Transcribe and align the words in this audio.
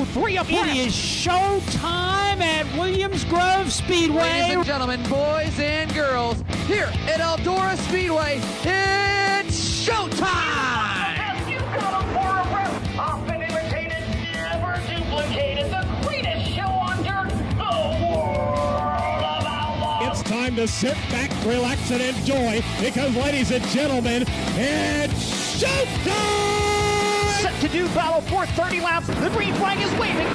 Best 0.00 0.14
go 0.14 0.20
three 0.20 0.36
abreast. 0.36 0.66
It 0.66 0.86
is 0.86 0.94
show 0.94 1.60
time 1.70 2.42
at 2.42 2.66
Williams 2.78 3.24
Grove 3.24 3.72
Speedway. 3.72 4.22
Ladies 4.22 4.56
and 4.56 4.64
gentlemen, 4.64 5.02
boys 5.04 5.58
and 5.58 5.92
girls, 5.94 6.42
here 6.66 6.90
at 7.06 7.20
Eldora 7.20 7.76
Speedway, 7.88 8.40
it's 8.64 9.86
showtime! 9.86 11.48
You 11.48 11.58
got 11.58 12.02
'em 12.02 12.08
for 12.12 12.28
a 12.28 12.54
rep. 12.54 12.98
Often 12.98 13.42
imitated, 13.42 14.04
never 14.32 14.80
duplicated. 14.88 15.70
The 15.70 15.86
greatest 16.06 16.54
show 16.54 16.62
on 16.62 17.02
dirt. 17.02 17.30
The 17.58 18.06
world 18.06 19.22
of 19.24 19.44
outlaws. 19.46 20.20
It's 20.20 20.28
time 20.28 20.56
to 20.56 20.68
sit 20.68 20.96
back, 21.10 21.30
relax, 21.44 21.90
and 21.90 22.02
enjoy 22.02 22.62
because, 22.80 23.14
ladies 23.16 23.50
and 23.50 23.66
gentlemen, 23.68 24.24
it's 24.56 25.62
showtime! 25.62 26.69
Set 27.40 27.58
to 27.62 27.68
do 27.68 27.86
battle 27.94 28.20
for 28.20 28.44
30 28.44 28.80
laps. 28.80 29.06
The 29.06 29.30
green 29.30 29.54
flag 29.54 29.78
is 29.80 29.90
waving. 29.98 30.26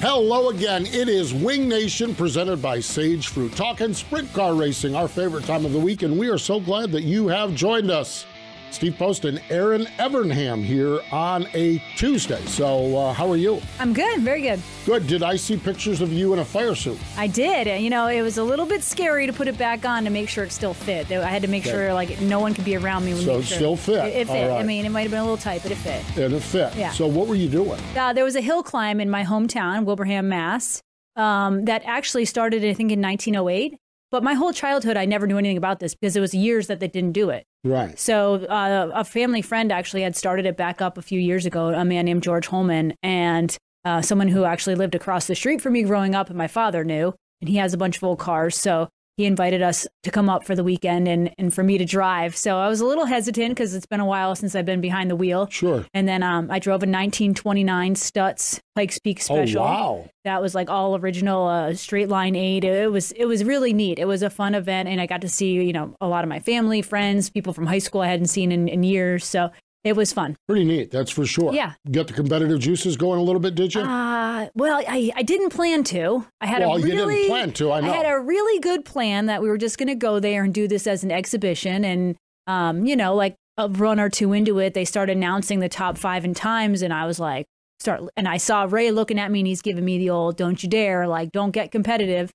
Hello 0.00 0.50
again. 0.50 0.84
It 0.84 1.08
is 1.08 1.32
Wing 1.32 1.66
Nation 1.66 2.14
presented 2.14 2.60
by 2.60 2.78
Sage 2.78 3.28
Fruit. 3.28 3.56
Talking 3.56 3.94
sprint 3.94 4.30
car 4.34 4.52
racing, 4.52 4.94
our 4.94 5.08
favorite 5.08 5.44
time 5.44 5.64
of 5.64 5.72
the 5.72 5.78
week, 5.78 6.02
and 6.02 6.18
we 6.18 6.28
are 6.28 6.36
so 6.36 6.60
glad 6.60 6.92
that 6.92 7.04
you 7.04 7.28
have 7.28 7.54
joined 7.54 7.90
us. 7.90 8.26
Steve 8.72 8.96
Post 8.98 9.24
and 9.26 9.40
Erin 9.50 9.84
Evernham 9.98 10.64
here 10.64 11.00
on 11.12 11.46
a 11.54 11.78
Tuesday. 11.96 12.40
So, 12.46 12.96
uh, 12.96 13.12
how 13.12 13.30
are 13.30 13.36
you? 13.36 13.60
I'm 13.78 13.92
good, 13.92 14.20
very 14.22 14.40
good. 14.42 14.60
Good. 14.86 15.06
Did 15.06 15.22
I 15.22 15.36
see 15.36 15.56
pictures 15.56 16.00
of 16.00 16.12
you 16.12 16.32
in 16.32 16.38
a 16.38 16.44
fire 16.44 16.74
suit? 16.74 16.98
I 17.16 17.26
did. 17.26 17.68
and, 17.68 17.84
You 17.84 17.90
know, 17.90 18.06
it 18.08 18.22
was 18.22 18.38
a 18.38 18.42
little 18.44 18.66
bit 18.66 18.82
scary 18.82 19.26
to 19.26 19.32
put 19.32 19.46
it 19.46 19.58
back 19.58 19.84
on 19.84 20.04
to 20.04 20.10
make 20.10 20.28
sure 20.28 20.42
it 20.44 20.52
still 20.52 20.74
fit. 20.74 21.12
I 21.12 21.28
had 21.28 21.42
to 21.42 21.48
make 21.48 21.62
Okay. 21.64 21.70
sure 21.70 21.94
like 21.94 22.20
no 22.22 22.40
one 22.40 22.54
could 22.54 22.64
be 22.64 22.74
around 22.76 23.04
me. 23.04 23.12
When 23.14 23.22
So 23.22 23.38
it 23.38 23.44
sure. 23.44 23.56
still 23.56 23.76
fit. 23.76 24.06
It, 24.06 24.16
it 24.22 24.26
fit. 24.26 24.48
Right. 24.48 24.60
I 24.60 24.62
mean, 24.62 24.86
it 24.86 24.88
might 24.88 25.02
have 25.02 25.10
been 25.10 25.20
a 25.20 25.24
little 25.24 25.36
tight, 25.36 25.62
but 25.62 25.70
it 25.70 25.76
fit. 25.76 26.02
And 26.16 26.32
it 26.32 26.40
fit. 26.42 26.74
Yeah. 26.74 26.90
So, 26.92 27.06
what 27.06 27.28
were 27.28 27.34
you 27.36 27.48
doing? 27.48 27.78
Uh, 27.96 28.12
there 28.14 28.24
was 28.24 28.36
a 28.36 28.40
hill 28.40 28.62
climb 28.62 29.00
in 29.00 29.10
my 29.10 29.22
hometown, 29.24 29.84
Wilbraham, 29.84 30.24
Mass. 30.28 30.80
Um, 31.14 31.66
that 31.66 31.82
actually 31.84 32.24
started, 32.24 32.64
I 32.64 32.72
think, 32.72 32.90
in 32.90 33.00
1908. 33.02 33.76
But 34.10 34.22
my 34.22 34.32
whole 34.34 34.52
childhood, 34.52 34.96
I 34.96 35.04
never 35.04 35.26
knew 35.26 35.36
anything 35.38 35.58
about 35.58 35.78
this 35.78 35.94
because 35.94 36.16
it 36.16 36.20
was 36.20 36.34
years 36.34 36.66
that 36.68 36.80
they 36.80 36.88
didn't 36.88 37.12
do 37.12 37.28
it. 37.30 37.44
Right. 37.64 37.98
So 37.98 38.44
uh, 38.46 38.90
a 38.92 39.04
family 39.04 39.40
friend 39.40 39.70
actually 39.70 40.02
had 40.02 40.16
started 40.16 40.46
it 40.46 40.56
back 40.56 40.80
up 40.80 40.98
a 40.98 41.02
few 41.02 41.20
years 41.20 41.46
ago. 41.46 41.68
A 41.68 41.84
man 41.84 42.06
named 42.06 42.22
George 42.22 42.48
Holman, 42.48 42.94
and 43.02 43.56
uh, 43.84 44.02
someone 44.02 44.28
who 44.28 44.44
actually 44.44 44.74
lived 44.74 44.94
across 44.94 45.26
the 45.26 45.34
street 45.34 45.60
from 45.60 45.74
me 45.74 45.84
growing 45.84 46.14
up, 46.14 46.28
and 46.28 46.36
my 46.36 46.48
father 46.48 46.84
knew. 46.84 47.14
And 47.40 47.48
he 47.48 47.56
has 47.56 47.72
a 47.74 47.78
bunch 47.78 47.96
of 47.96 48.04
old 48.04 48.18
cars, 48.18 48.56
so 48.56 48.88
he 49.16 49.26
invited 49.26 49.62
us 49.62 49.86
to 50.02 50.10
come 50.10 50.28
up 50.28 50.44
for 50.44 50.54
the 50.54 50.64
weekend 50.64 51.06
and 51.06 51.30
and 51.38 51.52
for 51.52 51.62
me 51.62 51.78
to 51.78 51.84
drive. 51.84 52.36
So 52.36 52.58
I 52.58 52.68
was 52.68 52.80
a 52.80 52.86
little 52.86 53.04
hesitant 53.04 53.50
because 53.50 53.74
it's 53.74 53.86
been 53.86 54.00
a 54.00 54.06
while 54.06 54.34
since 54.34 54.54
I've 54.54 54.64
been 54.64 54.80
behind 54.80 55.10
the 55.10 55.16
wheel. 55.16 55.48
Sure. 55.50 55.84
And 55.92 56.08
then 56.08 56.22
um, 56.22 56.50
I 56.50 56.58
drove 56.58 56.82
a 56.82 56.88
1929 56.88 57.94
Stutz 57.94 58.60
Pikes 58.74 58.98
Peak 58.98 59.20
Special. 59.20 59.62
Oh, 59.62 59.64
wow. 59.64 60.10
That 60.24 60.40
was 60.40 60.54
like 60.54 60.70
all 60.70 60.96
original, 60.96 61.46
uh, 61.46 61.74
straight 61.74 62.08
line 62.08 62.36
eight. 62.36 62.64
It 62.64 62.90
was 62.90 63.12
it 63.12 63.26
was 63.26 63.44
really 63.44 63.72
neat. 63.72 63.98
It 63.98 64.06
was 64.06 64.22
a 64.22 64.30
fun 64.30 64.54
event, 64.54 64.88
and 64.88 65.00
I 65.00 65.06
got 65.06 65.20
to 65.22 65.28
see 65.28 65.52
you 65.52 65.72
know 65.72 65.94
a 66.00 66.08
lot 66.08 66.24
of 66.24 66.28
my 66.28 66.40
family, 66.40 66.80
friends, 66.82 67.28
people 67.28 67.52
from 67.52 67.66
high 67.66 67.78
school 67.78 68.00
I 68.00 68.06
hadn't 68.06 68.28
seen 68.28 68.52
in, 68.52 68.68
in 68.68 68.82
years. 68.82 69.24
So 69.24 69.50
it 69.84 69.96
was 69.96 70.12
fun. 70.12 70.36
Pretty 70.48 70.64
neat, 70.64 70.90
that's 70.90 71.10
for 71.10 71.26
sure. 71.26 71.52
Yeah. 71.52 71.72
Got 71.90 72.06
the 72.08 72.12
competitive 72.12 72.60
juices 72.60 72.96
going 72.96 73.18
a 73.18 73.22
little 73.22 73.40
bit, 73.40 73.54
did 73.54 73.74
you? 73.74 73.80
Uh, 73.80 74.48
well, 74.54 74.82
I, 74.88 75.10
I 75.16 75.22
didn't 75.22 75.50
plan 75.50 75.82
to. 75.84 76.24
I 76.40 76.46
had 76.46 76.60
Well, 76.60 76.76
a 76.76 76.80
you 76.80 76.86
didn't 76.86 77.26
plan 77.26 77.52
to, 77.52 77.72
I 77.72 77.80
know. 77.80 77.92
had 77.92 78.06
a 78.06 78.18
really 78.20 78.60
good 78.60 78.84
plan 78.84 79.26
that 79.26 79.42
we 79.42 79.48
were 79.48 79.58
just 79.58 79.78
going 79.78 79.88
to 79.88 79.94
go 79.94 80.20
there 80.20 80.44
and 80.44 80.54
do 80.54 80.68
this 80.68 80.86
as 80.86 81.02
an 81.04 81.10
exhibition, 81.10 81.84
and 81.84 82.16
um, 82.46 82.86
you 82.86 82.96
know, 82.96 83.14
like 83.14 83.34
a 83.58 83.68
run 83.68 84.00
or 84.00 84.08
two 84.08 84.32
into 84.32 84.58
it, 84.58 84.74
they 84.74 84.84
started 84.84 85.16
announcing 85.16 85.60
the 85.60 85.68
top 85.68 85.98
five 85.98 86.24
in 86.24 86.32
times, 86.34 86.82
and 86.82 86.92
I 86.92 87.06
was 87.06 87.18
like, 87.20 87.46
start. 87.80 88.02
And 88.16 88.26
I 88.28 88.36
saw 88.36 88.66
Ray 88.68 88.90
looking 88.90 89.18
at 89.18 89.30
me, 89.30 89.40
and 89.40 89.46
he's 89.46 89.62
giving 89.62 89.84
me 89.84 89.98
the 89.98 90.10
old 90.10 90.36
"Don't 90.36 90.62
you 90.62 90.68
dare!" 90.68 91.06
like, 91.06 91.32
"Don't 91.32 91.50
get 91.50 91.70
competitive." 91.70 92.30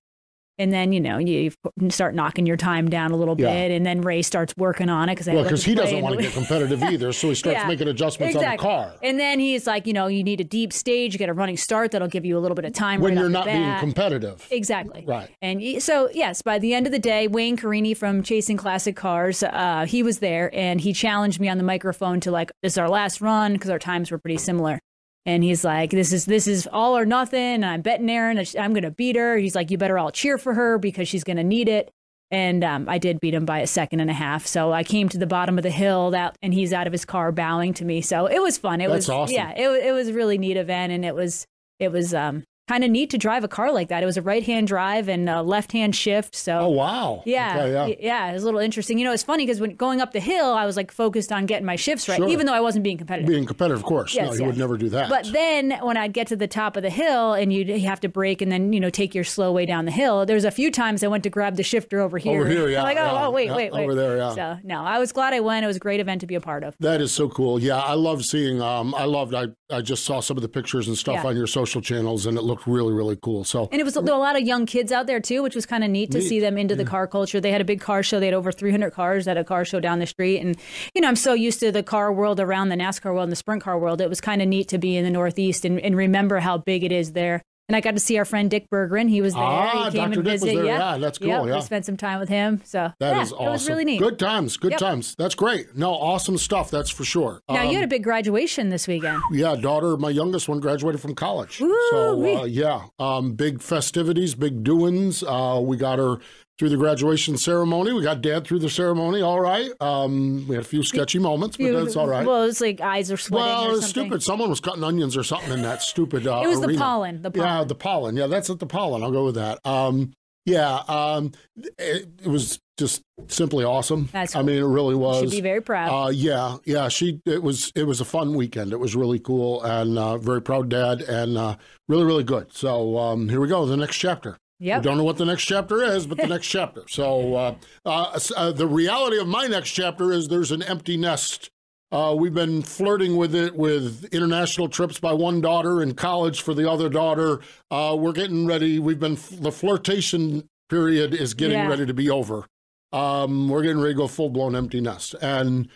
And 0.60 0.74
then 0.74 0.92
you 0.92 1.00
know 1.00 1.18
you 1.20 1.52
start 1.90 2.16
knocking 2.16 2.46
your 2.46 2.58
time 2.58 2.90
down 2.90 3.12
a 3.12 3.16
little 3.16 3.36
Yeah. 3.40 3.52
bit, 3.54 3.72
and 3.72 3.86
then 3.86 4.02
Ray 4.02 4.22
starts 4.22 4.54
working 4.58 4.90
on 4.90 5.10
it 5.10 5.14
because 5.16 5.28
well, 5.28 5.44
because 5.44 5.64
he 5.64 5.76
doesn't 5.76 6.02
want 6.02 6.16
to 6.16 6.22
get 6.22 6.34
competitive 6.34 6.82
either, 6.92 7.12
so 7.14 7.30
he 7.30 7.36
starts 7.36 7.60
Yeah, 7.60 7.68
making 7.68 7.88
adjustments 7.88 8.36
on 8.36 8.44
the 8.44 8.58
car. 8.58 8.94
And 9.04 9.20
then 9.20 9.40
he's 9.40 9.68
like, 9.68 9.86
you 9.86 9.94
know, 9.94 10.08
you 10.08 10.24
need 10.24 10.42
a 10.42 10.44
deep 10.44 10.74
stage, 10.74 11.14
you 11.14 11.20
get 11.20 11.30
a 11.30 11.34
running 11.34 11.58
start 11.58 11.92
that'll 11.92 12.08
give 12.08 12.26
you 12.26 12.38
a 12.38 12.42
little 12.42 12.56
bit 12.56 12.66
of 12.66 12.74
time 12.74 13.02
When 13.02 13.14
right 13.16 13.22
you're 13.22 13.30
not 13.30 13.46
being 13.46 13.76
competitive. 13.80 14.48
Exactly. 14.50 15.04
Right. 15.08 15.30
And 15.42 15.82
so, 15.82 16.10
yes, 16.14 16.42
by 16.42 16.58
the 16.60 16.74
end 16.74 16.86
of 16.88 16.92
the 16.92 17.00
day, 17.00 17.28
Wayne 17.28 17.58
Carini 17.58 17.94
from 17.94 18.24
Chasing 18.24 18.58
Classic 18.58 18.96
Cars, 18.96 19.44
uh, 19.44 19.86
he 19.88 20.02
was 20.04 20.20
there 20.20 20.50
and 20.54 20.82
he 20.82 20.94
challenged 20.94 21.40
me 21.40 21.50
on 21.50 21.58
the 21.58 21.64
microphone 21.64 22.20
to 22.22 22.32
like, 22.32 22.52
this 22.64 22.74
is 22.74 22.78
our 22.78 22.90
last 22.90 23.22
run 23.22 23.54
because 23.54 23.70
our 23.70 23.80
times 23.80 24.10
were 24.12 24.18
pretty 24.18 24.38
similar. 24.38 24.80
And 25.28 25.44
he's 25.44 25.66
like, 25.66 25.92
this 25.92 26.14
is 26.14 26.26
this 26.26 26.48
is 26.48 26.68
all 26.72 26.98
or 26.98 27.06
nothing. 27.06 27.56
And 27.56 27.66
I'm 27.66 27.82
betting 27.82 28.10
Erin, 28.10 28.44
I'm 28.58 28.72
going 28.72 28.84
to 28.84 28.92
beat 28.92 29.18
her. 29.18 29.38
He's 29.38 29.56
like, 29.56 29.70
you 29.70 29.78
better 29.78 30.00
all 30.00 30.10
cheer 30.10 30.38
for 30.38 30.54
her 30.54 30.78
because 30.78 31.10
she's 31.10 31.26
going 31.26 31.38
to 31.38 31.44
need 31.44 31.68
it. 31.68 31.92
And 32.32 32.64
um, 32.64 32.90
I 32.90 32.98
did 32.98 33.20
beat 33.20 33.34
him 33.34 33.46
by 33.46 33.60
a 33.60 33.68
second 33.68 34.00
and 34.00 34.10
a 34.10 34.14
half. 34.14 34.48
So 34.48 34.72
I 34.72 34.84
came 34.84 35.10
to 35.10 35.18
the 35.18 35.28
bottom 35.28 35.58
of 35.58 35.64
the 35.64 35.70
hill 35.70 36.12
that, 36.12 36.38
and 36.42 36.54
he's 36.54 36.74
out 36.74 36.88
of 36.88 36.94
his 36.94 37.06
car 37.06 37.32
bowing 37.32 37.74
to 37.76 37.86
me. 37.86 38.02
So 38.02 38.26
it 38.26 38.42
was 38.42 38.58
fun. 38.58 38.82
It 38.82 38.88
That's 38.88 39.08
was 39.08 39.10
awesome. 39.10 39.36
yeah, 39.36 39.52
it, 39.52 39.86
it 39.86 39.92
was 39.92 40.08
a 40.08 40.14
really 40.14 40.38
neat 40.38 40.58
event, 40.58 40.94
and 40.94 41.06
it 41.06 41.14
was 41.14 41.46
it 41.80 41.92
was 41.92 42.14
um, 42.14 42.44
kind 42.68 42.84
of 42.84 42.92
neat 42.92 43.10
to 43.12 43.18
drive 43.18 43.44
a 43.44 43.48
car 43.48 43.72
like 43.72 43.88
that. 43.90 44.04
It 44.04 44.06
was 44.06 44.18
a 44.18 44.22
right 44.22 44.44
hand 44.44 44.68
drive 44.68 45.08
and 45.08 45.30
a 45.30 45.42
left 45.42 45.72
hand 45.72 45.96
shift. 45.96 46.36
So 46.36 46.60
Oh, 46.60 46.70
wow. 46.70 47.24
yeah, 47.26 47.58
Okay, 47.58 47.72
yeah. 47.72 47.96
yeah, 48.26 48.30
it 48.30 48.34
was 48.34 48.44
a 48.44 48.46
little 48.46 48.60
interesting. 48.60 48.98
You 49.00 49.06
know, 49.06 49.14
it's 49.14 49.24
funny 49.24 49.46
because 49.46 49.62
when 49.62 49.76
going 49.76 50.02
up 50.02 50.12
the 50.12 50.20
hill, 50.20 50.54
I 50.54 50.66
was 50.66 50.76
like 50.76 50.92
focused 50.92 51.32
on 51.32 51.46
getting 51.46 51.66
my 51.66 51.76
shifts 51.78 52.10
right, 52.10 52.18
Sure. 52.18 52.28
even 52.28 52.46
though 52.46 52.54
I 52.54 52.60
wasn't 52.60 52.84
being 52.84 52.98
competitive. 52.98 53.30
Being 53.30 53.46
competitive, 53.46 53.78
of 53.80 53.84
course. 53.86 54.16
no, 54.16 54.24
Yes, 54.24 54.34
you 54.34 54.40
yes. 54.42 54.48
would 54.48 54.58
never 54.58 54.78
do 54.78 54.90
that. 54.90 55.10
But 55.10 55.32
then 55.32 55.72
when 55.82 55.98
I'd 55.98 56.14
get 56.14 56.28
to 56.28 56.36
the 56.36 56.48
top 56.48 56.76
of 56.76 56.84
the 56.84 56.90
hill 56.90 57.34
and 57.34 57.54
you'd 57.54 57.70
have 57.70 58.00
to 58.02 58.10
brake 58.10 58.42
and 58.42 58.52
then, 58.52 58.74
you 58.74 58.80
know, 58.80 58.90
take 58.90 59.16
your 59.16 59.24
slow 59.24 59.52
way 59.52 59.66
down 59.66 59.86
the 59.86 59.92
hill, 59.92 60.26
there's 60.26 60.46
a 60.46 60.52
few 60.52 60.70
times 60.72 61.04
I 61.04 61.08
went 61.08 61.24
to 61.24 61.30
grab 61.30 61.56
the 61.56 61.64
shifter 61.64 62.02
over 62.02 62.18
here. 62.18 62.42
Over 62.42 62.50
here, 62.50 62.68
yeah, 62.70 62.84
like, 62.84 62.98
oh, 62.98 63.06
yeah, 63.06 63.26
oh, 63.28 63.32
wait, 63.32 63.46
yeah, 63.48 63.56
wait, 63.56 63.72
wait. 63.74 63.84
over 63.84 63.96
there, 63.96 64.18
yeah. 64.18 64.34
So, 64.36 64.58
no, 64.64 64.82
I 64.82 65.00
was 65.00 65.12
glad 65.14 65.34
I 65.34 65.40
went. 65.40 65.64
It 65.64 65.68
was 65.68 65.78
a 65.78 65.80
great 65.80 66.00
event 66.02 66.22
to 66.22 66.28
be 66.28 66.36
a 66.36 66.42
part 66.42 66.64
of. 66.64 66.76
That 66.80 67.00
is 67.02 67.14
so 67.14 67.30
cool. 67.30 67.60
Yeah, 67.62 67.78
I 67.78 67.94
love 67.94 68.24
seeing. 68.26 68.62
Um, 68.62 68.94
I 68.94 69.06
loved. 69.06 69.34
I 69.34 69.48
I 69.70 69.82
just 69.82 70.06
saw 70.06 70.22
some 70.22 70.38
of 70.38 70.42
the 70.44 70.48
pictures 70.50 70.88
and 70.88 70.98
stuff 70.98 71.16
Yeah. 71.16 71.28
on 71.28 71.36
your 71.36 71.48
social 71.48 71.82
channels, 71.82 72.26
and 72.26 72.38
it 72.38 72.42
looked 72.44 72.57
really, 72.66 72.94
really 72.94 73.18
cool. 73.22 73.44
So 73.44 73.68
And 73.72 73.80
it 73.80 73.84
was 73.84 73.96
a 73.96 74.02
lot 74.02 74.36
of 74.36 74.44
young 74.44 74.66
kids 74.66 74.92
out 74.92 75.06
there 75.06 75.20
too, 75.20 75.44
which 75.44 75.56
was 75.56 75.66
kind 75.66 75.84
of 75.84 75.90
neat 75.90 76.12
to 76.12 76.20
Neat. 76.20 76.28
see 76.28 76.40
them 76.40 76.58
into 76.58 76.76
the 76.76 76.86
car 76.86 77.08
culture. 77.08 77.40
They 77.40 77.52
had 77.52 77.62
a 77.62 77.66
big 77.66 77.82
car 77.82 78.02
show. 78.04 78.20
They 78.20 78.28
had 78.28 78.34
over 78.34 78.52
300 78.52 78.92
cars 78.92 79.28
at 79.28 79.38
a 79.38 79.44
car 79.44 79.66
show 79.66 79.80
down 79.80 80.00
the 80.00 80.08
street. 80.08 80.40
And, 80.40 80.58
you 80.96 81.02
know, 81.02 81.08
I'm 81.08 81.16
so 81.16 81.34
used 81.34 81.60
to 81.60 81.72
the 81.72 81.84
car 81.84 82.12
world 82.12 82.40
around 82.40 82.70
the 82.70 82.76
NASCAR 82.76 83.14
world 83.14 83.24
and 83.24 83.32
the 83.32 83.36
sprint 83.38 83.62
car 83.62 83.78
world. 83.78 84.02
It 84.02 84.10
was 84.10 84.22
kind 84.22 84.42
of 84.42 84.48
neat 84.48 84.70
to 84.70 84.78
be 84.78 84.96
in 84.96 85.04
the 85.04 85.12
Northeast 85.12 85.66
and, 85.66 85.80
and 85.80 85.96
remember 85.96 86.40
how 86.40 86.58
big 86.58 86.84
it 86.84 86.92
is 86.92 87.12
there. 87.12 87.44
And 87.70 87.76
I 87.76 87.82
got 87.82 87.92
to 87.96 88.00
see 88.00 88.18
our 88.18 88.24
friend 88.24 88.50
Dick 88.50 88.70
Berggren. 88.70 89.10
He 89.10 89.20
was 89.20 89.34
there. 89.34 89.44
Ah, 89.44 89.90
he 89.92 89.98
came 89.98 90.10
Dr. 90.12 90.20
and 90.20 90.24
Dick 90.24 90.24
visited. 90.40 90.66
Yeah. 90.66 90.94
Yeah, 90.94 90.98
that's 91.00 91.18
cool, 91.18 91.28
Yep, 91.28 91.46
yeah. 91.48 91.56
We 91.56 91.62
spent 91.62 91.86
some 91.86 91.98
time 91.98 92.20
with 92.22 92.30
him. 92.30 92.62
So 92.64 92.94
that 93.00 93.16
yeah, 93.16 93.22
is 93.22 93.34
awesome. 93.34 93.46
it 93.46 93.50
was 93.50 93.68
really 93.68 93.84
neat. 93.84 94.00
Good 94.00 94.18
times. 94.20 94.56
Good 94.56 94.72
Yep. 94.72 94.80
times. 94.80 95.16
That's 95.18 95.36
great. 95.36 95.76
No, 95.76 95.92
awesome 95.92 96.38
stuff. 96.38 96.72
That's 96.72 96.90
for 96.90 97.04
sure. 97.04 97.42
Now, 97.50 97.64
Um, 97.64 97.68
you 97.70 97.76
had 97.76 97.84
a 97.84 97.88
big 97.88 98.04
graduation 98.06 98.70
this 98.70 98.88
weekend. 98.88 99.22
Yeah, 99.34 99.58
daughter, 99.58 99.98
my 99.98 100.10
youngest 100.10 100.48
one 100.48 100.62
graduated 100.62 101.02
from 101.02 101.14
college. 101.14 101.60
Ooh, 101.60 101.78
so 101.92 102.42
uh, 102.42 102.46
yeah, 102.46 102.84
um, 103.00 103.34
big 103.34 103.62
festivities, 103.62 104.34
big 104.34 104.64
doings. 104.64 105.22
Uh, 105.22 105.60
we 105.62 105.76
got 105.76 106.00
her 106.00 106.20
through 106.58 106.70
the 106.70 106.78
graduation 106.78 107.38
ceremony. 107.38 107.94
We 107.94 108.02
got 108.02 108.22
dad 108.22 108.46
through 108.46 108.60
the 108.60 108.70
ceremony. 108.70 109.22
All 109.22 109.40
right. 109.40 109.70
Um, 109.80 110.48
we 110.48 110.56
had 110.56 110.66
a 110.66 110.68
few 110.68 110.84
sketchy 110.84 111.20
moments, 111.20 111.58
but 111.58 111.72
that's 111.72 111.96
all 111.96 112.08
right. 112.08 112.26
Well, 112.26 112.44
it's 112.44 112.62
like 112.62 112.82
eyes 112.82 113.12
are 113.12 113.18
sweating 113.18 113.46
Well, 113.48 113.70
it 113.70 113.74
was 113.74 113.86
stupid. 113.86 114.24
Someone 114.24 114.50
was 114.50 114.60
cutting 114.60 114.84
onions 114.84 115.16
or 115.16 115.24
something 115.24 115.52
in 115.52 115.62
that 115.62 115.82
stupid. 115.82 116.26
Uh, 116.26 116.42
It 116.44 116.48
was 116.48 116.62
the 116.62 116.76
pollen, 116.78 117.22
the 117.22 117.32
Yeah, 117.34 117.64
the 117.64 117.76
pollen. 117.76 118.16
Yeah, 118.16 118.28
that's 118.28 118.50
at 118.50 118.60
the 118.60 118.66
pollen. 118.66 119.04
I'll 119.04 119.12
go 119.12 119.26
with 119.26 119.36
that. 119.36 119.60
Um, 119.66 120.14
yeah, 120.46 120.82
um, 120.88 121.34
it, 121.78 122.10
it 122.24 122.28
was 122.28 122.60
just 122.78 123.02
simply 123.28 123.66
awesome. 123.66 124.08
That's 124.14 124.34
I 124.36 124.42
mean, 124.44 124.58
it 124.58 124.66
really 124.66 124.96
was. 124.96 125.20
should 125.20 125.32
be 125.32 125.42
very 125.42 125.62
proud. 125.62 125.90
Uh, 125.90 126.10
yeah, 126.10 126.58
yeah. 126.64 126.88
She. 126.88 127.20
It 127.26 127.44
was. 127.44 127.72
It 127.76 127.84
was 127.84 128.00
a 128.00 128.06
fun 128.06 128.34
weekend. 128.34 128.72
It 128.72 128.80
was 128.80 128.96
really 128.96 129.20
cool 129.20 129.62
and 129.64 130.00
uh, 130.00 130.18
very 130.18 130.42
proud 130.42 130.70
dad 130.70 131.02
and 131.02 131.38
uh, 131.38 131.58
really, 131.90 132.06
really 132.06 132.24
good. 132.24 132.54
So 132.54 132.98
um, 132.98 133.28
here 133.28 133.42
we 133.42 133.50
go. 133.50 133.66
The 133.66 133.76
next 133.76 133.98
chapter. 133.98 134.38
Yep. 134.60 134.80
I 134.80 134.82
don't 134.82 134.98
know 134.98 135.04
what 135.04 135.18
the 135.18 135.26
next 135.26 135.46
chapter 135.46 135.84
is, 135.84 136.08
but 136.08 136.18
the 136.18 136.28
next 136.36 136.48
chapter. 136.48 136.84
So 136.88 137.36
uh, 137.36 137.56
uh, 137.86 138.20
uh, 138.36 138.52
the 138.52 138.68
reality 138.68 139.20
of 139.20 139.28
my 139.28 139.46
next 139.48 139.72
chapter 139.72 140.12
is 140.12 140.28
there's 140.28 140.52
an 140.52 140.64
empty 140.64 140.98
nest. 140.98 141.50
Uh, 141.92 142.14
we've 142.18 142.34
been 142.34 142.62
flirting 142.64 143.16
with 143.16 143.34
it 143.34 143.56
with 143.56 144.06
international 144.14 144.68
trips 144.68 145.00
by 145.00 145.14
one 145.14 145.40
daughter 145.42 145.82
and 145.82 145.96
college 145.96 146.42
for 146.42 146.54
the 146.54 146.70
other 146.70 146.90
daughter. 146.90 147.40
Uh, 147.72 147.96
we're 147.98 148.12
getting 148.14 148.46
ready. 148.46 148.78
We've 148.80 149.00
been 149.00 149.18
the 149.40 149.52
flirtation 149.52 150.48
period 150.70 151.14
is 151.14 151.34
getting 151.34 151.58
Yeah. 151.60 151.68
ready 151.70 151.86
to 151.86 151.94
be 151.94 152.10
over. 152.10 152.46
Um, 152.92 153.48
we're 153.48 153.62
getting 153.62 153.80
ready 153.80 153.94
to 153.94 153.98
go 153.98 154.08
full 154.08 154.30
blown 154.30 154.56
empty 154.56 154.82
nest, 154.82 155.16
and 155.22 155.70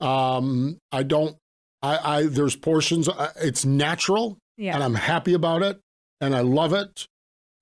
um, 0.00 0.78
I 0.92 1.02
don't. 1.02 1.36
I, 1.82 2.18
I 2.18 2.22
there's 2.26 2.56
portions. 2.56 3.08
uh, 3.08 3.32
It's 3.36 3.64
natural 3.64 4.38
Yeah. 4.56 4.74
and 4.74 4.82
I'm 4.82 4.94
happy 4.94 5.34
about 5.34 5.62
it 5.62 5.78
and 6.20 6.34
I 6.34 6.40
love 6.40 6.72
it. 6.72 7.06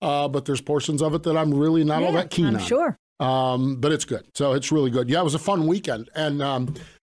Uh, 0.02 0.28
but 0.28 0.44
there's 0.44 0.60
portions 0.60 1.00
of 1.00 1.14
it 1.14 1.22
that 1.22 1.36
I'm 1.36 1.54
really 1.54 1.84
not 1.84 2.02
all 2.02 2.12
that 2.12 2.30
keen 2.30 2.46
I'm 2.46 2.56
on. 2.56 2.60
sure. 2.60 2.98
Um, 3.20 3.76
but 3.76 3.92
it's 3.92 4.04
good. 4.04 4.26
So 4.34 4.52
it's 4.52 4.72
really 4.72 4.90
good. 4.90 5.08
Yeah, 5.08 5.20
it 5.20 5.24
was 5.24 5.36
a 5.36 5.38
fun 5.38 5.68
weekend 5.68 6.10
and 6.16 6.42
um, 6.42 6.74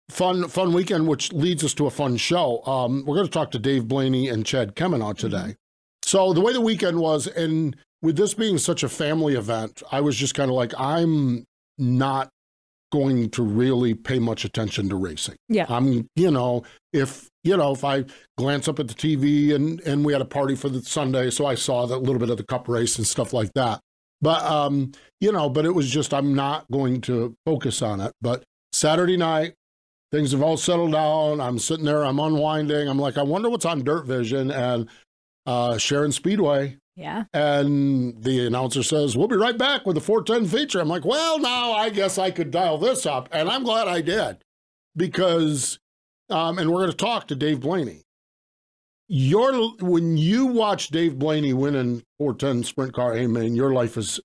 fun 0.08 0.46
fun 0.48 0.72
weekend, 0.72 1.08
which 1.08 1.32
leads 1.32 1.64
us 1.64 1.74
to 1.74 1.86
a 1.86 1.90
fun 1.90 2.16
show. 2.16 2.64
Um, 2.64 3.04
we're 3.04 3.16
going 3.16 3.26
to 3.26 3.32
talk 3.32 3.50
to 3.50 3.58
Dave 3.58 3.88
Blaney 3.88 4.28
and 4.28 4.46
Chad 4.46 4.76
Kemenah 4.76 5.14
today. 5.14 5.56
So 6.04 6.32
the 6.32 6.40
way 6.40 6.52
the 6.52 6.60
weekend 6.60 7.00
was, 7.00 7.26
and 7.26 7.76
with 8.02 8.16
this 8.16 8.34
being 8.34 8.58
such 8.58 8.84
a 8.84 8.88
family 8.88 9.34
event, 9.34 9.82
I 9.90 10.00
was 10.00 10.16
just 10.16 10.36
kind 10.36 10.48
of 10.48 10.54
like, 10.54 10.72
I'm 10.78 11.44
not 11.78 12.30
going 12.96 13.28
to 13.30 13.42
really 13.42 13.94
pay 13.94 14.18
much 14.18 14.44
attention 14.44 14.88
to 14.88 14.96
racing. 14.96 15.36
Yeah. 15.48 15.66
I'm, 15.68 16.08
you 16.16 16.30
know, 16.30 16.64
if 16.92 17.28
you 17.44 17.56
know, 17.56 17.72
if 17.72 17.84
I 17.84 18.04
glance 18.38 18.68
up 18.68 18.78
at 18.78 18.88
the 18.88 18.94
TV 18.94 19.54
and 19.54 19.80
and 19.80 20.04
we 20.04 20.12
had 20.12 20.22
a 20.22 20.26
party 20.26 20.54
for 20.54 20.68
the 20.68 20.80
Sunday, 20.82 21.30
so 21.30 21.46
I 21.46 21.54
saw 21.54 21.86
that 21.86 21.98
little 21.98 22.18
bit 22.18 22.30
of 22.30 22.38
the 22.38 22.44
cup 22.44 22.68
race 22.68 22.96
and 22.96 23.06
stuff 23.06 23.32
like 23.32 23.52
that. 23.54 23.80
But 24.22 24.42
um, 24.42 24.92
you 25.20 25.30
know, 25.30 25.50
but 25.50 25.66
it 25.66 25.74
was 25.74 25.90
just 25.90 26.14
I'm 26.14 26.34
not 26.34 26.70
going 26.72 27.02
to 27.02 27.36
focus 27.44 27.82
on 27.82 28.00
it. 28.00 28.12
But 28.22 28.44
Saturday 28.72 29.16
night, 29.16 29.54
things 30.10 30.32
have 30.32 30.42
all 30.42 30.56
settled 30.56 30.92
down. 30.92 31.40
I'm 31.40 31.58
sitting 31.58 31.84
there, 31.84 32.04
I'm 32.04 32.18
unwinding. 32.18 32.88
I'm 32.88 32.98
like, 32.98 33.18
I 33.18 33.22
wonder 33.22 33.50
what's 33.50 33.66
on 33.66 33.84
Dirt 33.84 34.06
Vision 34.06 34.50
and 34.50 34.88
uh 35.44 35.76
Sharon 35.76 36.12
Speedway. 36.12 36.78
Yeah. 36.96 37.24
And 37.34 38.22
the 38.22 38.46
announcer 38.46 38.82
says, 38.82 39.16
We'll 39.16 39.28
be 39.28 39.36
right 39.36 39.56
back 39.58 39.84
with 39.86 39.94
the 39.96 40.00
410 40.00 40.48
feature. 40.48 40.80
I'm 40.80 40.88
like, 40.88 41.04
Well, 41.04 41.38
now 41.38 41.72
I 41.72 41.90
guess 41.90 42.16
I 42.18 42.30
could 42.30 42.50
dial 42.50 42.78
this 42.78 43.04
up. 43.06 43.28
And 43.32 43.48
I'm 43.50 43.64
glad 43.64 43.86
I 43.86 44.00
did 44.00 44.38
because, 44.96 45.78
um, 46.30 46.58
and 46.58 46.70
we're 46.70 46.78
going 46.80 46.90
to 46.90 46.96
talk 46.96 47.28
to 47.28 47.34
Dave 47.36 47.60
Blaney. 47.60 48.02
Your, 49.08 49.52
when 49.80 50.16
you 50.16 50.46
watch 50.46 50.88
Dave 50.88 51.18
Blaney 51.18 51.52
winning 51.52 52.02
410 52.18 52.64
sprint 52.64 52.92
car, 52.94 53.14
hey 53.14 53.26
man, 53.26 53.54
your 53.54 53.72
life 53.72 53.96
is 53.96 54.18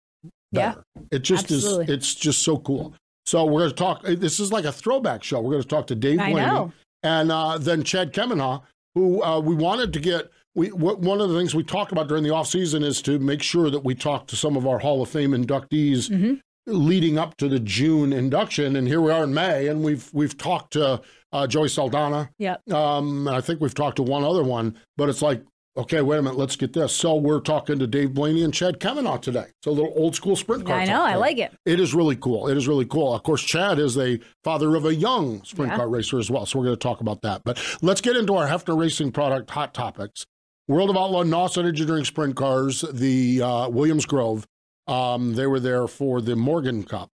Yeah. 0.52 0.76
It 1.12 1.20
just 1.20 1.52
Absolutely. 1.52 1.84
is, 1.86 1.90
it's 1.92 2.16
just 2.16 2.42
so 2.42 2.58
cool. 2.58 2.94
So 3.26 3.46
we're 3.46 3.60
going 3.60 3.70
to 3.72 3.76
talk, 3.76 4.04
this 4.04 4.40
is 4.40 4.52
like 4.52 4.66
a 4.66 4.72
throwback 4.72 5.24
show. 5.24 5.40
We're 5.42 5.52
going 5.52 5.62
to 5.64 5.68
talk 5.68 5.88
to 5.88 5.96
Dave 5.96 6.20
I 6.20 6.32
Blaney 6.32 6.48
know. 6.48 6.74
and 7.04 7.32
uh, 7.32 7.58
then 7.60 7.84
Chad 7.84 8.12
Kemenah, 8.14 8.62
who 8.96 9.22
uh, 9.22 9.40
we 9.40 9.56
wanted 9.56 9.94
to 9.94 10.00
get. 10.00 10.32
We 10.56 10.70
w- 10.70 10.98
one 10.98 11.22
of 11.22 11.30
the 11.30 11.38
things 11.38 11.56
we 11.56 11.64
talk 11.64 11.92
about 11.92 12.08
during 12.08 12.24
the 12.24 12.34
off 12.34 12.48
season 12.48 12.84
is 12.84 13.02
to 13.04 13.20
make 13.20 13.42
sure 13.42 13.70
that 13.70 13.84
we 13.86 13.96
talk 13.96 14.28
to 14.28 14.36
some 14.36 14.58
of 14.58 14.68
our 14.68 14.80
Hall 14.80 15.02
of 15.02 15.10
Fame 15.10 15.32
inductees 15.32 16.10
Mm-hmm. 16.10 16.34
leading 16.68 17.18
up 17.18 17.38
to 17.38 17.48
the 17.48 17.60
June 17.60 18.12
induction, 18.14 18.76
and 18.76 18.88
here 18.88 19.02
we 19.02 19.12
are 19.12 19.24
in 19.24 19.34
May, 19.34 19.68
and 19.68 19.84
we've 19.84 20.10
we've 20.14 20.38
talked 20.38 20.74
to 20.74 21.02
uh, 21.32 21.48
Joey 21.48 21.70
Saldana. 21.70 22.30
Yep. 22.38 22.70
Um, 22.72 23.28
and 23.28 23.36
I 23.36 23.42
think 23.42 23.62
we've 23.62 23.74
talked 23.74 23.96
to 23.96 24.04
one 24.04 24.24
other 24.24 24.44
one, 24.44 24.78
but 24.98 25.08
it's 25.10 25.22
like, 25.22 25.42
okay, 25.78 26.02
wait 26.02 26.18
a 26.18 26.22
minute, 26.22 26.38
let's 26.38 26.58
get 26.58 26.74
this. 26.74 26.94
So 26.94 27.16
we're 27.16 27.40
talking 27.40 27.80
to 27.80 27.88
Dave 27.88 28.14
Blaney 28.14 28.44
and 28.44 28.54
Chad 28.54 28.80
Kemenah 28.82 29.20
today. 29.20 29.46
So 29.64 29.72
a 29.72 29.74
little 29.74 29.94
old 29.96 30.16
school 30.16 30.36
sprint 30.36 30.66
car. 30.66 30.80
I 30.82 30.86
talk 30.86 30.94
know. 30.96 31.04
I 31.06 31.16
like 31.16 31.38
it. 31.38 31.54
It 31.66 31.80
is 31.80 31.96
really 31.96 32.18
cool. 32.18 32.50
It 32.50 32.58
is 32.58 32.68
really 32.68 32.86
cool. 32.86 33.14
Of 33.16 33.24
course, 33.24 33.42
Chad 33.42 33.80
is 33.80 33.98
a 33.98 34.20
father 34.44 34.76
of 34.76 34.86
a 34.86 34.94
young 34.94 35.42
sprint 35.46 35.72
Yeah. 35.72 35.78
car 35.78 35.88
racer 35.90 36.20
as 36.20 36.30
well. 36.30 36.46
So 36.46 36.60
we're 36.60 36.66
going 36.66 36.76
to 36.78 36.84
talk 36.84 37.00
about 37.00 37.22
that. 37.22 37.42
But 37.46 37.58
let's 37.82 38.02
get 38.02 38.18
into 38.18 38.36
our 38.36 38.48
Hefner 38.50 38.78
Racing 38.78 39.14
product 39.14 39.50
hot 39.50 39.74
topics. 39.74 40.26
World 40.68 40.90
of 40.90 40.98
Outlaw 40.98 41.24
NOS 41.24 41.58
Energy 41.58 42.04
Sprint 42.06 42.36
Cars, 42.36 42.82
the 42.94 43.42
uh, 43.42 43.70
Williams 43.70 44.06
Grove. 44.06 44.46
Um, 44.88 45.34
they 45.36 45.48
were 45.48 45.60
there 45.60 45.88
for 45.88 46.22
the 46.22 46.36
Morgan 46.36 46.84
Cup. 46.84 47.10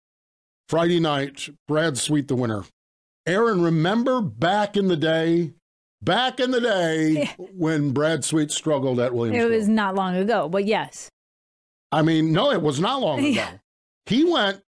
Friday 0.69 0.99
night, 0.99 1.49
Brad 1.67 1.97
Sweet, 1.97 2.27
the 2.27 2.35
winner. 2.35 2.63
Erin, 3.25 3.61
remember 3.61 4.21
back 4.21 4.75
in 4.75 4.87
the 4.87 4.97
day, 4.97 5.53
back 6.01 6.39
in 6.39 6.51
the 6.51 6.59
day 6.61 7.31
when 7.53 7.91
Brad 7.91 8.23
Sweet 8.25 8.51
struggled 8.51 8.99
at 8.99 9.13
Williams 9.13 9.37
It 9.37 9.47
Grove? 9.47 9.51
was 9.51 9.67
not 9.67 9.95
long 9.95 10.15
ago, 10.15 10.49
but 10.49 10.65
yes. 10.65 11.09
I 11.91 12.01
mean, 12.01 12.31
no, 12.31 12.51
it 12.51 12.61
was 12.61 12.79
not 12.79 13.01
long 13.01 13.19
ago. 13.19 13.27
Yeah. 13.27 13.51
He 14.05 14.23
went 14.23 14.61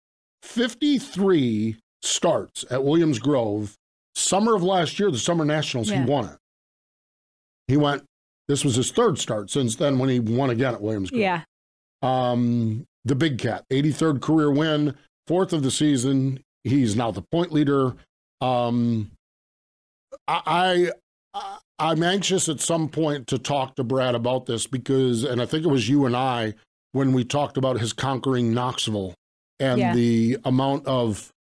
53 0.44 1.78
starts 2.02 2.66
at 2.70 2.84
Williams 2.84 3.20
Grove. 3.20 3.76
Summer 4.16 4.56
of 4.56 4.64
last 4.64 5.00
year, 5.00 5.12
the 5.12 5.18
Summer 5.18 5.44
Nationals, 5.44 5.90
Yeah. 5.90 6.04
he 6.06 6.10
won 6.10 6.26
it. 6.26 6.38
He 7.68 7.78
went, 7.78 8.04
this 8.48 8.64
was 8.64 8.76
his 8.76 8.92
third 8.92 9.18
start 9.20 9.50
since 9.50 9.76
then 9.76 9.98
when 10.00 10.10
he 10.10 10.20
won 10.20 10.50
again 10.50 10.74
at 10.74 10.82
Williams 10.82 11.10
Grove. 11.10 11.22
Yeah. 11.22 11.42
Um, 12.02 12.86
the 13.06 13.16
Big 13.16 13.38
Cat, 13.40 13.66
83rd 13.72 14.22
career 14.22 14.52
win, 14.52 14.96
fourth 15.28 15.54
of 15.54 15.64
the 15.64 15.72
season. 15.72 16.40
He's 16.64 16.96
now 16.96 17.12
the 17.12 17.22
point 17.22 17.52
leader. 17.52 17.96
Um, 18.42 19.12
I, 20.28 20.92
I 21.34 21.58
I'm 21.80 22.04
anxious 22.04 22.48
at 22.50 22.60
some 22.62 22.90
point 22.90 23.28
to 23.28 23.38
talk 23.38 23.76
to 23.76 23.84
Brad 23.84 24.16
about 24.16 24.46
this 24.46 24.66
because, 24.68 25.24
and 25.24 25.42
I 25.42 25.46
think 25.46 25.66
it 25.66 25.70
was 25.70 25.90
you 25.90 26.06
and 26.06 26.16
I 26.16 26.54
when 26.94 27.12
we 27.12 27.24
talked 27.26 27.58
about 27.58 27.80
his 27.80 27.92
conquering 27.94 28.54
Knoxville 28.54 29.14
and 29.60 29.80
Yeah. 29.80 29.94
the 29.94 30.38
amount 30.46 30.86
of 30.88 31.32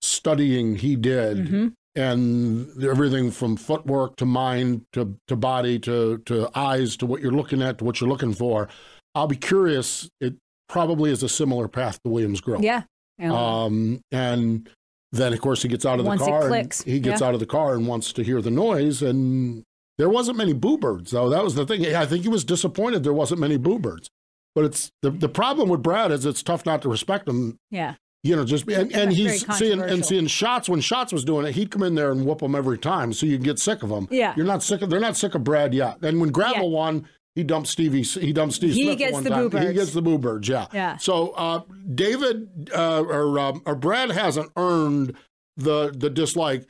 studying 0.00 0.76
he 0.76 0.96
did 0.96 1.48
hmm 1.48 1.68
and 1.94 2.82
everything 2.82 3.30
from 3.30 3.56
footwork 3.56 4.16
to 4.16 4.24
mind 4.26 4.82
to, 4.92 5.16
to 5.28 5.36
body 5.36 5.78
to, 5.80 6.18
to 6.26 6.48
eyes 6.54 6.96
to 6.98 7.06
what 7.06 7.20
you're 7.20 7.32
looking 7.32 7.62
at 7.62 7.78
to 7.78 7.84
what 7.84 8.00
you're 8.00 8.08
looking 8.10 8.32
for. 8.34 8.68
I'll 9.14 9.26
be 9.26 9.36
curious. 9.36 10.08
It 10.20 10.34
probably 10.68 11.10
is 11.10 11.22
a 11.22 11.28
similar 11.28 11.68
path 11.68 12.02
to 12.02 12.10
Williams 12.10 12.40
Grove. 12.40 12.62
Yeah. 12.62 12.84
And 13.18 13.32
Um, 13.32 14.00
and 14.10 14.68
then, 15.12 15.32
of 15.34 15.40
course, 15.40 15.62
he 15.62 15.68
gets 15.68 15.84
out 15.84 15.98
of 15.98 16.04
the 16.06 16.08
Once 16.08 16.22
it 16.22 16.26
car. 16.26 16.48
he 16.86 16.98
gets 16.98 17.20
yeah. 17.20 17.26
out 17.26 17.34
of 17.34 17.40
the 17.40 17.46
car 17.46 17.74
and 17.74 17.86
wants 17.86 18.12
to 18.14 18.22
hear 18.24 18.40
the 18.40 18.50
noise. 18.50 19.02
And 19.02 19.62
there 19.98 20.08
wasn't 20.08 20.38
many 20.38 20.54
boo 20.54 20.78
birds, 20.78 21.10
though. 21.10 21.28
That 21.28 21.44
was 21.44 21.54
the 21.54 21.66
thing. 21.66 21.94
I 21.94 22.06
think 22.06 22.22
he 22.22 22.30
was 22.30 22.44
disappointed 22.44 23.04
there 23.04 23.12
wasn't 23.12 23.40
many 23.40 23.58
boo 23.58 23.78
birds. 23.78 24.08
But 24.54 24.64
it's 24.64 24.90
the, 25.02 25.10
the 25.10 25.28
problem 25.28 25.68
with 25.68 25.82
Brad 25.82 26.10
is 26.10 26.24
it's 26.24 26.42
tough 26.42 26.64
not 26.64 26.80
to 26.82 26.88
respect 26.88 27.28
him. 27.28 27.58
yeah. 27.70 27.94
You 28.24 28.36
know, 28.36 28.44
just 28.44 28.68
and, 28.68 28.92
and 28.92 29.12
he's 29.12 29.44
seeing 29.56 29.80
and 29.82 30.06
seeing 30.06 30.28
Schatz 30.28 30.68
when 30.68 30.80
Schatz 30.80 31.12
was 31.12 31.24
doing 31.24 31.44
it. 31.44 31.54
He'd 31.56 31.72
come 31.72 31.82
in 31.82 31.96
there 31.96 32.12
and 32.12 32.24
whoop 32.24 32.38
them 32.38 32.54
every 32.54 32.78
time, 32.78 33.12
so 33.12 33.26
you 33.26 33.36
can 33.36 33.42
get 33.44 33.58
sick 33.58 33.82
of 33.82 33.88
them. 33.88 34.06
Yeah. 34.12 34.32
you're 34.36 34.46
not 34.46 34.62
sick 34.62 34.80
of. 34.82 34.90
They're 34.90 35.00
not 35.00 35.16
sick 35.16 35.34
of 35.34 35.42
Brad 35.42 35.74
yet. 35.74 35.98
And 36.02 36.20
when 36.20 36.30
Gravel 36.30 36.70
Yeah. 36.70 36.76
won, 36.76 37.08
he 37.34 37.42
dumped 37.42 37.68
Stevie. 37.68 38.02
He 38.02 38.32
dumped 38.32 38.54
Steve 38.54 38.74
He 38.74 38.84
Smith. 38.84 38.98
gets 38.98 39.12
one 39.14 39.24
the 39.24 39.30
time. 39.30 39.48
boo 39.48 39.58
He 39.58 39.64
birds. 39.64 39.78
gets 39.78 39.92
the 39.92 40.02
boo 40.02 40.18
birds. 40.18 40.48
Yeah. 40.48 40.66
Yeah. 40.72 40.98
So 40.98 41.30
uh, 41.30 41.62
David 41.92 42.70
uh, 42.72 43.02
or 43.02 43.38
um, 43.40 43.62
or 43.66 43.74
Brad 43.74 44.10
hasn't 44.12 44.52
earned 44.56 45.16
the 45.56 45.90
the 45.96 46.08
dislike. 46.08 46.66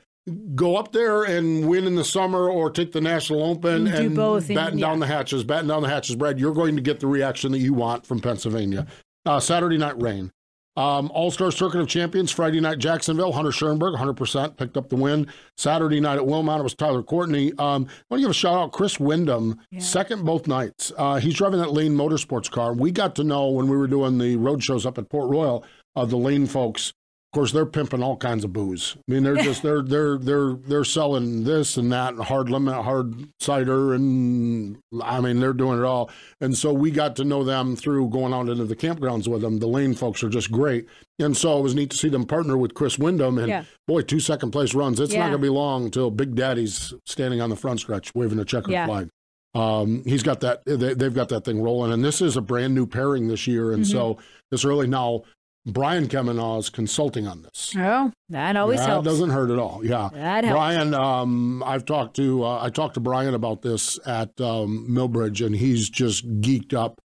Go 0.54 0.76
up 0.76 0.92
there 0.92 1.24
and 1.24 1.68
win 1.68 1.84
in 1.84 1.96
the 1.96 2.04
summer, 2.04 2.48
or 2.48 2.70
take 2.70 2.92
the 2.92 3.00
National 3.00 3.42
Open 3.42 3.86
You 3.88 3.92
and 3.92 4.16
both 4.16 4.46
batten 4.48 4.78
down 4.78 5.00
yeah. 5.00 5.06
the 5.06 5.12
hatches. 5.12 5.42
Batten 5.44 5.66
down 5.68 5.82
the 5.82 5.88
hatches, 5.88 6.14
Brad. 6.16 6.38
You're 6.38 6.54
going 6.54 6.76
to 6.76 6.82
get 6.82 7.00
the 7.00 7.08
reaction 7.08 7.50
that 7.52 7.58
you 7.58 7.74
want 7.74 8.06
from 8.06 8.20
Pennsylvania. 8.20 8.86
Uh, 9.26 9.38
Saturday 9.40 9.76
night 9.78 10.00
rain. 10.00 10.30
Um, 10.76 11.10
All 11.12 11.30
Star 11.30 11.50
Circuit 11.50 11.80
of 11.80 11.88
Champions, 11.88 12.30
Friday 12.30 12.60
night 12.60 12.78
Jacksonville, 12.78 13.32
Hunter 13.32 13.50
Schuerenberg, 13.50 13.96
100% 13.96 14.56
picked 14.56 14.76
up 14.76 14.88
the 14.88 14.96
win. 14.96 15.26
Saturday 15.56 16.00
night 16.00 16.16
at 16.16 16.26
Wilmot, 16.26 16.60
it 16.60 16.62
was 16.62 16.74
Tyler 16.74 17.02
Courtney. 17.02 17.52
Um, 17.58 17.86
I 17.88 18.04
want 18.08 18.12
to 18.12 18.20
give 18.20 18.30
a 18.30 18.34
shout 18.34 18.54
out 18.56 18.72
Chris 18.72 18.98
Windom, 18.98 19.58
second 19.78 20.24
both 20.24 20.46
nights. 20.46 20.90
Uh, 20.96 21.16
he's 21.16 21.34
driving 21.34 21.60
that 21.60 21.72
Lane 21.72 21.92
Motorsports 21.94 22.50
car. 22.50 22.72
We 22.72 22.90
got 22.90 23.14
to 23.16 23.24
know 23.24 23.48
when 23.50 23.68
we 23.68 23.76
were 23.76 23.86
doing 23.86 24.16
the 24.18 24.36
road 24.36 24.62
shows 24.64 24.86
up 24.86 24.96
at 24.96 25.10
Port 25.10 25.28
Royal, 25.30 25.64
uh, 25.94 26.06
the 26.06 26.16
Lane 26.16 26.46
folks. 26.46 26.92
Of 27.32 27.38
course, 27.38 27.52
they're 27.52 27.64
pimping 27.64 28.02
all 28.02 28.18
kinds 28.18 28.44
of 28.44 28.52
booze. 28.52 28.94
I 29.08 29.10
mean, 29.10 29.22
they're 29.22 29.36
just 29.36 29.62
they're 29.62 29.80
they're 29.80 30.18
they're 30.18 30.52
they're 30.52 30.84
selling 30.84 31.44
this 31.44 31.78
and 31.78 31.90
that 31.90 32.12
and 32.12 32.22
hard 32.22 32.50
limit, 32.50 32.74
hard 32.74 33.26
cider, 33.40 33.94
and 33.94 34.76
I 35.02 35.18
mean 35.22 35.40
they're 35.40 35.54
doing 35.54 35.78
it 35.78 35.84
all. 35.86 36.10
And 36.42 36.54
so 36.54 36.74
we 36.74 36.90
got 36.90 37.16
to 37.16 37.24
know 37.24 37.42
them 37.42 37.74
through 37.74 38.10
going 38.10 38.34
out 38.34 38.50
into 38.50 38.66
the 38.66 38.76
campgrounds 38.76 39.28
with 39.28 39.40
them. 39.40 39.60
The 39.60 39.66
Lane 39.66 39.94
folks 39.94 40.22
are 40.22 40.28
just 40.28 40.52
great, 40.52 40.86
and 41.18 41.34
so 41.34 41.58
it 41.58 41.62
was 41.62 41.74
neat 41.74 41.88
to 41.92 41.96
see 41.96 42.10
them 42.10 42.26
partner 42.26 42.58
with 42.58 42.74
Chris 42.74 42.98
Windom. 42.98 43.38
And 43.38 43.48
Yeah. 43.48 43.64
boy, 43.88 44.02
two 44.02 44.20
second 44.20 44.50
place 44.50 44.74
runs. 44.74 45.00
It's 45.00 45.14
not 45.14 45.20
going 45.30 45.32
to 45.32 45.38
be 45.38 45.48
long 45.48 45.86
until 45.86 46.10
Big 46.10 46.34
Daddy's 46.34 46.92
standing 47.06 47.40
on 47.40 47.48
the 47.48 47.56
front 47.56 47.80
stretch 47.80 48.14
waving 48.14 48.40
a 48.40 48.44
checkered 48.44 48.72
Yeah. 48.72 48.84
flag. 48.84 49.08
Um, 49.54 50.02
he's 50.04 50.22
got 50.22 50.40
that. 50.40 50.62
They, 50.66 50.92
they've 50.92 51.14
got 51.14 51.30
that 51.30 51.46
thing 51.46 51.62
rolling, 51.62 51.92
and 51.94 52.04
this 52.04 52.20
is 52.20 52.36
a 52.36 52.42
brand 52.42 52.74
new 52.74 52.86
pairing 52.86 53.28
this 53.28 53.46
year, 53.46 53.72
and 53.72 53.86
so 53.86 54.14
Mm-hmm. 54.16 54.22
it's 54.52 54.66
really 54.66 54.86
now. 54.86 55.22
Brian 55.66 56.08
Kemenah 56.08 56.58
is 56.58 56.70
consulting 56.70 57.26
on 57.28 57.42
this. 57.42 57.72
Oh, 57.76 58.10
that 58.30 58.56
always 58.56 58.80
that 58.80 58.88
helps. 58.88 59.04
doesn't 59.06 59.30
hurt 59.30 59.50
at 59.50 59.58
all. 59.58 59.80
Yeah, 59.84 60.08
That 60.12 60.44
helps. 60.44 60.56
Brian. 60.56 60.92
Um, 60.94 61.62
I've 61.62 61.84
talked 61.84 62.16
to 62.16 62.44
uh, 62.44 62.64
I 62.64 62.70
talked 62.70 62.94
to 62.94 63.00
Brian 63.00 63.34
about 63.34 63.62
this 63.62 63.98
at 64.06 64.38
um, 64.40 64.86
Millbridge, 64.90 65.44
and 65.44 65.54
he's 65.54 65.88
just 65.88 66.26
geeked 66.40 66.74
up 66.74 67.00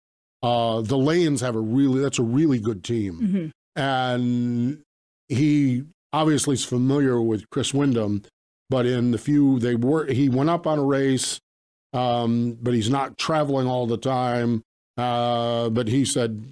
Uh, 0.43 0.83
the 0.83 0.97
Lanes 0.99 1.41
have 1.41 1.57
a 1.57 1.61
really 1.61 2.01
that's 2.01 2.19
a 2.21 2.23
really 2.23 2.59
good 2.61 2.85
team, 2.85 3.53
and 3.77 4.83
he 5.29 5.83
obviously 6.13 6.55
is 6.55 6.65
familiar 6.65 7.21
with 7.21 7.49
Chris 7.51 7.75
Windom. 7.75 8.23
But 8.71 8.87
in 8.87 9.11
the 9.11 9.19
few 9.19 9.59
they 9.59 9.75
were, 9.75 10.07
he 10.07 10.29
went 10.29 10.49
up 10.51 10.67
on 10.67 10.79
a 10.79 10.85
race, 10.85 11.39
um, 11.93 12.57
but 12.63 12.73
he's 12.75 12.89
not 12.91 13.19
traveling 13.19 13.67
all 13.67 13.87
the 13.87 13.99
time. 13.99 14.63
Uh, 14.97 15.69
but 15.71 15.89
he 15.89 16.05
said 16.05 16.45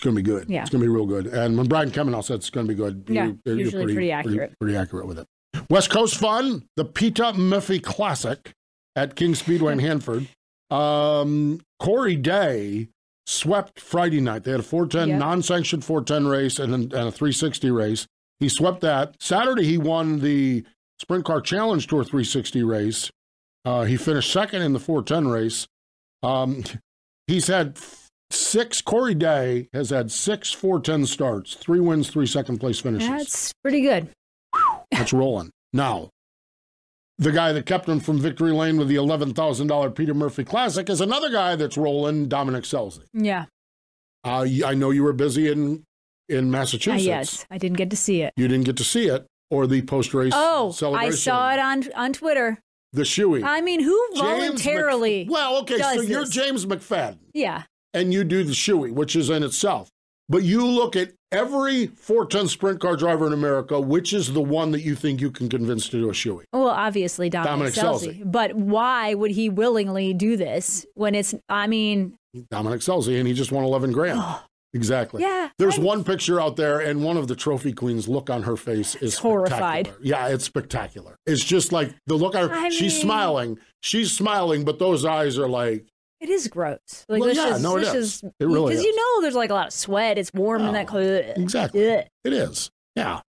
it's 0.00 0.04
going 0.06 0.16
to 0.16 0.22
be 0.22 0.26
good. 0.26 0.48
Yeah. 0.48 0.62
It's 0.62 0.70
going 0.70 0.80
to 0.80 0.86
be 0.86 0.88
real 0.88 1.04
good. 1.04 1.26
And 1.26 1.58
when 1.58 1.66
Brian 1.68 1.90
Kemenah 1.90 2.22
said 2.22 2.36
it's 2.36 2.48
going 2.48 2.66
to 2.66 2.72
be 2.72 2.74
good, 2.74 3.04
Yeah, 3.06 3.26
you- 3.26 3.38
you're 3.44 3.58
usually 3.58 3.92
pretty 3.92 4.10
accurate. 4.10 4.58
Pretty, 4.58 4.74
accurate 4.74 5.06
with 5.06 5.18
it. 5.18 5.26
West 5.68 5.90
Coast 5.90 6.16
Fun, 6.16 6.64
the 6.76 6.86
Peter 6.86 7.34
Murphy 7.34 7.80
Classic 7.80 8.52
at 8.96 9.14
King 9.14 9.34
Speedway 9.34 9.74
in 9.74 9.78
Hanford. 9.80 10.26
Um, 10.70 11.60
Corey 11.78 12.16
Day 12.16 12.88
swept 13.26 13.78
Friday 13.78 14.22
night. 14.22 14.44
They 14.44 14.52
had 14.52 14.60
a 14.60 14.62
410 14.62 15.08
Yep. 15.10 15.18
non-sanctioned 15.18 15.84
410 15.84 16.26
race 16.30 16.58
and, 16.58 16.72
and 16.74 16.92
a 16.94 17.12
360 17.12 17.70
race. 17.70 18.06
He 18.38 18.48
swept 18.48 18.80
that. 18.80 19.16
Saturday 19.20 19.64
he 19.64 19.76
won 19.76 20.20
the 20.20 20.64
Sprint 20.98 21.26
Car 21.26 21.42
Challenge 21.42 21.86
Tour 21.86 22.04
360 22.04 22.62
race. 22.62 23.10
Uh, 23.66 23.84
he 23.84 23.98
finished 23.98 24.32
second 24.32 24.62
in 24.62 24.72
the 24.72 24.80
410 24.80 25.28
race. 25.30 25.66
Um, 26.22 26.64
he's 27.26 27.48
had 27.48 27.76
six. 28.30 28.80
Corey 28.82 29.14
Day 29.14 29.68
has 29.72 29.90
had 29.90 30.10
six 30.10 30.52
410 30.52 31.06
starts, 31.06 31.54
three 31.54 31.80
wins, 31.80 32.08
three 32.10 32.26
second 32.26 32.58
place 32.58 32.80
finishes. 32.80 33.08
That's 33.08 33.52
pretty 33.62 33.80
good. 33.82 34.08
That's 34.90 35.12
rolling. 35.12 35.50
Now, 35.72 36.10
the 37.18 37.32
guy 37.32 37.52
that 37.52 37.66
kept 37.66 37.88
him 37.88 38.00
from 38.00 38.18
victory 38.18 38.52
lane 38.52 38.76
with 38.78 38.88
the 38.88 38.96
$11,000 38.96 39.94
Peter 39.94 40.14
Murphy 40.14 40.42
Classic 40.44 40.88
is 40.88 41.00
another 41.00 41.30
guy 41.30 41.54
that's 41.56 41.76
rolling, 41.76 42.28
Dominic 42.28 42.64
Scelzi. 42.64 43.02
Yeah. 43.12 43.44
Uh, 44.24 44.46
I 44.66 44.74
know 44.74 44.90
you 44.90 45.02
were 45.02 45.12
busy 45.12 45.50
in, 45.50 45.84
in 46.28 46.48
Uh, 46.48 46.50
Massachusetts. 46.50 47.04
yes, 47.04 47.46
I 47.50 47.58
didn't 47.58 47.76
get 47.78 47.90
to 47.90 47.96
see 47.96 48.22
it. 48.22 48.32
You 48.36 48.48
didn't 48.48 48.64
get 48.66 48.76
to 48.78 48.84
see 48.84 49.06
it 49.06 49.26
or 49.50 49.66
the 49.66 49.82
post 49.82 50.12
race 50.14 50.32
Oh, 50.34 50.72
celebration. 50.72 51.12
I 51.12 51.16
saw 51.16 51.52
it 51.52 51.58
on 51.58 51.84
on 51.94 52.12
Twitter. 52.12 52.58
The 52.92 53.02
shoey. 53.02 53.42
I 53.44 53.60
mean, 53.60 53.80
who 53.80 54.08
James 54.14 54.20
voluntarily? 54.20 55.24
Mc- 55.24 55.32
well, 55.32 55.58
okay, 55.60 55.78
so 55.78 56.00
you're? 56.00 56.24
James 56.24 56.66
McFadden 56.66 57.18
yeah, 57.32 57.62
and 57.94 58.12
you 58.12 58.24
do 58.24 58.44
the 58.44 58.52
shoey, 58.52 58.92
which 58.92 59.16
is 59.16 59.30
in 59.30 59.42
itself. 59.42 59.88
But 60.28 60.44
you 60.44 60.64
look 60.64 60.94
at 60.94 61.12
every 61.32 61.86
410 61.88 62.46
sprint 62.48 62.80
car 62.80 62.96
driver 62.96 63.26
in 63.26 63.32
America, 63.32 63.80
which 63.80 64.12
is 64.12 64.32
the 64.32 64.40
one 64.40 64.70
that 64.70 64.82
you 64.82 64.94
think 64.94 65.20
you 65.20 65.30
can 65.32 65.48
convince 65.48 65.88
to 65.88 65.98
do 66.00 66.08
a 66.08 66.12
shoey? 66.12 66.44
well, 66.52 66.68
obviously 66.68 67.28
Dominic, 67.28 67.74
Dominic 67.74 68.00
Scelzi. 68.14 68.22
But 68.30 68.54
why 68.54 69.14
would 69.14 69.32
he 69.32 69.48
willingly 69.48 70.14
do 70.14 70.36
this 70.36 70.86
when 70.94 71.14
it's? 71.16 71.34
I 71.48 71.66
mean, 71.66 72.14
Dominic 72.50 72.80
Scelzi, 72.80 73.18
and 73.18 73.26
he 73.26 73.34
just 73.34 73.50
won 73.50 73.64
11 73.64 73.90
grand. 73.90 74.22
exactly. 74.72 75.20
yeah, 75.22 75.48
There's 75.58 75.80
I- 75.80 75.82
one 75.82 76.04
picture 76.04 76.40
out 76.40 76.54
there, 76.54 76.78
and 76.78 77.02
one 77.02 77.16
of 77.16 77.26
the 77.26 77.34
trophy 77.34 77.72
queens' 77.72 78.06
look 78.08 78.30
on 78.30 78.44
her 78.44 78.56
face 78.56 78.94
is 78.96 79.18
Horrified. 79.18 79.92
Yeah, 80.00 80.28
it's 80.28 80.44
spectacular. 80.44 81.16
It's 81.26 81.42
just 81.42 81.72
like 81.72 81.92
the 82.06 82.14
look 82.14 82.36
on 82.36 82.50
her. 82.50 82.54
I 82.54 82.68
she's 82.68 82.92
mean- 82.92 83.02
smiling. 83.02 83.58
She's 83.80 84.12
smiling, 84.12 84.64
but 84.64 84.78
those 84.78 85.04
eyes 85.04 85.38
are 85.38 85.48
like, 85.48 85.86
It 86.20 86.28
is 86.28 86.48
gross. 86.48 87.06
Like 87.08 87.20
Well, 87.20 87.28
this 87.30 87.38
yeah, 87.38 87.54
is, 87.56 87.62
no, 87.62 87.76
it 87.76 87.80
this 87.80 87.94
is. 87.94 88.14
is 88.16 88.22
It 88.38 88.44
really 88.46 88.72
because 88.74 88.84
you 88.84 88.94
know 88.94 89.22
there's 89.22 89.34
like 89.34 89.50
a 89.50 89.54
lot 89.54 89.68
of 89.68 89.72
sweat. 89.72 90.18
It's 90.18 90.32
warm 90.34 90.62
in 90.66 90.72
that 90.74 90.86
Oh, 90.86 90.90
clothes. 90.90 91.32
exactly. 91.36 91.90
Ugh. 91.96 92.04
It 92.24 92.32
is. 92.32 92.70
Yeah. 92.94 93.20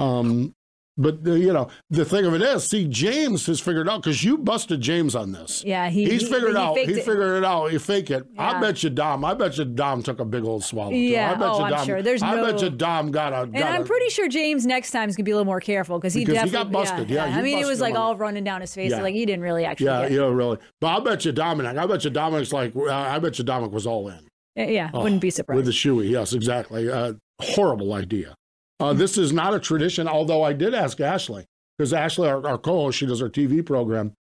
Um, 0.00 0.54
but 0.96 1.24
the, 1.24 1.38
you 1.38 1.52
know, 1.52 1.68
the 1.90 2.04
thing 2.04 2.24
of 2.24 2.34
it 2.34 2.42
is, 2.42 2.64
see, 2.64 2.86
James 2.86 3.46
has 3.46 3.60
figured 3.60 3.88
out 3.88 4.02
because 4.02 4.22
you 4.22 4.38
busted 4.38 4.80
James 4.80 5.16
on 5.16 5.32
this. 5.32 5.64
Yeah, 5.64 5.88
he 5.88 6.08
He's 6.08 6.22
figured 6.28 6.52
he 6.52 6.56
out. 6.56 6.78
He 6.78 6.94
figured 6.94 7.38
it 7.38 7.44
out. 7.44 7.72
He 7.72 7.78
fake 7.78 8.10
it. 8.10 8.24
I 8.38 8.60
bet 8.60 8.82
you 8.82 8.90
Dom. 8.90 9.24
I 9.24 9.34
bet 9.34 9.58
you 9.58 9.64
Dom 9.64 10.02
took 10.02 10.20
a 10.20 10.24
big 10.24 10.44
old 10.44 10.62
swallow. 10.62 10.90
too. 10.90 10.96
Yeah, 10.96 11.32
I 11.32 11.34
bet 11.34 11.48
oh, 11.48 11.58
you 11.58 11.64
I'm 11.64 11.72
Dom, 11.72 11.86
sure. 11.86 12.02
There's 12.02 12.22
I 12.22 12.36
bet 12.40 12.62
you 12.62 12.70
Dom 12.70 13.10
got 13.10 13.32
a. 13.32 13.42
And 13.42 13.56
I'm 13.56 13.84
pretty 13.84 14.08
sure 14.10 14.28
James 14.28 14.66
next 14.66 14.92
time 14.92 15.08
is 15.08 15.16
gonna 15.16 15.24
be 15.24 15.32
a 15.32 15.34
little 15.34 15.46
more 15.46 15.60
careful 15.60 15.98
because 15.98 16.14
he 16.14 16.24
Because 16.24 16.44
he 16.44 16.50
definitely 16.50 16.72
got 16.72 16.86
busted. 16.86 17.10
Yeah, 17.10 17.24
I 17.24 17.42
mean, 17.42 17.58
it 17.58 17.66
was 17.66 17.80
like 17.80 17.96
all 17.96 18.16
running 18.16 18.44
down 18.44 18.60
his 18.60 18.74
face. 18.74 18.92
Yeah. 18.92 19.02
Like 19.02 19.14
he 19.14 19.26
didn't 19.26 19.42
really 19.42 19.64
actually. 19.64 19.86
Yeah, 19.86 20.08
know, 20.08 20.30
really. 20.30 20.58
But 20.80 20.88
I 20.88 21.00
bet 21.00 21.24
you 21.24 21.32
Dominic. 21.32 21.76
I 21.76 21.86
bet 21.86 22.04
you 22.04 22.10
Dominic's 22.10 22.52
like. 22.52 22.74
uh, 22.76 22.90
I 22.90 23.18
bet 23.18 23.38
you 23.38 23.44
Dominic 23.44 23.72
was 23.72 23.86
all 23.86 24.08
in. 24.08 24.20
Yeah, 24.56 24.90
Oh, 24.94 25.02
wouldn't 25.02 25.20
be 25.20 25.30
surprised. 25.30 25.56
With 25.56 25.66
the 25.66 25.72
shoey, 25.72 26.08
yes, 26.08 26.32
exactly. 26.32 26.88
Uh, 26.88 27.14
horrible 27.40 27.92
idea. 27.92 28.34
Uh, 28.80 28.92
this 28.92 29.16
is 29.16 29.32
not 29.32 29.54
a 29.54 29.60
tradition, 29.60 30.08
although 30.08 30.42
I 30.42 30.52
did 30.52 30.74
ask 30.74 31.00
Ashley, 31.00 31.46
because 31.78 31.92
Ashley, 31.92 32.28
our, 32.28 32.44
our 32.46 32.58
co 32.58 32.82
host, 32.82 32.98
she 32.98 33.06
does 33.06 33.22
our 33.22 33.28
TV 33.28 33.64
program. 33.64 34.12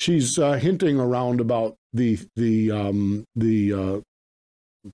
She's 0.00 0.38
uh, 0.38 0.52
hinting 0.52 0.98
around 0.98 1.40
about 1.40 1.76
the 1.92 2.18
the 2.34 2.70
um, 2.70 3.24
the 3.36 3.72
uh, 3.72 4.00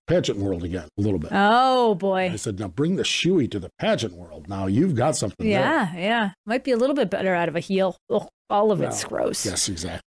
pageant 0.07 0.39
world 0.39 0.65
again 0.65 0.89
a 0.99 1.01
little 1.01 1.19
bit. 1.19 1.31
oh 1.33 1.95
boy. 1.95 2.31
I 2.33 2.37
said, 2.37 2.59
now 2.59 2.69
bring 2.69 2.97
the 2.97 3.05
shoey 3.05 3.51
to 3.53 3.59
the 3.59 3.71
pageant 3.79 4.15
world. 4.15 4.49
Now 4.49 4.67
you've 4.67 4.95
got 4.97 5.17
something 5.17 5.49
there. 5.49 5.61
Yeah, 5.61 5.97
yeah. 5.97 6.31
Might 6.45 6.65
be 6.65 6.73
a 6.73 6.77
little 6.77 6.97
bit 6.97 7.09
better 7.09 7.35
out 7.35 7.49
of 7.49 7.57
a 7.57 7.61
heel. 7.61 7.97
Ugh, 8.11 8.27
all 8.51 8.73
of 8.73 8.81
it's 8.81 9.05
gross. 9.05 9.47
Yes, 9.47 9.69
exactly. 9.69 10.01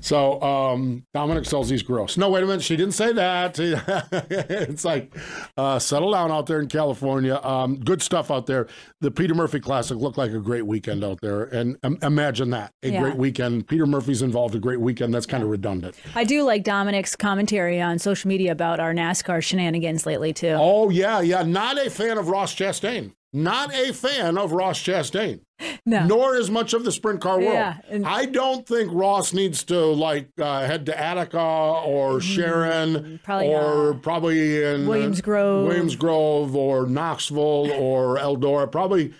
So 0.00 0.40
um, 0.42 1.04
Dominic 1.14 1.44
Scelzi's 1.44 1.82
gross. 1.82 2.16
No, 2.16 2.30
wait 2.30 2.42
a 2.42 2.46
minute. 2.46 2.62
She 2.62 2.76
didn't 2.76 2.94
say 2.94 3.12
that. 3.12 3.58
it's 4.30 4.84
like 4.84 5.14
uh, 5.56 5.78
settle 5.78 6.12
down 6.12 6.30
out 6.32 6.46
there 6.46 6.60
in 6.60 6.68
California. 6.68 7.36
Um, 7.42 7.76
good 7.78 8.02
stuff 8.02 8.30
out 8.30 8.46
there. 8.46 8.66
The 9.00 9.10
Peter 9.10 9.34
Murphy 9.34 9.60
Classic 9.60 9.96
looked 9.96 10.18
like 10.18 10.32
a 10.32 10.38
great 10.38 10.66
weekend 10.66 11.04
out 11.04 11.20
there, 11.20 11.44
and 11.44 11.76
um, 11.82 11.98
imagine 12.02 12.50
that 12.50 12.72
a 12.82 12.90
Yeah. 12.90 13.00
great 13.00 13.16
weekend. 13.16 13.66
Peter 13.68 13.86
Murphy's 13.86 14.22
involved. 14.22 14.54
A 14.54 14.58
great 14.58 14.80
weekend. 14.80 15.12
That's 15.14 15.26
kind 15.26 15.42
of 15.42 15.48
redundant. 15.50 15.94
I 16.14 16.24
do 16.24 16.42
like 16.44 16.64
Dominic's 16.64 17.14
commentary 17.16 17.80
on 17.80 17.98
social 17.98 18.28
media 18.28 18.52
about 18.52 18.80
our 18.80 18.92
NASCAR 18.94 19.42
shenanigans 19.42 20.06
lately 20.06 20.32
too. 20.32 20.56
Oh 20.58 20.90
yeah, 20.90 21.20
yeah. 21.20 21.42
Not 21.42 21.78
a 21.84 21.90
fan 21.90 22.18
of 22.18 22.28
Ross 22.28 22.54
Chastain. 22.54 23.12
Not 23.32 23.72
a 23.74 23.92
fan 23.92 24.36
of 24.36 24.52
Ross 24.52 24.80
Chastain. 24.82 25.40
no. 25.86 26.04
nor 26.06 26.36
as 26.36 26.50
much 26.50 26.72
of 26.72 26.84
the 26.84 26.90
sprint 26.90 27.20
car 27.20 27.38
world. 27.38 27.52
Yeah, 27.52 27.76
and- 27.88 28.06
I 28.06 28.24
don't 28.26 28.66
think 28.66 28.90
Ross 28.92 29.32
needs 29.32 29.62
to 29.64 29.78
like 29.78 30.28
uh, 30.40 30.64
head 30.66 30.86
to 30.86 30.98
Attica 30.98 31.38
or 31.38 32.20
Sharon 32.20 32.94
Mm, 32.94 33.22
probably 33.22 33.48
or 33.54 33.92
not. 33.92 34.02
probably 34.02 34.64
in 34.64 34.86
uh, 34.86 34.88
Williams 34.88 35.20
Grove. 35.20 35.66
Williams 35.68 35.96
Grove 35.96 36.56
or 36.56 36.86
Knoxville 36.86 37.70
or 37.72 38.16
Eldora. 38.18 38.70
Probably 38.72 39.12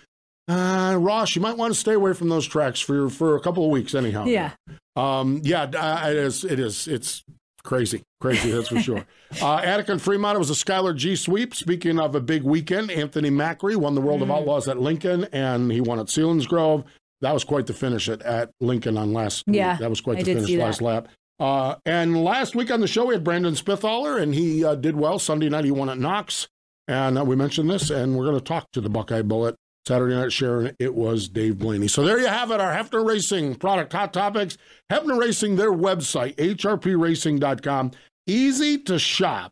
uh, 0.47 0.97
Ross, 0.99 1.35
you 1.35 1.41
might 1.41 1.55
want 1.57 1.73
to 1.73 1.79
stay 1.79 1.93
away 1.93 2.13
from 2.13 2.27
those 2.29 2.45
tracks 2.47 2.79
for 2.81 3.09
for 3.09 3.35
a 3.35 3.39
couple 3.39 3.63
of 3.63 3.71
weeks 3.71 3.93
anyhow. 3.95 4.25
Yeah. 4.25 4.51
Um, 4.97 5.41
yeah, 5.45 5.63
uh, 5.63 6.09
it 6.09 6.17
is. 6.17 6.43
It 6.43 6.59
is. 6.59 6.87
It's 6.87 7.23
crazy, 7.63 8.03
crazy. 8.19 8.51
That's 8.51 8.67
for 8.69 8.79
sure. 8.79 9.05
Uh, 9.41 9.61
Attica 9.63 9.93
and 9.93 10.01
Fremont. 10.01 10.35
It 10.35 10.39
was 10.39 10.49
a 10.49 10.53
Skylar 10.53 10.93
Gee 10.93 11.15
sweep. 11.15 11.55
Speaking 11.55 11.99
of 12.01 12.15
a 12.15 12.19
big 12.19 12.43
weekend, 12.43 12.91
Anthony 12.91 13.29
Macri 13.29 13.77
won 13.77 13.95
the 13.95 14.01
World 14.01 14.21
of 14.21 14.27
Mm. 14.27 14.35
Outlaws 14.35 14.67
at 14.67 14.77
Lincoln, 14.77 15.23
and 15.31 15.71
he 15.71 15.79
won 15.79 15.99
at 15.99 16.07
Selinsgrove. 16.07 16.83
That 17.21 17.33
was 17.33 17.45
quite 17.45 17.65
the 17.65 17.73
finish 17.73 18.09
at, 18.09 18.21
at 18.23 18.51
Lincoln 18.59 18.97
on 18.97 19.13
last. 19.13 19.45
Yeah, 19.47 19.71
week. 19.71 19.79
that 19.79 19.89
was 19.89 20.01
quite 20.01 20.17
I 20.17 20.23
the 20.23 20.33
finish 20.35 20.51
last 20.51 20.81
lap. 20.81 21.07
Uh, 21.39 21.75
and 21.85 22.21
last 22.25 22.55
week 22.55 22.69
on 22.71 22.81
the 22.81 22.87
show, 22.87 23.05
we 23.05 23.13
had 23.13 23.23
Brandon 23.23 23.53
Spithaler, 23.53 24.21
and 24.21 24.35
he 24.35 24.65
uh, 24.65 24.75
did 24.75 24.97
well. 24.97 25.17
Sunday 25.17 25.47
night, 25.47 25.63
he 25.63 25.71
won 25.71 25.89
at 25.89 25.97
Knox. 25.97 26.49
And 26.89 27.17
uh, 27.17 27.23
we 27.23 27.37
mentioned 27.37 27.69
this, 27.69 27.89
and 27.89 28.17
we're 28.17 28.25
going 28.25 28.37
to 28.37 28.43
talk 28.43 28.69
to 28.73 28.81
the 28.81 28.89
Buckeye 28.89 29.21
Bullet. 29.21 29.55
Saturday 29.87 30.15
night, 30.15 30.31
Sharon, 30.31 30.75
it 30.79 30.93
was 30.93 31.27
Dave 31.27 31.57
Blaney. 31.57 31.87
So 31.87 32.03
there 32.03 32.19
you 32.19 32.27
have 32.27 32.51
it, 32.51 32.61
our 32.61 32.73
Hefner 32.73 33.05
Racing 33.05 33.55
product 33.55 33.93
hot 33.93 34.13
topics. 34.13 34.57
Hefner 34.91 35.19
Racing, 35.19 35.55
their 35.55 35.71
website, 35.71 36.35
hrpracing.com. 36.35 37.91
Easy 38.27 38.77
to 38.77 38.99
shop 38.99 39.51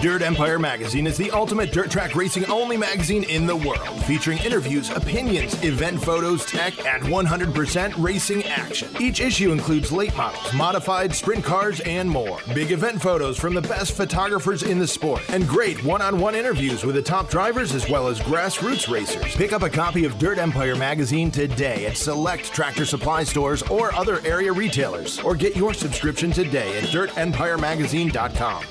Dirt 0.00 0.22
Empire 0.22 0.58
Magazine 0.58 1.06
is 1.06 1.18
the 1.18 1.30
ultimate 1.30 1.72
dirt 1.72 1.90
track 1.90 2.14
racing 2.14 2.46
only 2.46 2.78
magazine 2.78 3.22
in 3.24 3.46
the 3.46 3.54
world, 3.54 4.02
featuring 4.06 4.38
interviews, 4.38 4.88
opinions, 4.88 5.62
event 5.62 6.02
photos, 6.02 6.46
tech, 6.46 6.86
and 6.86 7.02
100% 7.02 8.02
racing 8.02 8.42
action. 8.44 8.88
Each 8.98 9.20
issue 9.20 9.52
includes 9.52 9.92
late 9.92 10.16
models, 10.16 10.54
modified 10.54 11.14
sprint 11.14 11.44
cars, 11.44 11.80
and 11.80 12.08
more. 12.08 12.38
Big 12.54 12.72
event 12.72 13.02
photos 13.02 13.36
from 13.36 13.52
the 13.52 13.60
best 13.60 13.92
photographers 13.92 14.62
in 14.62 14.78
the 14.78 14.86
sport, 14.86 15.20
and 15.28 15.46
great 15.46 15.84
one 15.84 16.00
on 16.00 16.18
one 16.18 16.34
interviews 16.34 16.82
with 16.82 16.94
the 16.94 17.02
top 17.02 17.28
drivers 17.28 17.74
as 17.74 17.90
well 17.90 18.08
as 18.08 18.20
grassroots 18.20 18.90
racers. 18.90 19.36
Pick 19.36 19.52
up 19.52 19.62
a 19.62 19.68
copy 19.68 20.06
of 20.06 20.18
Dirt 20.18 20.38
Empire 20.38 20.76
Magazine 20.76 21.30
today 21.30 21.84
at 21.84 21.98
select 21.98 22.54
tractor 22.54 22.86
supply 22.86 23.22
stores 23.22 23.60
or 23.64 23.94
other 23.94 24.20
area 24.24 24.50
retailers, 24.50 25.18
or 25.20 25.34
get 25.34 25.56
your 25.56 25.74
subscription 25.74 26.30
today 26.30 26.78
at 26.78 26.84
dirtempiremagazine.com. 26.84 28.64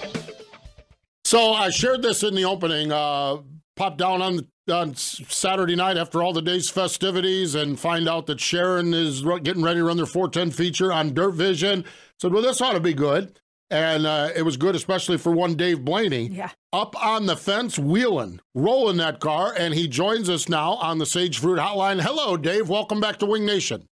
So 1.30 1.54
I 1.54 1.70
shared 1.70 2.02
this 2.02 2.24
in 2.24 2.34
the 2.34 2.46
opening. 2.46 2.92
Uh, 2.92 3.38
pop 3.76 4.00
down 4.00 4.24
on 4.24 4.48
on 4.68 4.96
Saturday 4.96 5.76
night 5.76 5.96
after 5.96 6.24
all 6.24 6.34
the 6.34 6.42
day's 6.42 6.72
festivities 6.72 7.54
and 7.54 7.80
find 7.80 8.10
out 8.10 8.26
that 8.26 8.40
Sharon 8.40 8.96
is 8.96 9.22
getting 9.44 9.62
ready 9.62 9.80
to 9.80 9.84
run 9.84 9.98
their 9.98 10.08
410 10.08 10.50
feature 10.50 10.92
on 10.92 11.14
Dirt 11.14 11.36
Vision. 11.36 11.86
Said, 12.20 12.34
well, 12.34 12.42
this 12.42 12.62
ought 12.62 12.74
to 12.74 12.80
be 12.80 12.96
good. 12.96 13.40
And 13.70 14.08
uh, 14.08 14.30
it 14.36 14.42
was 14.42 14.58
good, 14.58 14.74
especially 14.74 15.20
for 15.20 15.32
one 15.32 15.54
Dave 15.54 15.86
Blaney. 15.86 16.30
Yeah. 16.30 16.50
Up 16.74 16.96
on 17.00 17.28
the 17.28 17.38
fence, 17.38 17.78
wheeling, 17.78 18.40
rolling 18.56 18.98
that 18.98 19.20
car. 19.20 19.54
And 19.56 19.76
he 19.76 19.88
joins 19.88 20.32
us 20.32 20.50
now 20.50 20.74
on 20.78 20.98
the 20.98 21.06
Sage 21.06 21.38
Fruit 21.38 21.60
Hotline. 21.60 22.02
Hello, 22.02 22.38
Dave. 22.38 22.70
Welcome 22.70 23.00
back 23.00 23.20
to 23.20 23.28
Wing 23.28 23.46
Nation. 23.46 23.88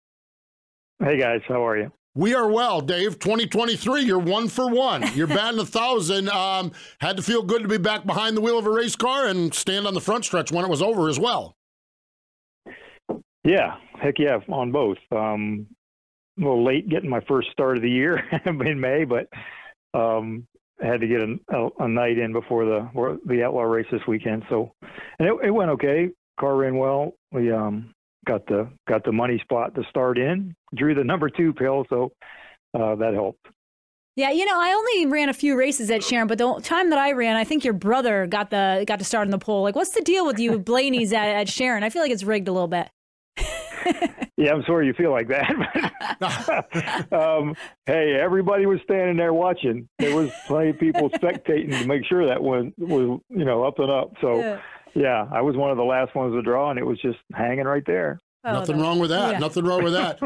Hey, 1.03 1.19
guys. 1.19 1.41
How 1.49 1.67
are 1.67 1.77
you? 1.79 1.91
We 2.17 2.33
are 2.33 2.49
well, 2.49 2.81
Dave. 2.81 3.19
2023, 3.19 4.03
you're 4.03 4.21
one 4.21 4.49
for 4.49 4.71
one. 4.71 5.05
You're 5.17 5.27
batting 5.29 5.59
a 5.59 5.67
thousand. 5.67 6.29
Um, 6.29 6.71
had 7.01 7.17
to 7.17 7.23
feel 7.25 7.43
good 7.43 7.63
to 7.63 7.69
be 7.69 7.79
back 7.79 8.07
behind 8.07 8.37
the 8.37 8.41
wheel 8.41 8.57
of 8.57 8.67
a 8.67 8.71
race 8.71 8.95
car 8.95 9.27
and 9.27 9.53
stand 9.53 9.85
on 9.85 9.95
the 9.95 10.01
front 10.01 10.25
stretch 10.25 10.53
when 10.53 10.65
it 10.65 10.71
was 10.71 10.81
over 10.81 11.09
as 11.09 11.19
well. 11.19 11.57
Yeah, 13.43 13.77
heck 14.01 14.19
yeah, 14.19 14.39
on 14.49 14.71
both. 14.71 14.99
Um, 15.11 15.67
a 16.39 16.41
little 16.41 16.65
late 16.65 16.89
getting 16.89 17.11
my 17.11 17.21
first 17.27 17.51
start 17.51 17.77
of 17.77 17.83
the 17.83 17.91
year 17.91 18.23
in 18.47 18.81
May, 18.81 19.05
but 19.05 19.29
um, 19.93 20.47
had 20.81 21.01
to 21.01 21.09
get 21.09 21.21
a, 21.21 21.37
a, 21.49 21.69
a, 21.81 21.89
night 21.89 22.19
in 22.19 22.33
before 22.33 22.65
the 22.65 23.19
the 23.27 23.43
outlaw 23.43 23.63
race 23.63 23.87
this 23.91 24.01
weekend. 24.09 24.45
So, 24.49 24.73
and 25.19 25.29
it, 25.29 25.35
it 25.47 25.51
went 25.51 25.71
okay. 25.73 26.11
Car 26.39 26.57
ran 26.57 26.77
well. 26.77 27.15
We 27.33 27.53
um, 27.53 27.95
got 28.25 28.47
the 28.47 28.69
got 28.89 29.05
the 29.05 29.13
money 29.13 29.39
spot 29.41 29.75
to 29.75 29.83
start 29.91 30.19
in. 30.19 30.55
Drew 30.75 30.95
the 30.95 31.05
number 31.05 31.29
two 31.29 31.53
pill, 31.53 31.85
so 31.89 32.13
uh, 32.75 32.95
that 32.97 33.15
helped. 33.15 33.47
Yeah, 34.17 34.31
you 34.31 34.45
know, 34.45 34.61
I 34.61 34.73
only 34.73 35.07
ran 35.07 35.29
a 35.29 35.33
few 35.33 35.59
races 35.59 35.91
at 35.91 36.05
Sharon, 36.05 36.29
but 36.29 36.39
the 36.39 36.61
time 36.63 36.91
that 36.91 36.99
I 36.99 37.13
ran, 37.13 37.35
I 37.35 37.43
think 37.43 37.65
your 37.65 37.75
brother 37.75 38.27
got 38.27 38.51
the 38.51 38.85
got 38.87 39.01
to 39.01 39.05
start 39.05 39.27
in 39.27 39.33
the 39.33 39.39
pole. 39.39 39.63
Like, 39.63 39.75
what's 39.75 39.91
the 39.91 40.03
deal 40.03 40.27
with 40.27 40.39
you, 40.39 40.59
Blaney's 40.61 41.13
at, 41.13 41.29
at 41.29 41.49
Sharon? 41.49 41.83
I 41.83 41.91
feel 41.91 42.03
like 42.03 42.13
it's 42.13 42.25
rigged 42.25 42.49
a 42.49 42.53
little 42.53 42.69
bit. 42.69 42.89
yeah, 44.37 44.53
I'm 44.53 44.63
sorry 44.67 44.87
you 44.87 44.93
feel 44.93 45.11
like 45.11 45.29
that. 45.29 47.09
um, 47.13 47.57
hey, 47.87 48.17
everybody 48.21 48.67
was 48.67 48.79
standing 48.85 49.17
there 49.17 49.35
watching. 49.35 49.89
There 49.99 50.15
was 50.15 50.31
plenty 50.47 50.71
of 50.71 50.79
people 50.79 51.11
spectating 51.11 51.77
to 51.81 51.87
make 51.87 52.05
sure 52.07 52.27
that 52.27 52.41
one 52.41 52.73
was, 52.79 53.21
you 53.31 53.45
know, 53.45 53.65
up 53.65 53.79
and 53.79 53.91
up. 53.91 54.13
So. 54.21 54.39
Yeah 54.39 54.61
yeah, 54.95 55.27
I 55.31 55.43
was 55.43 55.57
one 55.57 55.71
of 55.71 55.77
the 55.77 55.85
last 55.85 56.15
ones 56.15 56.35
to 56.35 56.43
draw, 56.43 56.71
and 56.71 56.79
it 56.79 56.87
was 56.87 57.01
just 57.01 57.19
hanging 57.33 57.65
right 57.65 57.83
there. 57.87 58.21
Oh, 58.45 58.53
Nothing 58.53 58.81
wrong 58.81 58.99
with 58.99 59.11
that. 59.11 59.33
Yeah. 59.33 59.39
Nothing 59.39 59.65
wrong 59.65 59.83
with 59.83 59.95
that. 59.95 60.21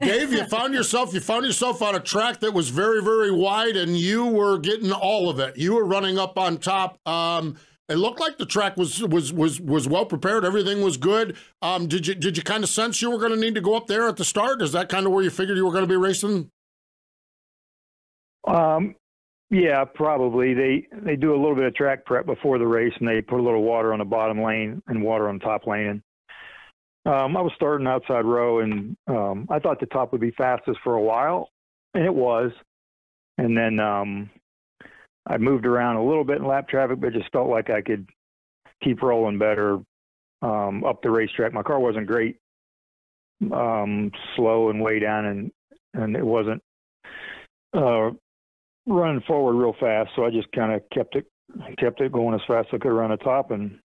Dave, 0.00 0.32
you 0.32 0.44
found 0.48 0.74
yourself 0.74 1.14
you 1.14 1.20
found 1.20 1.44
yourself 1.44 1.82
on 1.82 1.94
a 1.94 2.00
track 2.00 2.40
that 2.40 2.52
was 2.52 2.68
very 2.70 3.02
very 3.02 3.30
wide, 3.30 3.76
and 3.76 3.96
you 3.96 4.26
were 4.26 4.58
getting 4.58 4.92
all 4.92 5.28
of 5.28 5.38
it. 5.38 5.56
You 5.56 5.74
were 5.74 5.84
running 5.84 6.18
up 6.18 6.38
on 6.38 6.58
top. 6.58 6.98
Um, 7.06 7.56
it 7.88 7.96
looked 7.96 8.20
like 8.20 8.38
the 8.38 8.46
track 8.46 8.76
was 8.76 9.02
was 9.02 9.32
was 9.32 9.60
was 9.60 9.88
well 9.88 10.06
prepared. 10.06 10.44
Everything 10.44 10.82
was 10.82 10.96
good. 10.96 11.36
Um, 11.60 11.86
did 11.86 12.06
you 12.06 12.14
did 12.14 12.36
you 12.36 12.42
kind 12.42 12.64
of 12.64 12.70
sense 12.70 13.02
you 13.02 13.10
were 13.10 13.18
going 13.18 13.32
to 13.32 13.38
need 13.38 13.54
to 13.54 13.60
go 13.60 13.76
up 13.76 13.86
there 13.86 14.08
at 14.08 14.16
the 14.16 14.24
start? 14.24 14.62
Is 14.62 14.72
that 14.72 14.88
kind 14.88 15.06
of 15.06 15.12
where 15.12 15.22
you 15.22 15.30
figured 15.30 15.56
you 15.56 15.64
were 15.64 15.72
going 15.72 15.84
to 15.84 15.88
be 15.88 15.96
racing? 15.96 16.50
Um, 18.46 18.94
yeah, 19.50 19.84
probably. 19.84 20.54
They 20.54 20.88
they 21.04 21.16
do 21.16 21.34
a 21.34 21.36
little 21.36 21.54
bit 21.54 21.64
of 21.64 21.74
track 21.74 22.06
prep 22.06 22.24
before 22.24 22.58
the 22.58 22.66
race, 22.66 22.94
and 22.98 23.06
they 23.06 23.20
put 23.20 23.38
a 23.38 23.42
little 23.42 23.62
water 23.62 23.92
on 23.92 23.98
the 23.98 24.04
bottom 24.04 24.42
lane 24.42 24.82
and 24.86 25.02
water 25.02 25.28
on 25.28 25.38
the 25.38 25.44
top 25.44 25.66
lane. 25.66 25.86
And 25.88 26.02
um, 27.04 27.36
I 27.36 27.40
was 27.40 27.52
starting 27.56 27.86
outside 27.86 28.24
row, 28.24 28.60
and 28.60 28.96
um, 29.08 29.46
I 29.50 29.58
thought 29.58 29.80
the 29.80 29.86
top 29.86 30.12
would 30.12 30.20
be 30.20 30.30
fastest 30.32 30.78
for 30.84 30.94
a 30.94 31.02
while, 31.02 31.48
and 31.94 32.04
it 32.04 32.14
was. 32.14 32.52
And 33.38 33.56
then 33.56 33.80
um, 33.80 34.30
I 35.26 35.38
moved 35.38 35.66
around 35.66 35.96
a 35.96 36.04
little 36.04 36.24
bit 36.24 36.38
in 36.38 36.46
lap 36.46 36.68
traffic, 36.68 37.00
but 37.00 37.12
just 37.12 37.32
felt 37.32 37.48
like 37.48 37.70
I 37.70 37.80
could 37.82 38.08
keep 38.84 39.02
rolling 39.02 39.38
better 39.38 39.80
um, 40.42 40.84
up 40.84 41.02
the 41.02 41.10
racetrack. 41.10 41.52
My 41.52 41.62
car 41.62 41.80
wasn't 41.80 42.06
great, 42.06 42.36
um, 43.52 44.12
slow 44.36 44.70
and 44.70 44.80
way 44.80 45.00
down, 45.00 45.24
and 45.24 45.52
and 45.94 46.16
it 46.16 46.24
wasn't 46.24 46.62
uh, 47.74 48.10
running 48.86 49.22
forward 49.26 49.54
real 49.54 49.74
fast, 49.78 50.10
so 50.14 50.24
I 50.24 50.30
just 50.30 50.50
kind 50.52 50.72
of 50.72 50.82
kept 50.90 51.16
it 51.16 51.26
kept 51.78 52.00
it 52.00 52.12
going 52.12 52.34
as 52.34 52.46
fast 52.46 52.68
as 52.72 52.76
I 52.76 52.78
could 52.78 52.92
around 52.92 53.10
the 53.10 53.16
top 53.18 53.50
and 53.50 53.78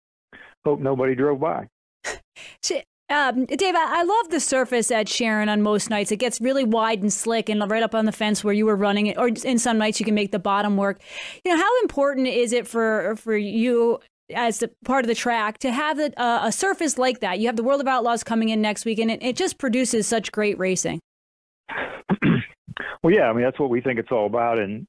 hope 0.65 0.79
nobody 0.79 1.15
drove 1.15 1.39
by. 1.39 1.67
Um, 3.09 3.45
Dave, 3.45 3.73
I 3.75 4.03
love 4.03 4.29
the 4.31 4.39
surface 4.39 4.91
at 4.91 5.07
Sharon 5.07 5.47
on 5.47 5.61
most 5.61 5.89
nights. 5.89 6.11
It 6.11 6.17
gets 6.17 6.41
really 6.41 6.65
wide 6.65 7.01
and 7.01 7.11
slick, 7.11 7.47
and 7.47 7.69
right 7.71 7.83
up 7.83 7.95
on 7.95 8.05
the 8.05 8.11
fence 8.11 8.43
where 8.43 8.53
you 8.53 8.65
were 8.65 8.75
running 8.75 9.07
it. 9.07 9.17
Or 9.17 9.29
in 9.29 9.59
some 9.59 9.77
nights, 9.77 9.99
you 9.99 10.05
can 10.05 10.15
make 10.15 10.31
the 10.31 10.39
bottom 10.39 10.75
work. 10.75 10.99
You 11.45 11.51
know, 11.51 11.57
how 11.57 11.81
important 11.81 12.27
is 12.27 12.51
it 12.51 12.67
for 12.67 13.15
for 13.15 13.37
you 13.37 13.99
as 14.35 14.61
a 14.61 14.69
part 14.83 15.05
of 15.05 15.07
the 15.07 15.15
track 15.15 15.57
to 15.59 15.71
have 15.71 15.99
a, 15.99 16.11
a 16.17 16.51
surface 16.51 16.97
like 16.97 17.21
that? 17.21 17.39
You 17.39 17.47
have 17.47 17.55
the 17.55 17.63
World 17.63 17.79
of 17.79 17.87
Outlaws 17.87 18.25
coming 18.25 18.49
in 18.49 18.61
next 18.61 18.83
week, 18.83 18.99
and 18.99 19.09
it, 19.09 19.23
it 19.23 19.37
just 19.37 19.57
produces 19.57 20.05
such 20.05 20.31
great 20.31 20.57
racing. 20.59 20.99
Well, 23.03 23.13
yeah, 23.13 23.29
I 23.29 23.33
mean 23.33 23.43
that's 23.43 23.59
what 23.59 23.69
we 23.69 23.79
think 23.79 23.99
it's 23.99 24.11
all 24.11 24.25
about, 24.25 24.59
and 24.59 24.85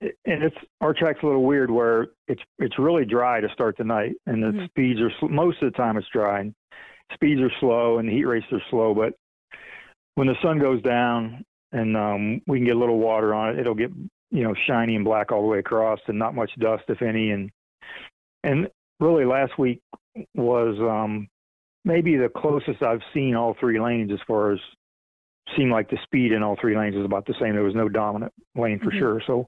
and 0.00 0.42
it's 0.42 0.56
our 0.80 0.94
track's 0.94 1.22
a 1.22 1.26
little 1.26 1.44
weird 1.44 1.70
where 1.70 2.08
it's 2.28 2.40
it's 2.58 2.78
really 2.78 3.04
dry 3.04 3.40
to 3.40 3.48
start 3.50 3.76
the 3.76 3.84
night, 3.84 4.14
and 4.26 4.42
the 4.42 4.46
mm-hmm. 4.48 4.64
speeds 4.66 5.00
are 5.00 5.28
most 5.28 5.62
of 5.62 5.70
the 5.70 5.76
time 5.76 5.96
it's 5.96 6.06
dry, 6.12 6.40
and 6.40 6.54
speeds 7.14 7.40
are 7.40 7.52
slow, 7.60 7.98
and 7.98 8.08
the 8.08 8.12
heat 8.12 8.24
races 8.24 8.52
are 8.52 8.62
slow, 8.70 8.94
but 8.94 9.14
when 10.14 10.26
the 10.26 10.36
sun 10.42 10.58
goes 10.58 10.82
down 10.82 11.44
and 11.72 11.96
um, 11.96 12.40
we 12.46 12.58
can 12.58 12.66
get 12.66 12.76
a 12.76 12.78
little 12.78 12.98
water 12.98 13.34
on 13.34 13.50
it, 13.50 13.58
it'll 13.58 13.74
get 13.74 13.92
you 14.30 14.42
know 14.42 14.54
shiny 14.66 14.96
and 14.96 15.04
black 15.04 15.32
all 15.32 15.42
the 15.42 15.46
way 15.46 15.58
across, 15.58 16.00
and 16.08 16.18
not 16.18 16.34
much 16.34 16.50
dust 16.58 16.84
if 16.88 17.02
any, 17.02 17.30
and 17.30 17.50
and 18.42 18.68
really 19.00 19.24
last 19.24 19.58
week 19.58 19.80
was 20.34 20.76
um, 20.80 21.28
maybe 21.84 22.16
the 22.16 22.28
closest 22.28 22.82
I've 22.82 23.02
seen 23.14 23.34
all 23.34 23.56
three 23.58 23.80
lanes 23.80 24.12
as 24.12 24.18
far 24.26 24.52
as 24.52 24.58
seemed 25.56 25.70
like 25.70 25.88
the 25.88 25.98
speed 26.02 26.32
in 26.32 26.42
all 26.42 26.56
three 26.60 26.76
lanes 26.76 26.96
was 26.96 27.04
about 27.04 27.26
the 27.26 27.34
same. 27.40 27.54
There 27.54 27.62
was 27.62 27.74
no 27.74 27.88
dominant 27.88 28.32
lane 28.54 28.78
for 28.78 28.86
mm-hmm. 28.86 28.98
sure. 28.98 29.22
So 29.26 29.46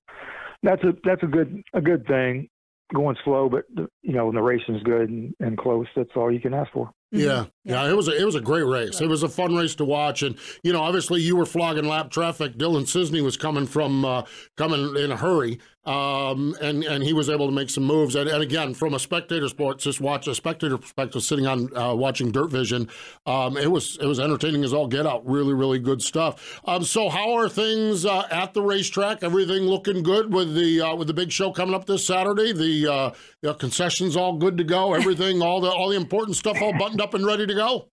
that's 0.62 0.83
a 0.85 0.92
that's 1.05 1.23
a 1.23 1.27
good 1.27 1.62
a 1.75 1.81
good 1.81 2.07
thing. 2.07 2.49
Going 2.92 3.16
slow, 3.25 3.49
but 3.49 3.64
you 4.03 4.12
know 4.12 4.27
when 4.27 4.35
the 4.35 4.42
racing's 4.42 4.83
good 4.83 5.11
and, 5.11 5.35
and 5.38 5.57
close, 5.57 5.87
that's 5.94 6.11
all 6.16 6.33
you 6.33 6.40
can 6.40 6.55
ask 6.55 6.73
for. 6.73 6.90
Mm-hmm. 7.12 7.27
Yeah, 7.27 7.46
yeah, 7.64 7.90
it 7.90 7.96
was 7.96 8.07
a, 8.07 8.16
it 8.16 8.25
was 8.25 8.37
a 8.37 8.40
great 8.40 8.64
race. 8.64 9.01
It 9.01 9.09
was 9.09 9.25
a 9.25 9.29
fun 9.29 9.57
race 9.57 9.75
to 9.77 9.85
watch, 9.85 10.23
and 10.23 10.37
you 10.62 10.73
know, 10.73 10.81
obviously 10.81 11.20
you 11.20 11.35
were 11.35 11.44
flogging 11.44 11.88
lap 11.88 12.11
traffic. 12.11 12.55
Dylan 12.55 12.83
Cisney 12.83 13.20
was 13.20 13.37
coming 13.37 13.66
from 13.66 14.05
uh, 14.05 14.23
coming 14.57 14.96
in 14.96 15.11
a 15.11 15.16
hurry, 15.16 15.59
um, 15.87 16.55
and 16.61 16.85
and 16.85 17.03
he 17.03 17.12
was 17.12 17.29
able 17.29 17.46
to 17.46 17.53
make 17.53 17.68
some 17.68 17.85
moves. 17.85 18.14
And, 18.14 18.29
and, 18.29 18.42
again, 18.42 18.75
from 18.75 18.94
a 18.94 18.99
spectator 18.99 19.49
sports, 19.49 19.83
just 19.83 20.01
watch 20.01 20.29
a 20.29 20.35
spectator 20.37 20.79
perspective, 20.79 21.23
sitting 21.23 21.49
on 21.49 21.77
uh, 21.77 21.94
watching 21.94 22.31
Dirt 22.31 22.51
Vision, 22.51 22.88
um, 23.27 23.57
it 23.57 23.70
was 23.70 23.99
it 24.01 24.07
was 24.07 24.20
entertaining 24.20 24.62
as 24.62 24.73
all 24.73 24.87
get 24.87 25.05
out. 25.05 25.27
Really, 25.29 25.53
really 25.53 25.81
good 25.81 26.03
stuff. 26.03 26.61
Um, 26.64 26.85
so, 26.85 27.09
how 27.09 27.33
are 27.33 27.49
things 27.49 28.07
uh, 28.07 28.29
at 28.31 28.55
the 28.55 28.62
racetrack? 28.62 29.25
Everything 29.25 29.62
looking 29.62 30.05
good 30.05 30.33
with 30.33 30.55
the 30.55 30.81
uh, 30.81 30.94
with 30.94 31.09
the 31.09 31.14
big 31.14 31.33
show 31.33 31.51
coming 31.51 31.75
up 31.75 31.87
this 31.87 32.07
Saturday. 32.07 32.53
The, 32.53 32.87
uh, 32.87 33.11
the 33.42 33.55
concessions 33.55 34.16
all 34.16 34.37
good 34.37 34.59
to 34.59 34.64
go. 34.64 34.94
Everything, 34.94 35.42
all 35.42 35.61
the 35.61 35.70
all 35.70 35.88
the 35.88 35.96
important 35.96 36.37
stuff 36.37 36.61
all 36.61 36.76
buttoned 36.76 37.00
up 37.00 37.14
and 37.14 37.24
ready 37.24 37.46
to 37.46 37.55
go? 37.55 37.88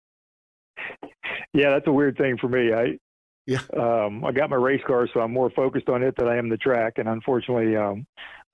Yeah, 1.53 1.71
that's 1.71 1.87
a 1.87 1.91
weird 1.91 2.17
thing 2.17 2.37
for 2.37 2.47
me. 2.47 2.73
I 2.73 2.97
yeah. 3.45 3.59
Um, 3.77 4.23
I 4.23 4.31
got 4.31 4.49
my 4.49 4.55
race 4.55 4.81
car, 4.87 5.07
so 5.13 5.19
I'm 5.19 5.33
more 5.33 5.49
focused 5.49 5.89
on 5.89 6.01
it 6.01 6.15
than 6.17 6.27
I 6.27 6.37
am 6.37 6.49
the 6.49 6.57
track. 6.57 6.93
And 6.97 7.09
unfortunately, 7.09 7.75
um, 7.75 8.05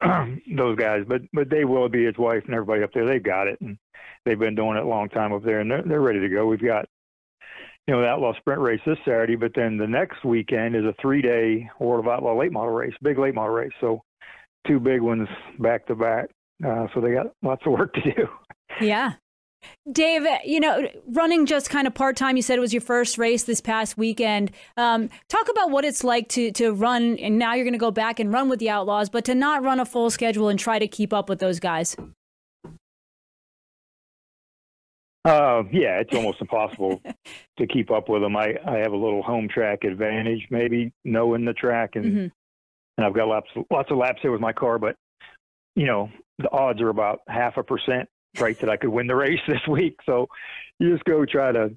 those 0.55 0.77
guys, 0.77 1.03
but 1.07 1.21
but 1.31 1.49
Dave 1.49 1.69
Willoughby, 1.69 2.05
his 2.05 2.17
wife, 2.17 2.43
and 2.45 2.53
everybody 2.53 2.83
up 2.83 2.91
there, 2.93 3.05
they've 3.05 3.23
got 3.23 3.47
it, 3.47 3.59
and 3.61 3.77
they've 4.25 4.39
been 4.39 4.55
doing 4.55 4.77
it 4.77 4.83
a 4.83 4.87
long 4.87 5.09
time 5.09 5.33
up 5.33 5.43
there, 5.43 5.59
and 5.59 5.69
they're 5.69 5.83
they're 5.83 6.01
ready 6.01 6.19
to 6.19 6.29
go. 6.29 6.47
We've 6.47 6.61
got 6.61 6.85
you 7.87 7.93
know 7.93 8.01
the 8.01 8.07
Outlaw 8.07 8.33
Sprint 8.37 8.61
race 8.61 8.81
this 8.85 8.97
Saturday, 9.05 9.35
but 9.35 9.51
then 9.55 9.77
the 9.77 9.87
next 9.87 10.23
weekend 10.25 10.75
is 10.75 10.85
a 10.85 10.95
three-day 11.01 11.69
World 11.79 12.05
of 12.05 12.11
Outlaw 12.11 12.37
late 12.37 12.51
model 12.51 12.73
race, 12.73 12.93
big 13.03 13.19
late 13.19 13.35
model 13.35 13.53
race. 13.53 13.71
So 13.79 14.01
two 14.67 14.79
big 14.79 15.01
ones 15.01 15.27
back 15.59 15.85
to 15.87 15.95
back. 15.95 16.29
Uh, 16.65 16.87
so 16.93 17.01
they 17.01 17.11
got 17.11 17.27
lots 17.41 17.61
of 17.65 17.71
work 17.73 17.93
to 17.93 18.01
do. 18.01 18.27
Yeah, 18.81 19.13
Dave, 19.91 20.23
you 20.45 20.59
know, 20.59 20.87
running 21.07 21.45
just 21.45 21.69
kind 21.69 21.87
of 21.87 21.93
part 21.93 22.15
time. 22.17 22.35
You 22.35 22.41
said 22.41 22.57
it 22.57 22.61
was 22.61 22.73
your 22.73 22.81
first 22.81 23.17
race 23.17 23.43
this 23.43 23.61
past 23.61 23.97
weekend. 23.97 24.51
Um, 24.77 25.09
talk 25.29 25.47
about 25.49 25.69
what 25.71 25.85
it's 25.85 26.03
like 26.03 26.29
to 26.29 26.51
to 26.53 26.71
run, 26.73 27.17
and 27.17 27.37
now 27.39 27.53
you're 27.53 27.65
going 27.65 27.73
to 27.73 27.77
go 27.79 27.91
back 27.91 28.19
and 28.19 28.31
run 28.31 28.49
with 28.49 28.59
the 28.59 28.69
Outlaws, 28.69 29.09
but 29.09 29.25
to 29.25 29.35
not 29.35 29.63
run 29.63 29.79
a 29.79 29.85
full 29.85 30.09
schedule 30.09 30.49
and 30.49 30.57
try 30.59 30.79
to 30.79 30.87
keep 30.87 31.13
up 31.13 31.29
with 31.29 31.39
those 31.39 31.59
guys. 31.59 31.95
Uh, 35.25 35.63
yeah, 35.71 35.99
it's 35.99 36.13
almost 36.15 36.37
impossible 36.41 37.01
to 37.57 37.67
keep 37.67 37.91
up 37.91 38.07
with 38.09 38.21
them. 38.21 38.35
I, 38.37 38.53
I 38.65 38.77
have 38.77 38.93
a 38.93 38.97
little 38.97 39.21
home 39.21 39.47
track 39.53 39.83
advantage, 39.83 40.47
maybe 40.49 40.91
knowing 41.03 41.45
the 41.45 41.53
track, 41.53 41.91
and 41.95 42.05
Mhm. 42.05 42.31
and 42.97 43.05
I've 43.05 43.13
got 43.13 43.27
lots 43.27 43.47
lots 43.69 43.91
of 43.91 43.97
laps 43.97 44.19
here 44.21 44.31
with 44.31 44.41
my 44.41 44.53
car. 44.53 44.79
But 44.79 44.95
you 45.75 45.85
know, 45.85 46.09
the 46.39 46.51
odds 46.51 46.81
are 46.81 46.89
about 46.89 47.19
half 47.27 47.57
a 47.57 47.63
percent 47.63 48.09
right 48.39 48.59
that 48.59 48.69
I 48.69 48.77
could 48.77 48.89
win 48.89 49.07
the 49.07 49.15
race 49.15 49.39
this 49.47 49.65
week. 49.67 49.97
So 50.05 50.27
you 50.79 50.91
just 50.91 51.03
go 51.03 51.25
try 51.25 51.51
to 51.51 51.71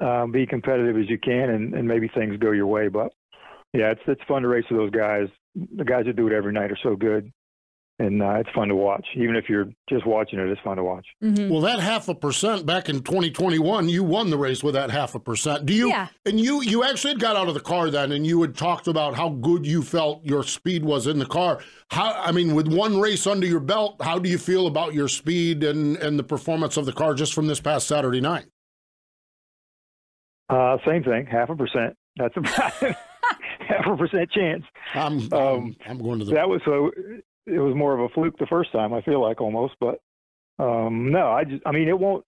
um, 0.00 0.32
be 0.32 0.46
competitive 0.46 0.96
as 0.96 1.08
you 1.08 1.18
can, 1.18 1.50
and, 1.50 1.74
and 1.74 1.86
maybe 1.86 2.08
things 2.08 2.36
go 2.38 2.50
your 2.50 2.66
way. 2.66 2.88
But 2.88 3.12
yeah, 3.72 3.90
it's 3.90 4.02
it's 4.06 4.22
fun 4.26 4.42
to 4.42 4.48
race 4.48 4.64
with 4.70 4.80
those 4.80 4.90
guys. 4.90 5.28
The 5.54 5.84
guys 5.84 6.04
that 6.06 6.16
do 6.16 6.26
it 6.26 6.32
every 6.32 6.52
night 6.52 6.70
are 6.70 6.78
so 6.82 6.96
good, 6.96 7.32
and 7.98 8.22
uh, 8.22 8.34
it's 8.34 8.50
fun 8.54 8.68
to 8.68 8.74
watch. 8.74 9.06
Even 9.16 9.36
if 9.36 9.48
you're 9.48 9.68
just 9.88 10.06
watching 10.06 10.38
it, 10.38 10.48
it's 10.48 10.60
fun 10.60 10.76
to 10.76 10.84
watch. 10.84 11.06
Well, 11.22 11.60
that 11.62 11.80
half 11.80 12.08
a 12.08 12.14
percent 12.14 12.66
back 12.66 12.88
in 12.88 13.02
2021, 13.02 13.88
you 13.88 14.04
won 14.04 14.28
the 14.28 14.36
race 14.36 14.62
with 14.62 14.74
that 14.74 14.90
half 14.90 15.14
a 15.14 15.18
percent. 15.18 15.64
Do 15.64 15.72
you? 15.72 15.88
Yeah. 15.88 16.08
And 16.26 16.38
you 16.38 16.62
you 16.62 16.84
actually 16.84 17.14
got 17.14 17.36
out 17.36 17.48
of 17.48 17.54
the 17.54 17.60
car 17.60 17.90
then, 17.90 18.12
and 18.12 18.26
you 18.26 18.40
had 18.42 18.54
talked 18.54 18.86
about 18.86 19.14
how 19.16 19.30
good 19.30 19.66
you 19.66 19.82
felt 19.82 20.24
your 20.24 20.42
speed 20.42 20.84
was 20.84 21.06
in 21.06 21.18
the 21.18 21.26
car. 21.26 21.60
How? 21.90 22.12
I 22.12 22.32
mean, 22.32 22.54
with 22.54 22.68
one 22.68 23.00
race 23.00 23.26
under 23.26 23.46
your 23.46 23.60
belt, 23.60 23.96
how 24.02 24.18
do 24.18 24.28
you 24.28 24.38
feel 24.38 24.66
about 24.66 24.92
your 24.92 25.08
speed 25.08 25.64
and 25.64 25.96
and 25.96 26.18
the 26.18 26.24
performance 26.24 26.76
of 26.76 26.84
the 26.84 26.92
car 26.92 27.14
just 27.14 27.32
from 27.32 27.46
this 27.46 27.60
past 27.60 27.88
Saturday 27.88 28.20
night? 28.20 28.44
Uh, 30.48 30.76
same 30.86 31.02
thing, 31.02 31.26
half 31.26 31.48
a 31.48 31.56
percent. 31.56 31.96
That's 32.16 32.36
about 32.36 32.72
half 33.60 33.86
a 33.86 33.96
percent 33.96 34.30
chance. 34.30 34.62
I'm 34.94 35.32
Um, 35.32 35.76
I'm 35.88 35.98
going 35.98 36.20
to 36.20 36.24
the. 36.24 36.34
That 36.34 36.48
was 36.48 36.60
so. 36.64 36.90
It 37.46 37.58
was 37.58 37.74
more 37.74 37.94
of 37.94 38.00
a 38.00 38.08
fluke 38.08 38.38
the 38.38 38.46
first 38.46 38.72
time. 38.72 38.92
I 38.92 39.02
feel 39.02 39.22
like 39.22 39.40
almost, 39.40 39.74
but 39.80 40.00
um, 40.58 41.10
no. 41.10 41.30
I 41.30 41.44
just. 41.44 41.62
I 41.66 41.72
mean, 41.72 41.88
it 41.88 41.98
won't. 41.98 42.24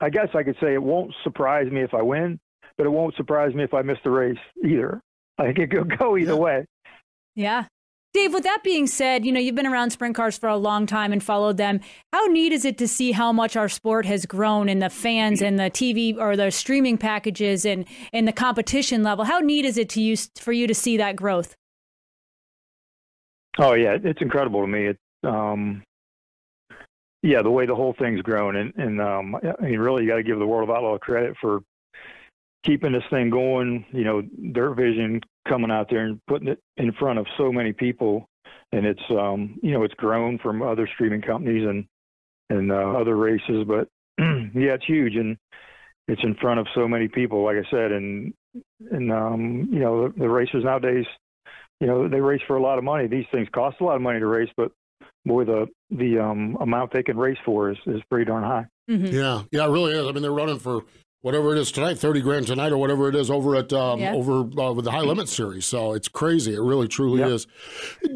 I 0.00 0.10
guess 0.10 0.28
I 0.34 0.42
could 0.42 0.56
say 0.60 0.74
it 0.74 0.82
won't 0.82 1.12
surprise 1.24 1.70
me 1.70 1.82
if 1.82 1.94
I 1.94 2.02
win, 2.02 2.38
but 2.76 2.86
it 2.86 2.90
won't 2.90 3.16
surprise 3.16 3.54
me 3.54 3.64
if 3.64 3.74
I 3.74 3.82
miss 3.82 3.98
the 4.04 4.10
race 4.10 4.38
either. 4.64 5.00
I 5.38 5.46
think 5.46 5.58
it 5.58 5.70
could 5.70 5.98
go 5.98 6.16
either 6.16 6.36
way. 6.36 6.66
Yeah. 7.34 7.66
Dave, 8.14 8.32
with 8.32 8.44
that 8.44 8.64
being 8.64 8.86
said, 8.86 9.26
you 9.26 9.30
know, 9.30 9.38
you've 9.38 9.54
been 9.54 9.66
around 9.66 9.90
sprint 9.90 10.16
cars 10.16 10.38
for 10.38 10.48
a 10.48 10.56
long 10.56 10.86
time 10.86 11.12
and 11.12 11.22
followed 11.22 11.58
them. 11.58 11.78
How 12.12 12.24
neat 12.24 12.52
is 12.52 12.64
it 12.64 12.78
to 12.78 12.88
see 12.88 13.12
how 13.12 13.32
much 13.32 13.54
our 13.54 13.68
sport 13.68 14.06
has 14.06 14.24
grown 14.24 14.70
in 14.70 14.78
the 14.78 14.88
fans 14.88 15.42
and 15.42 15.58
the 15.58 15.64
TV 15.64 16.16
or 16.16 16.34
the 16.34 16.50
streaming 16.50 16.96
packages 16.96 17.66
and, 17.66 17.84
and 18.14 18.26
the 18.26 18.32
competition 18.32 19.02
level? 19.02 19.26
How 19.26 19.40
neat 19.40 19.66
is 19.66 19.76
it 19.76 19.90
to 19.90 20.00
use 20.00 20.30
for 20.38 20.52
you 20.52 20.66
to 20.66 20.74
see 20.74 20.96
that 20.96 21.16
growth? 21.16 21.54
Oh 23.58 23.74
yeah, 23.74 23.96
it's 24.02 24.22
incredible 24.22 24.60
to 24.60 24.66
me. 24.66 24.86
It, 24.86 24.98
um, 25.24 25.82
yeah, 27.22 27.42
the 27.42 27.50
way 27.50 27.66
the 27.66 27.74
whole 27.74 27.94
thing's 27.98 28.22
grown, 28.22 28.56
and 28.56 28.72
and 28.76 29.00
um, 29.00 29.34
I 29.36 29.62
mean, 29.64 29.80
really, 29.80 30.04
you 30.04 30.08
got 30.08 30.16
to 30.16 30.22
give 30.22 30.38
the 30.38 30.46
World 30.46 30.68
of 30.68 30.74
Outlaw 30.74 30.98
credit 30.98 31.36
for 31.40 31.60
keeping 32.64 32.92
this 32.92 33.02
thing 33.10 33.30
going. 33.30 33.84
You 33.90 34.04
know, 34.04 34.22
their 34.38 34.72
Vision 34.74 35.20
coming 35.48 35.72
out 35.72 35.88
there 35.90 36.06
and 36.06 36.20
putting 36.28 36.48
it 36.48 36.60
in 36.76 36.92
front 36.92 37.18
of 37.18 37.26
so 37.36 37.50
many 37.50 37.72
people, 37.72 38.26
and 38.70 38.86
it's 38.86 39.02
um, 39.10 39.58
you 39.62 39.72
know, 39.72 39.82
it's 39.82 39.94
grown 39.94 40.38
from 40.38 40.62
other 40.62 40.88
streaming 40.94 41.22
companies 41.22 41.66
and 41.68 41.84
and 42.50 42.70
uh, 42.70 42.92
other 42.96 43.16
races, 43.16 43.64
but 43.66 43.88
yeah, 44.18 44.74
it's 44.74 44.86
huge, 44.86 45.16
and 45.16 45.36
it's 46.06 46.22
in 46.22 46.36
front 46.36 46.60
of 46.60 46.66
so 46.74 46.86
many 46.86 47.08
people. 47.08 47.44
Like 47.44 47.56
I 47.56 47.70
said, 47.70 47.90
and 47.90 48.32
and 48.92 49.12
um, 49.12 49.68
you 49.72 49.80
know, 49.80 50.08
the, 50.08 50.20
the 50.20 50.28
racers 50.28 50.62
nowadays 50.64 51.06
you 51.80 51.86
know 51.86 52.08
they 52.08 52.20
race 52.20 52.42
for 52.46 52.56
a 52.56 52.62
lot 52.62 52.78
of 52.78 52.84
money. 52.84 53.06
These 53.06 53.26
things 53.32 53.48
cost 53.52 53.76
a 53.80 53.84
lot 53.84 53.96
of 53.96 54.02
money 54.02 54.18
to 54.20 54.26
race, 54.26 54.50
but 54.56 54.72
boy, 55.24 55.44
the 55.44 55.66
the 55.90 56.18
um, 56.18 56.56
amount 56.60 56.92
they 56.92 57.02
can 57.02 57.16
race 57.16 57.38
for 57.44 57.70
is, 57.70 57.78
is 57.86 58.02
pretty 58.10 58.24
darn 58.24 58.44
high. 58.44 58.66
Yeah, 58.86 59.42
yeah, 59.52 59.66
it 59.66 59.70
really 59.70 59.92
is. 59.92 60.06
I 60.06 60.12
mean, 60.12 60.22
they're 60.22 60.32
running 60.32 60.58
for 60.58 60.82
whatever 61.20 61.54
it 61.54 61.58
is 61.58 61.70
tonight, 61.70 61.98
thirty 61.98 62.20
grand 62.22 62.46
tonight, 62.46 62.72
or 62.72 62.78
whatever 62.78 63.08
it 63.08 63.14
is 63.14 63.30
over 63.30 63.54
at 63.56 63.72
um, 63.72 64.00
Yeah. 64.00 64.14
over 64.14 64.40
uh, 64.60 64.72
with 64.72 64.84
the 64.86 64.90
high 64.90 65.02
limit 65.02 65.28
series. 65.28 65.66
So 65.66 65.92
it's 65.92 66.08
crazy. 66.08 66.54
It 66.54 66.60
really, 66.60 66.88
truly 66.88 67.18
Yep. 67.20 67.28
is. 67.30 67.46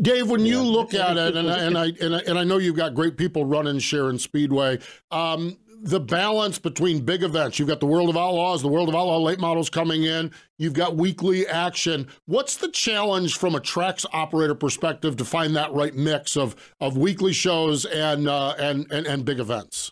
Dave, 0.00 0.30
when 0.30 0.46
you 0.46 0.62
look 0.62 0.94
at 0.94 1.16
it, 1.18 1.36
and 1.36 1.50
I, 1.50 1.58
and 1.58 1.76
I 1.76 1.86
and 2.00 2.16
I 2.16 2.20
and 2.26 2.38
I 2.38 2.44
know 2.44 2.56
you've 2.58 2.76
got 2.76 2.94
great 2.94 3.16
people 3.16 3.44
running 3.44 3.78
Sharon 3.80 4.18
Speedway. 4.18 4.78
Um, 5.10 5.58
the 5.84 5.98
balance 5.98 6.60
between 6.60 7.04
big 7.04 7.24
events. 7.24 7.58
You've 7.58 7.66
got 7.68 7.80
the 7.80 7.86
World 7.86 8.08
of 8.08 8.16
Outlaws, 8.16 8.62
the 8.62 8.68
World 8.68 8.88
of 8.88 8.94
Outlaw 8.94 9.18
late 9.18 9.40
models 9.40 9.68
coming 9.68 10.04
in. 10.04 10.30
You've 10.56 10.74
got 10.74 10.94
weekly 10.94 11.44
action. 11.46 12.06
What's 12.26 12.56
the 12.56 12.68
challenge 12.68 13.36
from 13.36 13.56
a 13.56 13.60
tracks 13.60 14.06
operator 14.12 14.54
perspective 14.54 15.16
to 15.16 15.24
find 15.24 15.56
that 15.56 15.72
right 15.72 15.94
mix 15.94 16.36
of 16.36 16.54
of 16.80 16.96
weekly 16.96 17.32
shows 17.32 17.84
and 17.84 18.28
uh, 18.28 18.54
and, 18.58 18.90
and 18.92 19.06
and 19.08 19.24
big 19.24 19.40
events? 19.40 19.90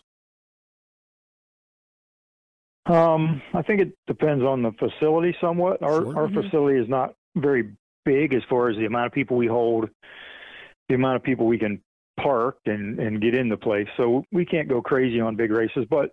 Um, 2.85 3.41
I 3.53 3.61
think 3.61 3.81
it 3.81 3.93
depends 4.07 4.43
on 4.43 4.63
the 4.63 4.71
facility 4.79 5.35
somewhat. 5.41 5.83
Our 5.83 6.03
Sure. 6.03 6.17
our 6.17 6.27
Mhm. 6.29 6.43
facility 6.43 6.79
is 6.79 6.87
not 6.87 7.13
very 7.35 7.69
big 8.05 8.33
as 8.33 8.43
far 8.49 8.69
as 8.69 8.77
the 8.77 8.85
amount 8.85 9.07
of 9.07 9.11
people 9.11 9.35
we 9.35 9.47
hold, 9.47 9.89
the 10.87 10.95
amount 10.95 11.17
of 11.17 11.23
people 11.23 11.47
we 11.47 11.59
can 11.59 11.81
park 12.19 12.57
and 12.65 12.99
and 12.99 13.21
get 13.21 13.35
in 13.35 13.49
the 13.49 13.57
place. 13.57 13.87
So 13.97 14.23
we 14.31 14.45
can't 14.45 14.67
go 14.67 14.81
crazy 14.81 15.19
on 15.19 15.35
big 15.35 15.51
races, 15.51 15.85
but 15.89 16.11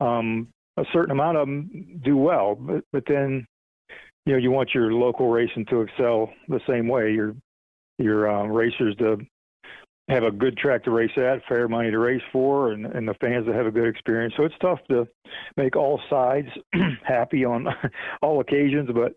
um, 0.00 0.48
a 0.76 0.84
certain 0.92 1.12
amount 1.12 1.38
of 1.38 1.46
them 1.46 2.00
do 2.04 2.16
well. 2.16 2.54
But 2.54 2.84
but 2.92 3.04
then 3.06 3.46
you 4.24 4.32
know 4.32 4.38
you 4.38 4.50
want 4.50 4.74
your 4.74 4.92
local 4.92 5.30
racing 5.30 5.66
to 5.66 5.82
excel 5.82 6.30
the 6.48 6.60
same 6.68 6.88
way. 6.88 7.12
Your 7.12 7.34
your 7.98 8.30
um, 8.30 8.50
racers 8.50 8.94
to 8.96 9.18
have 10.08 10.22
a 10.22 10.30
good 10.30 10.56
track 10.56 10.84
to 10.84 10.90
race 10.90 11.10
at, 11.16 11.44
fair 11.48 11.66
money 11.66 11.90
to 11.90 11.98
race 11.98 12.22
for, 12.32 12.72
and, 12.72 12.86
and 12.86 13.08
the 13.08 13.14
fans 13.14 13.46
to 13.46 13.52
have 13.52 13.66
a 13.66 13.70
good 13.70 13.88
experience. 13.88 14.34
So 14.36 14.44
it's 14.44 14.54
tough 14.60 14.78
to 14.88 15.08
make 15.56 15.74
all 15.74 16.00
sides 16.08 16.48
happy 17.02 17.44
on 17.44 17.66
all 18.22 18.40
occasions, 18.40 18.88
but 18.94 19.14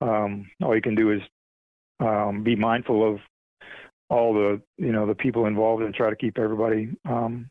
um, 0.00 0.50
all 0.62 0.74
you 0.74 0.80
can 0.80 0.94
do 0.94 1.12
is 1.12 1.20
um, 2.00 2.42
be 2.42 2.56
mindful 2.56 3.06
of 3.06 3.20
all 4.10 4.34
the 4.34 4.60
you 4.76 4.92
know 4.92 5.06
the 5.06 5.14
people 5.14 5.46
involved 5.46 5.82
and 5.82 5.94
try 5.94 6.10
to 6.10 6.16
keep 6.16 6.38
everybody 6.38 6.90
um, 7.08 7.48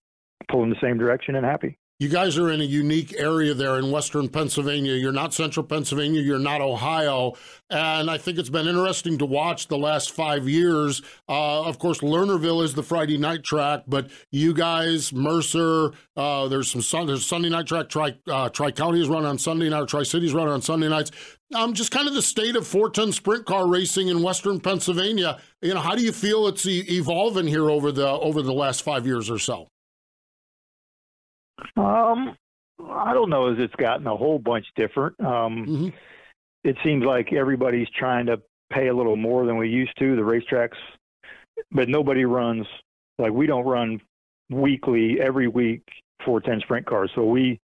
pulling 0.52 0.70
the 0.70 0.76
same 0.82 0.98
direction 0.98 1.36
and 1.36 1.46
happy. 1.46 1.78
You 2.02 2.08
guys 2.08 2.38
are 2.38 2.50
in 2.50 2.62
a 2.62 2.64
unique 2.64 3.14
area 3.18 3.54
there 3.54 3.78
in 3.78 3.92
Western 3.92 4.30
Pennsylvania. 4.30 4.94
You're 4.94 5.12
not 5.12 5.34
Central 5.34 5.66
Pennsylvania. 5.66 6.22
You're 6.22 6.40
not 6.40 6.62
Ohio. 6.62 7.34
And 7.70 8.10
I 8.10 8.18
think 8.18 8.38
it's 8.40 8.50
been 8.50 8.70
interesting 8.70 9.18
to 9.18 9.26
watch 9.26 9.68
the 9.68 9.78
last 9.78 10.12
five 10.12 10.48
years. 10.48 11.02
Uh, 11.28 11.64
of 11.64 11.78
course, 11.78 12.00
Lernerville 12.00 12.64
is 12.64 12.74
the 12.74 12.84
Friday 12.84 13.18
night 13.18 13.44
track, 13.44 13.84
but 13.86 14.10
you 14.32 14.54
guys, 14.54 15.12
Mercer, 15.12 15.92
uh, 16.16 16.48
there's 16.48 16.72
some 16.72 16.82
sun, 16.82 17.06
there's 17.06 17.26
Sunday 17.26 17.50
night 17.50 17.68
track. 17.68 17.90
Tri 17.90 18.16
uh, 18.32 18.48
Tri 18.48 18.72
County 18.72 19.02
is 19.02 19.10
run 19.10 19.26
on 19.26 19.38
Sunday 19.38 19.68
night. 19.68 19.90
Tri 19.90 20.04
Cities 20.04 20.34
run 20.34 20.48
on 20.48 20.62
Sunday 20.62 20.88
nights. 20.88 21.12
Um, 21.54 21.74
just 21.74 21.92
kind 21.92 22.08
of 22.08 22.14
the 22.14 22.22
state 22.22 22.56
of 22.56 22.66
four 22.66 22.90
ton 22.90 23.12
sprint 23.12 23.46
car 23.46 23.68
racing 23.68 24.08
in 24.08 24.24
Western 24.24 24.62
Pennsylvania. 24.62 25.42
You 25.62 25.74
know, 25.74 25.82
how 25.82 25.96
do 25.96 26.02
you 26.02 26.14
feel 26.14 26.48
it's 26.48 26.66
e- 26.66 26.86
evolving 26.88 27.48
here 27.48 27.70
over 27.70 27.92
the 27.92 28.08
over 28.08 28.42
the 28.42 28.54
last 28.54 28.84
five 28.84 29.06
years 29.06 29.30
or 29.30 29.38
so? 29.38 29.68
Um, 31.76 32.36
I 32.90 33.14
don't 33.14 33.30
know 33.30 33.52
as 33.52 33.60
it's 33.60 33.76
gotten 33.76 34.08
a 34.08 34.16
whole 34.16 34.40
bunch 34.40 34.66
different. 34.76 35.20
Um, 35.20 35.66
Mhm. 35.66 35.94
It 36.64 36.78
seems 36.84 37.06
like 37.06 37.32
everybody's 37.32 37.90
trying 37.92 38.26
to 38.26 38.42
pay 38.70 38.88
a 38.88 38.94
little 38.94 39.16
more 39.16 39.46
than 39.46 39.58
we 39.58 39.70
used 39.70 39.98
to. 40.00 40.16
The 40.16 40.22
racetracks, 40.22 40.78
but 41.72 41.88
nobody 41.88 42.26
runs 42.26 42.68
like 43.18 43.32
we 43.32 43.48
don't 43.48 43.66
run 43.66 44.02
weekly 44.50 45.22
every 45.22 45.48
week 45.48 45.84
for 46.26 46.42
10 46.42 46.60
sprint 46.62 46.86
cars. 46.86 47.12
So 47.16 47.24
we 47.26 47.60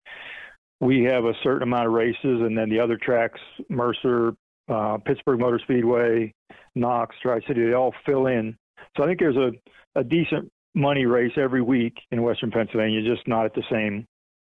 we 0.82 1.04
have 1.04 1.26
a 1.26 1.34
certain 1.44 1.64
amount 1.64 1.88
of 1.88 1.94
races, 1.94 2.42
and 2.42 2.58
then 2.58 2.70
the 2.70 2.80
other 2.80 2.98
tracks, 2.98 3.40
Mercer, 3.70 4.36
uh, 4.68 4.98
Pittsburgh 4.98 5.40
Motor 5.40 5.60
Speedway, 5.60 6.34
Knox, 6.76 7.16
Tri 7.22 7.40
City, 7.48 7.66
they 7.66 7.74
all 7.74 7.94
fill 8.06 8.28
in. 8.28 8.58
So 8.96 9.04
I 9.04 9.08
think 9.08 9.20
there's 9.20 9.38
a 9.38 9.52
a 9.96 10.04
decent 10.04 10.52
money 10.76 11.06
race 11.06 11.32
every 11.38 11.62
week 11.62 11.98
in 12.12 12.22
Western 12.22 12.52
Pennsylvania, 12.52 13.02
just 13.02 13.28
not 13.28 13.46
at 13.46 13.56
the 13.56 13.64
same 13.72 14.06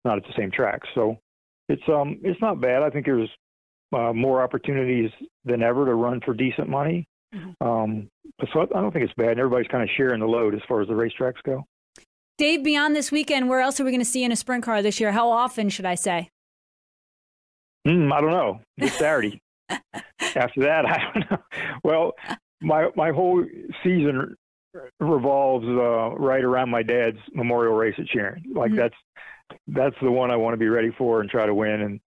not 0.05 0.17
at 0.17 0.23
the 0.23 0.33
same 0.37 0.51
tracks. 0.51 0.87
So 0.95 1.17
it's 1.69 1.83
um 1.87 2.19
it's 2.23 2.41
not 2.41 2.61
bad. 2.61 2.83
I 2.83 2.89
think 2.89 3.05
there's 3.05 3.29
uh, 3.93 4.13
more 4.13 4.41
opportunities 4.41 5.11
than 5.45 5.61
ever 5.61 5.85
to 5.85 5.93
run 5.93 6.19
for 6.25 6.33
decent 6.33 6.67
money. 6.67 7.05
Um, 7.61 8.09
so 8.53 8.61
I 8.61 8.65
don't 8.65 8.91
think 8.91 9.05
it's 9.05 9.13
bad. 9.15 9.31
And 9.31 9.39
Everybody's 9.39 9.67
kind 9.67 9.83
of 9.83 9.89
sharing 9.95 10.19
the 10.19 10.25
load 10.25 10.55
as 10.55 10.61
far 10.67 10.81
as 10.81 10.87
the 10.87 10.93
racetracks 10.93 11.41
go. 11.43 11.63
Dave, 12.37 12.63
beyond 12.63 12.95
this 12.95 13.11
weekend, 13.11 13.49
where 13.49 13.59
else 13.59 13.79
are 13.79 13.83
we 13.83 13.91
going 13.91 14.01
to 14.01 14.05
see 14.05 14.23
in 14.23 14.31
a 14.31 14.35
sprint 14.35 14.63
car 14.63 14.81
this 14.81 14.99
year? 14.99 15.11
How 15.11 15.29
often 15.29 15.69
should 15.69 15.85
I 15.85 15.95
say? 15.95 16.29
Mm, 17.87 18.11
I 18.11 18.21
don't 18.21 18.31
know. 18.31 18.61
This 18.77 18.93
Saturday. 18.97 19.39
After 20.35 20.61
that, 20.61 20.85
I 20.85 21.11
don't 21.13 21.31
know. 21.31 21.37
Well, 21.83 22.13
my 22.61 22.89
my 22.95 23.11
whole 23.11 23.45
season 23.83 24.35
revolves 24.99 25.65
uh, 25.67 26.15
right 26.17 26.43
around 26.43 26.69
my 26.69 26.83
dad's 26.83 27.17
memorial 27.33 27.73
race 27.75 27.95
at 27.97 28.07
Sharon. 28.07 28.43
Like 28.53 28.71
Mhm. 28.71 28.77
that's 28.77 28.95
that's 29.67 29.95
the 30.01 30.11
one 30.11 30.31
I 30.31 30.35
want 30.35 30.53
to 30.53 30.57
be 30.57 30.69
ready 30.69 30.91
for 30.97 31.21
and 31.21 31.29
try 31.29 31.45
to 31.45 31.53
win. 31.53 31.81
And 31.81 31.99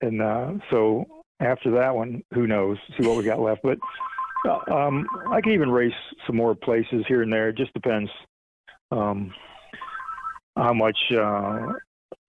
and 0.00 0.22
uh, 0.22 0.52
so 0.70 1.24
after 1.40 1.70
that 1.72 1.94
one, 1.94 2.22
who 2.34 2.46
knows? 2.46 2.78
See 2.98 3.06
what 3.06 3.16
we 3.16 3.24
got 3.24 3.40
left. 3.40 3.62
But 3.62 3.78
uh, 4.46 4.74
um, 4.74 5.06
I 5.30 5.40
can 5.40 5.52
even 5.52 5.70
race 5.70 5.92
some 6.26 6.36
more 6.36 6.54
places 6.54 7.04
here 7.08 7.22
and 7.22 7.32
there. 7.32 7.48
It 7.48 7.56
just 7.56 7.72
depends 7.74 8.10
um, 8.90 9.32
how 10.56 10.72
much 10.74 10.98
uh, 11.12 11.72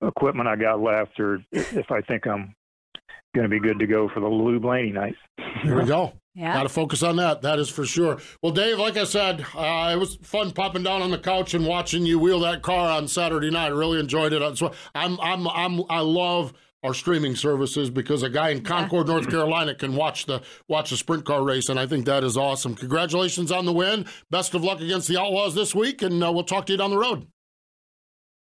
equipment 0.02 0.48
I 0.48 0.56
got 0.56 0.82
left, 0.82 1.20
or 1.20 1.44
if 1.52 1.92
I 1.92 2.02
think 2.02 2.26
I'm 2.28 2.56
going 3.36 3.44
to 3.44 3.50
be 3.50 3.60
good 3.60 3.80
to 3.80 3.88
go 3.88 4.10
for 4.10 4.20
the 4.20 4.28
Lou 4.28 4.60
Blaney 4.60 4.92
night. 4.92 5.16
Here 5.64 5.76
we 5.80 5.86
go. 5.86 6.14
Yeah. 6.36 6.54
Got 6.54 6.64
to 6.64 6.70
focus 6.70 7.04
on 7.04 7.18
that. 7.18 7.44
That 7.44 7.60
is 7.60 7.70
for 7.70 7.86
sure. 7.86 8.18
Well, 8.42 8.52
Dave, 8.52 8.80
like 8.80 8.98
I 8.98 9.04
said, 9.04 9.46
uh, 9.56 9.92
it 9.94 10.00
was 10.00 10.16
fun 10.24 10.52
popping 10.52 10.82
down 10.82 11.04
on 11.04 11.12
the 11.12 11.20
couch 11.20 11.54
and 11.54 11.66
watching 11.66 12.06
you 12.06 12.18
wheel 12.18 12.40
that 12.40 12.64
car 12.64 12.90
on 12.90 13.08
Saturday 13.08 13.52
night. 13.52 13.68
I 13.68 13.70
really 13.70 14.00
enjoyed 14.00 14.34
it. 14.34 14.58
So 14.58 14.74
I'm, 14.96 15.20
I'm, 15.22 15.48
I'm, 15.48 15.82
I 15.90 16.00
love 16.00 16.54
our 16.82 16.94
streaming 16.94 17.36
services 17.36 17.90
because 17.90 18.24
a 18.24 18.30
guy 18.30 18.50
in 18.50 18.64
Concord, 18.64 19.08
North 19.08 19.30
Carolina, 19.30 19.76
can 19.76 19.96
watch 19.96 20.26
the 20.26 20.42
watch 20.68 20.90
the 20.90 20.98
sprint 20.98 21.24
car 21.24 21.44
race, 21.44 21.70
and 21.70 21.80
I 21.80 21.88
think 21.88 22.06
that 22.06 22.24
is 22.24 22.36
awesome. 22.36 22.76
Congratulations 22.76 23.52
on 23.52 23.66
the 23.66 23.72
win. 23.72 24.06
Best 24.30 24.54
of 24.54 24.64
luck 24.64 24.82
against 24.82 25.08
the 25.08 25.20
Outlaws 25.20 25.56
this 25.56 25.74
week, 25.74 26.02
and 26.02 26.24
uh, 26.24 26.32
we'll 26.32 26.44
talk 26.44 26.66
to 26.66 26.74
you 26.74 26.78
down 26.78 26.90
the 26.90 26.98
road. 26.98 27.28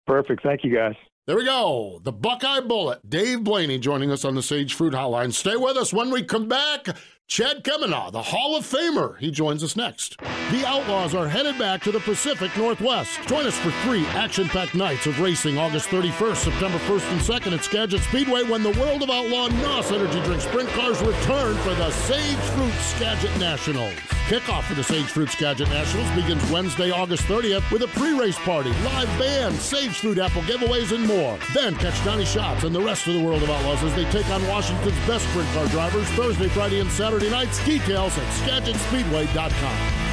Perfect. 0.07 0.43
Thank 0.43 0.65
you, 0.65 0.75
guys. 0.75 0.95
There 1.27 1.37
we 1.37 1.45
go. 1.45 2.01
The 2.05 2.13
Buckeye 2.13 2.61
Bullet, 2.61 3.09
Dave 3.09 3.43
Blaney, 3.43 3.79
joining 3.79 4.13
us 4.13 4.25
on 4.25 4.37
the 4.37 4.43
Sage 4.43 4.75
Fruit 4.75 4.93
Hotline. 4.93 5.33
Stay 5.33 5.57
with 5.57 5.77
us 5.77 5.93
when 5.93 6.11
we 6.11 6.23
come 6.23 6.47
back. 6.47 6.87
Chad 7.29 7.65
Kemenah, 7.65 8.11
the 8.13 8.23
Hall 8.23 8.57
of 8.57 8.65
Famer, 8.65 9.19
he 9.19 9.33
joins 9.33 9.65
us 9.65 9.75
next. 9.75 10.17
The 10.53 10.65
Outlaws 10.65 11.13
are 11.13 11.27
headed 11.27 11.59
back 11.59 11.83
to 11.83 11.91
the 11.91 11.99
Pacific 11.99 12.57
Northwest. 12.57 13.19
Join 13.27 13.47
us 13.47 13.59
for 13.59 13.73
three 13.83 14.07
action-packed 14.07 14.77
nights 14.77 15.07
of 15.07 15.19
racing 15.19 15.59
August 15.59 15.89
31st, 15.89 16.37
September 16.37 16.79
1st, 16.79 17.11
and 17.11 17.21
2nd 17.21 17.59
at 17.59 17.65
Skagit 17.65 18.01
Speedway 18.03 18.45
when 18.45 18.63
the 18.63 18.71
World 18.79 19.03
of 19.03 19.11
Outlaw 19.11 19.49
NOS 19.49 19.91
Energy 19.91 20.23
Drink 20.23 20.41
Sprint 20.41 20.69
Cars 20.69 21.01
return 21.03 21.57
for 21.57 21.75
the 21.75 21.91
Sage 21.91 22.37
Fruit 22.55 22.73
Skagit 22.75 23.37
Nationals. 23.41 23.95
Kickoff 24.29 24.63
for 24.65 24.75
the 24.75 24.85
Sage 24.85 25.07
Fruit 25.07 25.29
Skagit 25.29 25.69
Nationals 25.69 26.11
begins 26.11 26.49
Wednesday, 26.51 26.93
August 26.93 27.25
30th 27.25 27.69
with 27.73 27.83
a 27.83 27.89
pre-race 27.89 28.39
party, 28.41 28.71
live 28.85 29.09
band, 29.19 29.57
Sage 29.57 29.99
Fruit 29.99 30.19
apple 30.19 30.43
giveaways, 30.43 30.95
and 30.95 31.05
more. 31.07 31.39
Then 31.53 31.75
catch 31.77 32.03
Donny 32.05 32.25
Schatz 32.25 32.63
and 32.63 32.75
the 32.75 32.81
rest 32.81 33.09
of 33.09 33.15
the 33.15 33.23
World 33.23 33.43
of 33.43 33.51
Outlaws 33.51 33.83
as 33.83 33.95
they 33.97 34.05
take 34.11 34.29
on 34.31 34.47
Washington's 34.47 35.07
best 35.07 35.29
sprint 35.31 35.49
car 35.51 35.67
drivers 35.69 36.07
Thursday, 36.11 36.49
Friday, 36.49 36.81
and 36.81 36.91
Saturday 36.91 37.16
nights. 37.25 37.65
Details 37.65 38.17
at 38.19 38.27
SkagitSpeedway.com. 38.41 40.06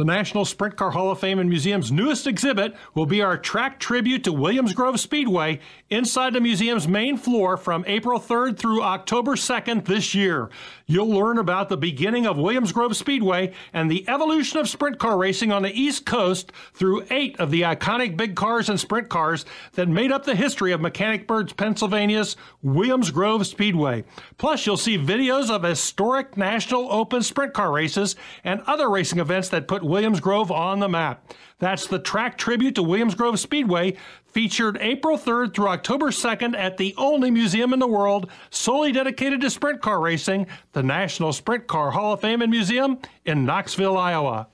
The 0.00 0.06
National 0.06 0.46
Sprint 0.46 0.76
Car 0.76 0.92
Hall 0.92 1.10
of 1.10 1.20
Fame 1.20 1.38
and 1.40 1.50
Museum's 1.50 1.92
newest 1.92 2.26
exhibit 2.26 2.74
will 2.94 3.04
be 3.04 3.20
our 3.20 3.36
track 3.36 3.78
tribute 3.78 4.24
to 4.24 4.32
Williams 4.32 4.72
Grove 4.72 4.98
Speedway 4.98 5.60
inside 5.90 6.32
the 6.32 6.40
museum's 6.40 6.88
main 6.88 7.18
floor 7.18 7.58
from 7.58 7.84
April 7.86 8.18
3rd 8.18 8.56
through 8.56 8.80
October 8.82 9.32
2nd 9.32 9.84
this 9.84 10.14
year. 10.14 10.48
You'll 10.86 11.10
learn 11.10 11.36
about 11.36 11.68
the 11.68 11.76
beginning 11.76 12.26
of 12.26 12.38
Williams 12.38 12.72
Grove 12.72 12.96
Speedway 12.96 13.52
and 13.74 13.90
the 13.90 14.08
evolution 14.08 14.58
of 14.58 14.70
sprint 14.70 14.98
car 14.98 15.18
racing 15.18 15.52
on 15.52 15.62
the 15.62 15.78
East 15.78 16.06
Coast 16.06 16.50
through 16.72 17.04
eight 17.10 17.38
of 17.38 17.50
the 17.50 17.60
iconic 17.60 18.16
big 18.16 18.36
cars 18.36 18.70
and 18.70 18.80
sprint 18.80 19.10
cars 19.10 19.44
that 19.72 19.86
made 19.86 20.10
up 20.10 20.24
the 20.24 20.34
history 20.34 20.72
of 20.72 20.80
Mechanicsburg, 20.80 21.54
Pennsylvania's 21.58 22.38
Williams 22.62 23.10
Grove 23.10 23.46
Speedway. 23.46 24.04
Plus, 24.38 24.64
you'll 24.64 24.78
see 24.78 24.96
videos 24.96 25.50
of 25.50 25.62
historic 25.62 26.38
National 26.38 26.90
Open 26.90 27.22
sprint 27.22 27.52
car 27.52 27.70
races 27.70 28.16
and 28.44 28.62
other 28.62 28.88
racing 28.88 29.18
events 29.18 29.50
that 29.50 29.68
put 29.68 29.89
Williams 29.90 30.20
Grove 30.20 30.52
on 30.52 30.78
the 30.78 30.88
map. 30.88 31.34
That's 31.58 31.88
the 31.88 31.98
track 31.98 32.38
tribute 32.38 32.76
to 32.76 32.82
Williams 32.82 33.16
Grove 33.16 33.40
Speedway, 33.40 33.96
featured 34.24 34.78
April 34.80 35.18
3rd 35.18 35.52
through 35.52 35.66
October 35.66 36.10
2nd 36.10 36.56
at 36.56 36.76
the 36.76 36.94
only 36.96 37.30
museum 37.30 37.72
in 37.72 37.80
the 37.80 37.88
world 37.88 38.30
solely 38.50 38.92
dedicated 38.92 39.40
to 39.40 39.50
sprint 39.50 39.82
car 39.82 40.00
racing, 40.00 40.46
the 40.72 40.82
National 40.84 41.32
Sprint 41.32 41.66
Car 41.66 41.90
Hall 41.90 42.12
of 42.12 42.20
Fame 42.20 42.40
and 42.40 42.52
Museum 42.52 42.98
in 43.26 43.44
Knoxville, 43.44 43.98
Iowa. 43.98 44.46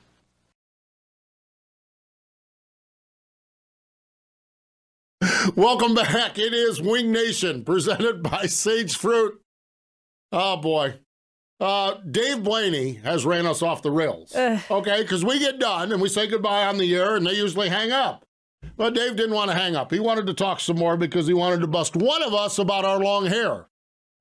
Welcome 5.55 5.95
back. 5.95 6.39
It 6.39 6.55
is 6.55 6.81
Wing 6.81 7.13
Nation 7.13 7.63
presented 7.63 8.23
by 8.23 8.47
Sage 8.47 8.97
Fruit. 8.97 9.41
Oh 10.33 10.57
boy. 10.57 11.01
Uh, 11.59 11.95
Dave 12.11 12.43
Blaney 12.45 12.95
has 13.05 13.25
ran 13.25 13.47
us 13.47 13.63
off 13.63 13.81
the 13.83 13.91
rails. 13.91 14.35
Okay, 14.37 15.03
because 15.03 15.25
we 15.25 15.39
get 15.39 15.59
done 15.59 15.91
and 15.93 16.03
we 16.03 16.09
say 16.09 16.27
goodbye 16.27 16.67
on 16.67 16.77
the 16.79 16.95
air 16.95 17.17
and 17.17 17.27
they 17.27 17.33
usually 17.35 17.69
hang 17.69 17.93
up. 17.93 18.25
But 18.77 18.95
Dave 18.95 19.17
didn't 19.17 19.35
want 19.35 19.51
to 19.51 19.57
hang 19.57 19.75
up. 19.75 19.91
He 19.91 20.01
wanted 20.01 20.27
to 20.27 20.35
talk 20.35 20.61
some 20.61 20.77
more 20.77 20.97
because 20.99 21.27
he 21.27 21.33
wanted 21.35 21.61
to 21.63 21.67
bust 21.67 21.97
one 21.97 22.23
of 22.23 22.35
us 22.35 22.59
about 22.59 22.85
our 22.85 22.99
long 22.99 23.27
hair. 23.27 23.69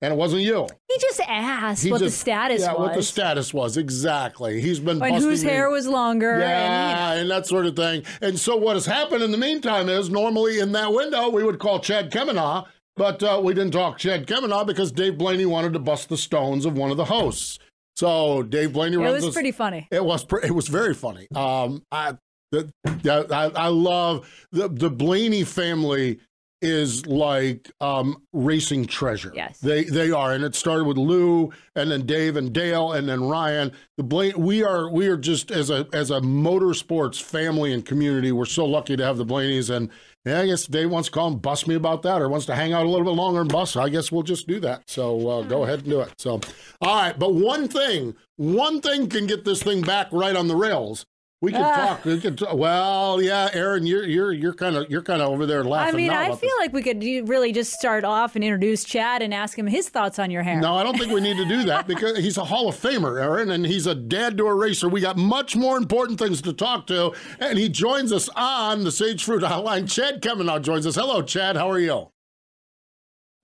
And 0.02 0.14
it 0.14 0.18
wasn't 0.18 0.44
you. 0.44 0.68
He 0.90 0.98
just 1.00 1.20
asked 1.22 1.84
He 1.84 1.92
what 1.92 2.00
just- 2.00 2.16
the 2.16 2.20
status 2.20 2.62
yeah, 2.62 2.72
was. 2.74 2.80
what 2.80 2.94
the 2.94 3.02
status 3.04 3.54
was. 3.54 3.76
Exactly. 3.76 4.62
He's 4.62 4.80
been 4.80 5.02
and 5.02 5.16
whose 5.16 5.44
me- 5.44 5.50
hair 5.50 5.70
was 5.70 5.88
longer. 5.88 6.32
and 6.34 6.42
Yeah, 6.42 7.12
and 7.14 7.32
that 7.32 7.48
sort 7.48 7.66
of 7.66 7.76
thing. 7.76 8.04
And 8.22 8.38
so 8.40 8.56
what 8.56 8.76
has 8.76 8.86
happened 8.86 9.24
in 9.24 9.32
the 9.32 9.38
meantime 9.38 9.90
is 9.90 10.10
normally 10.10 10.60
in 10.60 10.74
that 10.74 10.94
window 10.94 11.30
we 11.30 11.44
would 11.44 11.60
call 11.60 11.80
Chad 11.80 12.12
Kemenah, 12.12 12.66
but 12.96 13.22
uh, 13.24 13.40
we 13.44 13.54
didn't 13.54 13.72
talk 13.72 13.98
Chad 13.98 14.28
Kemenah 14.28 14.66
because 14.66 14.92
Dave 14.92 15.18
Blaney 15.18 15.46
wanted 15.46 15.74
to 15.74 15.80
bust 15.80 16.10
the 16.10 16.18
stones 16.18 16.66
of 16.66 16.78
one 16.78 16.92
of 16.92 16.98
the 16.98 17.06
hosts. 17.06 17.60
So 17.96 18.44
Dave 18.44 18.74
Blaney 18.74 18.98
he- 18.98 19.04
it 19.04 19.12
was 19.24 19.34
pretty 19.34 19.52
funny. 19.52 19.88
It 19.92 20.04
was 20.04 20.24
pre- 20.24 20.44
it 20.44 20.52
was 20.54 20.68
very 20.68 20.94
funny. 20.94 21.28
Um, 21.36 21.84
I 21.92 22.18
the, 22.52 22.72
yeah, 23.04 23.24
I, 23.32 23.52
I 23.56 23.68
love 23.68 24.30
the 24.52 24.68
the 24.68 24.90
Blaney 24.90 25.44
family 25.44 26.20
is 26.62 27.06
like 27.06 27.70
um, 27.80 28.24
racing 28.34 28.86
treasure. 28.86 29.32
Yes. 29.36 29.60
they 29.60 29.84
they 29.84 30.12
are, 30.12 30.34
and 30.34 30.44
it 30.44 30.56
started 30.56 30.86
with 30.86 30.98
Lou, 30.98 31.52
and 31.76 31.92
then 31.92 32.06
Dave 32.06 32.38
and 32.38 32.52
Dale, 32.54 32.94
and 32.94 33.08
then 33.08 33.24
Ryan. 33.24 33.72
The 33.98 34.04
Blaine, 34.04 34.34
we 34.38 34.64
are 34.64 34.90
we 34.90 35.08
are 35.08 35.18
just 35.18 35.52
as 35.52 35.70
a 35.70 35.88
as 35.94 36.12
a 36.12 36.20
motorsports 36.22 37.22
family 37.22 37.72
and 37.74 37.86
community, 37.86 38.32
we're 38.32 38.46
so 38.46 38.66
lucky 38.66 38.96
to 38.96 39.04
have 39.04 39.18
the 39.18 39.26
Blaneys, 39.26 39.70
and 39.70 39.90
yeah, 40.26 40.42
I 40.42 40.48
guess 40.48 40.66
Dave 40.66 40.90
wants 40.90 41.08
to 41.10 41.14
call 41.14 41.28
and 41.28 41.42
bust 41.42 41.68
me 41.68 41.76
about 41.76 42.02
that, 42.04 42.22
or 42.22 42.30
wants 42.30 42.48
to 42.48 42.56
hang 42.56 42.74
out 42.74 42.86
a 42.86 42.90
little 42.90 43.06
bit 43.06 43.16
longer 43.16 43.42
and 43.42 43.52
bust. 43.52 43.78
I 43.78 43.90
guess 43.90 44.12
we'll 44.12 44.24
just 44.24 44.48
do 44.48 44.60
that. 44.62 44.90
So 44.90 45.30
uh, 45.30 45.42
go 45.44 45.64
ahead 45.64 45.80
and 45.80 45.90
do 45.90 46.02
it. 46.02 46.14
So, 46.18 46.42
all 46.82 46.96
right, 46.96 47.18
but 47.18 47.36
one 47.36 47.68
thing, 47.68 48.16
one 48.38 48.82
thing 48.82 49.08
can 49.08 49.28
get 49.28 49.46
this 49.46 49.62
thing 49.62 49.82
back 49.82 50.08
right 50.12 50.36
on 50.36 50.48
the 50.48 50.56
rails. 50.56 51.06
We 51.42 51.52
can 51.52 51.62
Ah. 51.62 51.76
talk. 51.88 52.06
We 52.06 52.20
can 52.20 52.36
talk. 52.38 52.54
Well, 52.56 53.22
yeah, 53.22 53.50
Erin, 53.54 53.86
you're 53.86 54.06
you're 54.06 54.32
you're 54.32 54.54
kind 54.54 54.76
of 54.78 54.90
you're 54.90 55.02
kind 55.02 55.22
of 55.22 55.30
over 55.30 55.46
there 55.46 55.64
laughing. 55.66 55.94
I 55.94 55.98
mean, 55.98 56.10
I 56.12 56.28
about 56.28 56.40
feel 56.40 56.56
like 56.60 56.72
we 56.74 56.82
could 56.82 57.04
really 57.28 57.52
just 57.52 57.74
start 57.74 58.04
off 58.06 58.36
and 58.36 58.44
introduce 58.44 58.84
Chad 58.86 59.22
and 59.22 59.34
ask 59.34 59.58
him 59.60 59.68
his 59.68 59.90
thoughts 59.90 60.18
on 60.18 60.32
your 60.32 60.44
hair. 60.44 60.60
No, 60.60 60.76
I 60.76 60.84
don't 60.84 60.98
think 60.98 61.12
we 61.12 61.20
need 61.22 61.38
to 61.38 61.46
do 61.48 61.64
that 61.66 61.88
because 61.88 62.18
he's 62.18 62.38
a 62.38 62.46
Hall 62.46 62.70
of 62.70 62.76
Famer, 62.76 63.22
Erin, 63.22 63.52
and 63.52 63.66
he's 63.66 63.86
a 63.86 63.94
dad 63.94 64.38
to 64.38 64.48
a 64.48 64.56
racer. 64.56 64.88
We 64.88 65.02
got 65.02 65.18
much 65.18 65.56
more 65.56 65.78
important 65.78 66.18
things 66.20 66.42
to 66.44 66.54
talk 66.54 66.88
to, 66.88 67.12
and 67.40 67.60
he 67.60 67.68
joins 67.70 68.12
us 68.14 68.30
on 68.36 68.84
the 68.86 68.92
Sage 68.92 69.24
Fruit 69.24 69.44
Hotline. 69.44 69.92
Chad 69.92 70.22
Kemenah 70.22 70.62
joins 70.62 70.88
us. 70.88 70.96
Hello, 70.96 71.22
Chad. 71.22 71.58
How 71.58 71.70
are 71.70 71.80
you? 71.80 72.08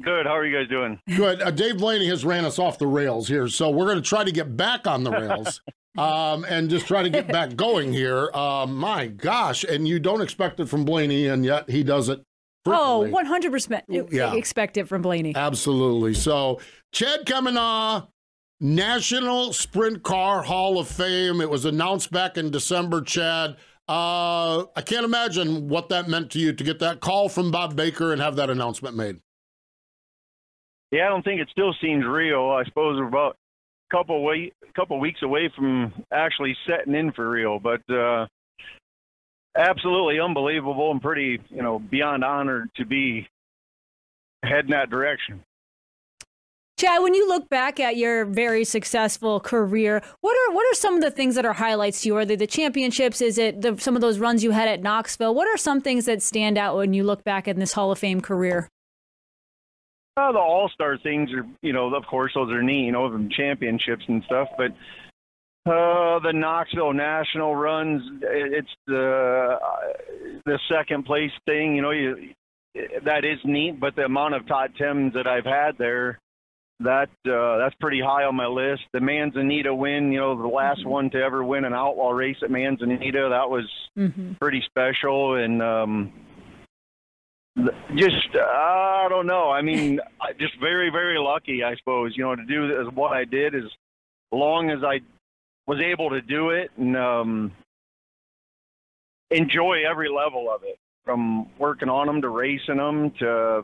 Good. 0.02 0.26
How 0.26 0.36
are 0.38 0.46
you 0.46 0.58
guys 0.58 0.68
doing? 0.70 0.98
Good. 1.16 1.42
Uh, 1.44 1.52
Dave 1.52 1.78
Blaney 1.78 2.08
has 2.08 2.26
ran 2.26 2.46
us 2.46 2.58
off 2.58 2.80
the 2.80 2.88
rails 2.88 3.28
here, 3.28 3.48
so 3.50 3.70
we're 3.70 3.86
going 3.86 3.98
to 4.02 4.10
try 4.10 4.24
to 4.24 4.32
get 4.32 4.56
back 4.58 4.88
on 4.88 5.04
the 5.04 5.12
rails. 5.12 5.62
Um, 5.98 6.46
and 6.46 6.70
just 6.70 6.88
try 6.88 7.04
to 7.04 7.10
get 7.10 7.28
back 7.28 7.56
going 7.56 7.92
here. 7.92 8.30
Um, 8.34 8.76
my 8.78 9.08
gosh, 9.08 9.64
and 9.66 9.88
you 9.88 10.00
don't 10.00 10.22
expect 10.22 10.60
it 10.60 10.70
from 10.70 10.86
Blaney, 10.86 11.28
and 11.28 11.44
yet 11.44 11.70
he 11.70 11.84
does 11.84 12.08
it. 12.10 12.22
oh, 12.66 13.02
frequently. 13.04 13.50
100% 13.50 14.08
Yeah. 14.12 14.34
expect 14.36 14.78
it 14.78 14.88
from 14.88 15.02
Blaney. 15.02 15.34
Absolutely. 15.36 16.14
So, 16.14 16.60
Chad 16.94 17.26
Kemenah, 17.26 18.08
National 18.62 19.52
Sprint 19.54 20.04
Car 20.04 20.44
Hall 20.44 20.80
of 20.80 20.88
Fame. 20.88 21.42
It 21.42 21.50
was 21.50 21.66
announced 21.66 22.12
back 22.12 22.38
in 22.38 22.52
December, 22.52 23.02
Chad. 23.02 23.58
Uh, 23.90 24.60
I 24.76 24.82
can't 24.86 25.04
imagine 25.04 25.68
what 25.68 25.90
that 25.90 26.08
meant 26.08 26.30
to 26.32 26.40
you 26.40 26.54
to 26.54 26.64
get 26.64 26.80
that 26.80 27.02
call 27.02 27.28
from 27.28 27.52
Bob 27.52 27.76
Baker 27.76 28.14
and 28.14 28.22
have 28.22 28.38
that 28.38 28.50
announcement 28.50 28.96
made. 28.96 29.18
Yeah, 30.92 31.08
I 31.08 31.10
don't 31.10 31.24
think 31.24 31.42
it 31.42 31.50
still 31.52 31.74
seems 31.82 32.06
real. 32.06 32.50
I 32.52 32.64
suppose 32.66 32.98
we're 33.00 33.08
about 33.08 33.36
a 33.36 33.41
couple 33.92 34.24
wait, 34.24 34.54
couple 34.76 35.00
weeks 35.00 35.22
away 35.22 35.52
from 35.56 35.94
actually 36.12 36.56
setting 36.68 36.96
in 36.96 37.12
for 37.12 37.30
real, 37.30 37.60
but 37.60 37.82
uh, 37.94 38.26
absolutely 39.58 40.20
unbelievable 40.20 40.92
and 40.92 41.02
pretty, 41.02 41.40
you 41.50 41.62
know, 41.62 41.80
beyond 41.80 42.24
honored 42.24 42.70
to 42.76 42.86
be 42.86 43.28
heading 44.44 44.72
that 44.72 44.90
direction. 44.90 45.44
Chad, 46.82 47.04
when 47.04 47.14
you 47.14 47.28
look 47.28 47.48
back 47.48 47.80
at 47.80 47.96
your 47.96 48.26
very 48.26 48.64
successful 48.64 49.40
career, 49.40 50.02
what 50.22 50.36
are 50.36 50.56
what 50.56 50.66
are 50.66 50.74
some 50.74 50.96
of 50.96 51.02
the 51.02 51.12
things 51.12 51.36
that 51.36 51.46
are 51.46 51.54
highlights 51.54 52.02
to 52.02 52.08
you? 52.08 52.18
Are 52.18 52.26
they 52.26 52.36
the 52.36 52.48
championships? 52.48 53.22
Is 53.22 53.38
it 53.38 53.62
the, 53.62 53.78
some 53.78 53.94
of 53.96 54.02
those 54.02 54.18
runs 54.18 54.44
you 54.44 54.50
had 54.50 54.68
at 54.68 54.82
Knoxville? 54.82 55.36
What 55.36 55.48
are 55.48 55.58
some 55.58 55.80
things 55.80 56.06
that 56.06 56.24
stand 56.24 56.58
out 56.58 56.76
when 56.76 56.94
you 56.94 57.04
look 57.04 57.24
back 57.24 57.48
in 57.48 57.60
this 57.60 57.74
Hall 57.74 57.92
of 57.92 58.00
Fame 58.00 58.20
career? 58.20 58.68
Uh, 60.18 60.32
the 60.32 60.40
All 60.40 60.70
Star 60.74 60.98
things 60.98 61.30
are, 61.32 61.46
you 61.62 61.74
know, 61.74 61.94
of 61.96 62.06
course, 62.06 62.32
those 62.36 62.52
are 62.52 62.62
neat, 62.62 62.86
you 62.86 62.92
know, 62.92 63.10
them 63.10 63.30
championships 63.36 64.04
and 64.08 64.24
stuff. 64.26 64.50
But 64.58 64.72
Uh, 65.64 66.18
the 66.20 66.34
Knoxville 66.34 66.92
National 66.94 67.56
runs. 67.56 68.02
It's 68.24 68.68
the 68.88 69.60
the 70.46 70.60
second 70.68 71.06
place 71.06 71.32
thing. 71.46 71.76
You 71.76 71.82
know, 71.84 71.92
you 71.92 72.34
that 73.06 73.24
is 73.26 73.38
neat. 73.46 73.80
But 73.80 73.96
the 73.96 74.04
amount 74.06 74.34
of 74.34 74.48
top 74.48 74.72
tens 74.76 75.14
that 75.14 75.28
I've 75.28 75.46
had 75.46 75.78
there, 75.78 76.18
that 76.80 77.10
uh, 77.30 77.58
that's 77.60 77.76
pretty 77.80 78.02
high 78.02 78.24
on 78.24 78.36
my 78.36 78.48
list. 78.48 78.82
The 78.92 79.00
Manzanita 79.02 79.74
win. 79.74 80.12
You 80.12 80.20
know, 80.20 80.36
the 80.42 80.48
last 80.48 80.84
one 80.86 81.12
to 81.12 81.22
ever 81.22 81.44
win 81.44 81.64
an 81.64 81.74
outlaw 81.74 82.10
race 82.10 82.38
at 82.44 82.50
Manzanita. 82.52 83.28
That 83.30 83.50
was 83.50 83.66
Mm-hmm. 83.98 84.34
pretty 84.42 84.64
special. 84.66 85.36
And 85.36 85.62
um, 85.62 86.12
just 87.96 88.36
I 88.36 89.08
don't 89.10 89.28
know. 89.28 89.50
I 89.50 89.62
mean, 89.62 90.00
I- 90.22 90.34
just 90.34 90.58
very 90.60 90.90
very 90.90 91.20
lucky, 91.20 91.64
I 91.64 91.76
suppose. 91.76 92.16
You 92.16 92.24
know, 92.24 92.36
to 92.36 92.46
do 92.46 92.68
this, 92.68 92.94
what 92.94 93.12
I 93.12 93.26
did 93.26 93.56
as 93.56 93.64
long 94.32 94.70
as 94.70 94.80
I 94.84 95.02
was 95.68 95.80
able 95.80 96.10
to 96.12 96.22
do 96.22 96.50
it 96.50 96.72
and 96.78 96.96
um, 96.98 97.52
enjoy 99.30 99.84
every 99.90 100.10
level 100.10 100.50
of 100.54 100.64
it, 100.64 100.78
from 101.06 101.50
working 101.58 101.90
on 101.90 102.08
them 102.08 102.22
to 102.22 102.30
racing 102.30 102.78
them 102.78 103.12
to 103.20 103.64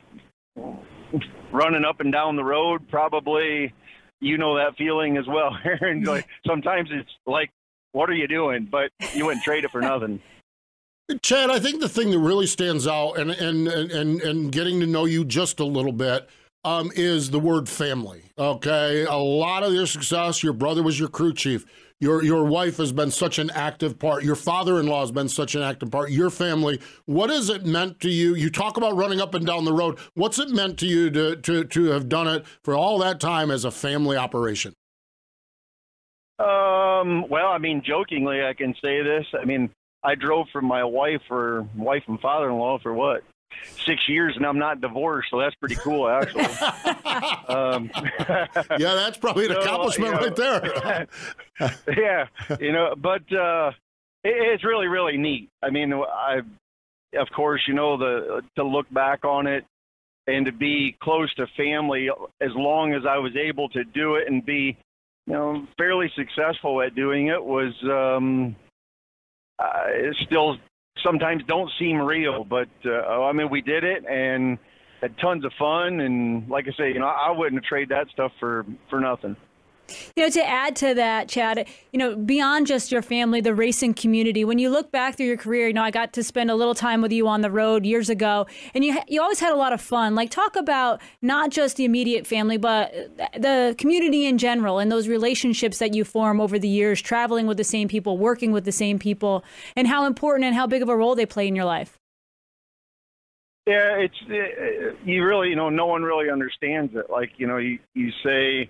running 1.52 1.86
up 1.86 2.00
and 2.00 2.12
down 2.12 2.36
the 2.36 2.43
road. 2.43 2.88
Probably, 2.89 3.73
you 4.19 4.38
know 4.38 4.58
that 4.58 4.78
feeling 4.78 5.17
as 5.17 5.26
well. 5.28 5.58
Erin. 5.65 6.04
like 6.04 6.28
sometimes 6.45 6.89
it's 6.91 7.10
like, 7.26 7.52
what 7.93 8.10
are 8.10 8.15
you 8.15 8.28
doing? 8.28 8.67
But 8.69 8.91
you 9.15 9.26
wouldn't 9.26 9.43
trade 9.43 9.63
it 9.63 9.71
for 9.71 9.82
nothing. 9.82 10.21
Chad, 11.21 11.49
I 11.49 11.59
think 11.59 11.79
the 11.79 11.87
thing 11.87 12.11
that 12.11 12.19
really 12.19 12.47
stands 12.47 12.85
out, 12.85 13.13
and 13.13 13.31
and 13.31 13.67
and 13.67 14.21
and 14.21 14.51
getting 14.51 14.81
to 14.81 14.85
know 14.85 15.05
you 15.05 15.23
just 15.23 15.61
a 15.61 15.65
little 15.65 15.93
bit, 15.93 16.27
um, 16.65 16.91
is 16.95 17.29
the 17.29 17.39
word 17.39 17.69
family. 17.69 18.23
Okay, 18.37 19.05
a 19.05 19.15
lot 19.15 19.63
of 19.63 19.73
your 19.73 19.85
success. 19.85 20.43
Your 20.43 20.51
brother 20.51 20.83
was 20.83 20.99
your 20.99 21.07
crew 21.07 21.33
chief. 21.33 21.65
Your 22.01 22.23
your 22.23 22.43
wife 22.43 22.75
has 22.77 22.91
been 22.91 23.09
such 23.09 23.39
an 23.39 23.49
active 23.51 23.97
part. 23.97 24.23
Your 24.23 24.35
father-in-law 24.35 24.99
has 24.99 25.11
been 25.11 25.29
such 25.29 25.55
an 25.55 25.61
active 25.61 25.89
part. 25.91 26.11
Your 26.11 26.29
family. 26.29 26.81
What 27.05 27.29
has 27.29 27.49
it 27.49 27.65
meant 27.65 28.01
to 28.01 28.09
you? 28.09 28.35
You 28.35 28.49
talk 28.49 28.75
about 28.75 28.97
running 28.97 29.21
up 29.21 29.33
and 29.33 29.45
down 29.45 29.63
the 29.63 29.73
road. 29.73 29.97
What's 30.13 30.39
it 30.39 30.49
meant 30.49 30.77
to 30.79 30.87
you 30.87 31.09
to 31.11 31.37
to 31.37 31.63
to 31.63 31.85
have 31.85 32.09
done 32.09 32.27
it 32.27 32.45
for 32.63 32.75
all 32.75 32.99
that 32.99 33.21
time 33.21 33.49
as 33.49 33.63
a 33.63 33.71
family 33.71 34.17
operation? 34.17 34.73
Um, 36.37 37.27
well, 37.29 37.47
I 37.47 37.57
mean, 37.57 37.81
jokingly, 37.83 38.43
I 38.43 38.53
can 38.53 38.75
say 38.83 39.01
this. 39.01 39.25
I 39.41 39.45
mean, 39.45 39.71
I 40.03 40.15
drove 40.15 40.47
for 40.51 40.62
my 40.62 40.83
wife 40.83 41.21
or 41.29 41.67
wife 41.75 42.03
and 42.07 42.19
father-in-law 42.19 42.79
for 42.79 42.93
what 42.93 43.23
six 43.86 44.07
years, 44.07 44.36
and 44.36 44.45
I'm 44.45 44.60
not 44.60 44.81
divorced, 44.81 45.29
so 45.31 45.39
that's 45.39 45.55
pretty 45.55 45.75
cool, 45.75 46.07
actually. 46.07 46.43
um, 47.47 47.89
yeah, 48.79 48.95
that's 48.95 49.17
probably 49.17 49.45
an 49.45 49.53
So, 49.53 49.62
accomplishment 49.62 50.13
you 50.13 50.19
know, 50.19 50.27
right 50.27 50.36
there. 50.36 51.07
yeah, 51.97 52.57
you 52.60 52.71
know, 52.71 52.93
but 52.95 53.21
uh, 53.33 53.71
it, 54.23 54.36
it's 54.53 54.63
really, 54.63 54.88
really 54.88 55.17
neat. 55.17 55.49
I 55.63 55.69
mean, 55.69 55.93
I, 55.93 56.41
of 57.17 57.27
course, 57.36 57.62
you 57.67 57.73
know, 57.73 57.97
the 57.97 58.41
to 58.55 58.63
look 58.63 58.91
back 58.91 59.25
on 59.25 59.47
it 59.47 59.65
and 60.27 60.45
to 60.45 60.51
be 60.51 60.95
close 61.01 61.33
to 61.36 61.47
family 61.55 62.10
as 62.41 62.51
long 62.53 62.93
as 62.93 63.03
I 63.10 63.17
was 63.17 63.36
able 63.36 63.69
to 63.69 63.83
do 63.83 64.15
it 64.15 64.27
and 64.27 64.45
be, 64.45 64.77
you 65.25 65.33
know, 65.33 65.65
fairly 65.77 66.12
successful 66.15 66.81
at 66.81 66.95
doing 66.95 67.27
it 67.27 67.43
was 67.43 67.73
um, 67.83 68.55
it 68.55 68.66
still 70.25 70.57
sometimes 71.03 71.43
don't 71.47 71.69
seem 71.79 71.97
real, 71.97 72.43
but 72.43 72.69
uh, 72.85 73.23
I 73.23 73.31
mean, 73.31 73.49
we 73.49 73.61
did 73.61 73.83
it 73.83 74.03
and 74.09 74.57
had 75.01 75.17
tons 75.19 75.45
of 75.45 75.51
fun. 75.57 75.99
And 75.99 76.47
like 76.49 76.65
I 76.67 76.71
say, 76.77 76.89
you 76.89 76.99
know, 76.99 77.07
I 77.07 77.31
wouldn't 77.31 77.63
trade 77.63 77.89
that 77.89 78.07
stuff 78.11 78.31
for 78.39 78.65
for 78.89 78.99
nothing. 78.99 79.35
You 80.15 80.23
know, 80.23 80.30
to 80.30 80.47
add 80.47 80.76
to 80.78 80.93
that, 80.93 81.30
Chad, 81.30 81.67
you 81.91 82.00
know, 82.00 82.15
beyond 82.15 82.67
just 82.67 82.91
your 82.91 83.02
family, 83.02 83.41
the 83.41 83.54
racing 83.56 83.93
community, 83.93 84.43
when 84.43 84.60
you 84.60 84.69
look 84.69 84.91
back 84.91 85.15
through 85.15 85.28
your 85.28 85.38
career, 85.38 85.67
you 85.67 85.73
know, 85.73 85.84
I 85.84 85.91
got 85.91 86.13
to 86.13 86.23
spend 86.23 86.52
a 86.52 86.56
little 86.56 86.76
time 86.76 87.02
with 87.02 87.12
you 87.12 87.28
on 87.28 87.41
the 87.41 87.52
road 87.52 87.86
years 87.86 88.10
ago, 88.10 88.47
and 88.73 88.84
you 88.84 88.97
you 89.08 89.21
always 89.21 89.39
had 89.39 89.54
a 89.54 89.56
lot 89.56 89.73
of 89.73 89.82
fun. 89.82 90.15
Like, 90.15 90.30
talk 90.30 90.56
about 90.56 91.02
not 91.21 91.52
just 91.52 91.78
the 91.78 91.86
immediate 91.86 92.28
family, 92.28 92.58
but 92.58 92.91
the 93.34 93.76
community 93.78 94.26
in 94.26 94.38
general 94.38 94.80
and 94.80 94.91
those 94.91 95.08
relationships 95.08 95.78
that 95.80 95.93
you 95.93 96.04
form 96.04 96.41
over 96.41 96.60
the 96.60 96.67
years, 96.67 97.02
traveling 97.02 97.47
with 97.47 97.58
the 97.58 97.63
same 97.63 97.88
people, 97.88 98.17
working 98.17 98.52
with 98.52 98.65
the 98.65 98.71
same 98.71 99.00
people, 99.00 99.43
and 99.76 99.88
how 99.88 100.06
important 100.06 100.45
and 100.45 100.56
how 100.56 100.67
big 100.67 100.82
of 100.82 100.89
a 100.89 100.95
role 100.97 101.15
they 101.15 101.26
play 101.26 101.47
in 101.47 101.56
your 101.56 101.65
life. 101.65 101.97
Yeah, 103.65 103.97
it's 103.97 104.15
uh, 104.30 104.95
you 105.04 105.26
really, 105.26 105.50
you 105.50 105.56
know, 105.58 105.69
no 105.69 105.88
one 105.88 106.02
really 106.02 106.30
understands 106.30 106.93
it. 106.95 107.10
Like, 107.10 107.32
you 107.38 107.47
know, 107.47 107.58
you 107.58 107.80
you 107.95 108.12
say, 108.23 108.69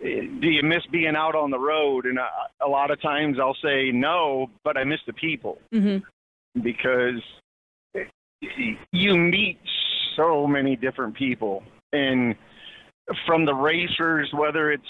do 0.00 0.48
you 0.48 0.62
miss 0.62 0.84
being 0.92 1.16
out 1.16 1.34
on 1.34 1.50
the 1.50 1.58
road? 1.58 2.06
And 2.06 2.18
a, 2.18 2.28
a 2.64 2.68
lot 2.68 2.90
of 2.90 3.00
times 3.00 3.38
I'll 3.40 3.56
say 3.62 3.90
no, 3.92 4.50
but 4.64 4.76
I 4.76 4.84
miss 4.84 5.00
the 5.06 5.12
people 5.12 5.58
Mm-hmm. 5.74 6.60
because 6.62 7.20
you 8.92 9.16
meet 9.16 9.58
so 10.16 10.46
many 10.46 10.76
different 10.76 11.14
people, 11.14 11.62
and 11.92 12.34
from 13.26 13.44
the 13.44 13.54
racers, 13.54 14.30
whether 14.32 14.70
it's 14.70 14.82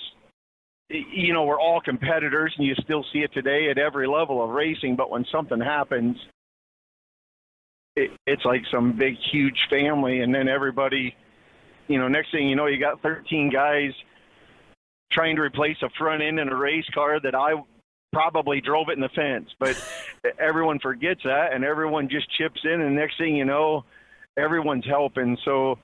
you 0.90 1.32
know 1.32 1.44
we're 1.44 1.60
all 1.60 1.80
competitors, 1.80 2.54
and 2.58 2.66
you 2.66 2.74
still 2.82 3.04
see 3.12 3.20
it 3.20 3.32
today 3.32 3.70
at 3.70 3.78
every 3.78 4.06
level 4.06 4.42
of 4.42 4.50
racing. 4.50 4.96
But 4.96 5.10
when 5.10 5.24
something 5.30 5.60
happens, 5.60 6.16
it, 7.96 8.10
it's 8.26 8.44
like 8.44 8.62
some 8.70 8.92
big, 8.92 9.16
huge 9.30 9.58
family, 9.70 10.20
and 10.20 10.34
then 10.34 10.48
everybody, 10.48 11.14
you 11.88 11.98
know, 11.98 12.08
next 12.08 12.30
thing 12.32 12.48
you 12.48 12.56
know, 12.56 12.66
you 12.66 12.78
got 12.78 13.00
13 13.02 13.50
guys 13.50 13.92
trying 15.10 15.36
to 15.36 15.42
replace 15.42 15.76
a 15.82 15.88
front 15.98 16.22
end 16.22 16.38
in 16.38 16.48
a 16.48 16.56
race 16.56 16.88
car 16.94 17.20
that 17.20 17.34
I 17.34 17.54
probably 18.12 18.60
drove 18.60 18.88
it 18.88 18.92
in 18.92 19.00
the 19.00 19.08
fence. 19.10 19.50
But 19.58 19.82
everyone 20.38 20.78
forgets 20.78 21.22
that, 21.24 21.52
and 21.52 21.64
everyone 21.64 22.08
just 22.08 22.30
chips 22.36 22.60
in, 22.64 22.80
and 22.80 22.94
next 22.94 23.18
thing 23.18 23.36
you 23.36 23.44
know, 23.44 23.84
everyone's 24.36 24.86
helping. 24.86 25.36
So 25.44 25.78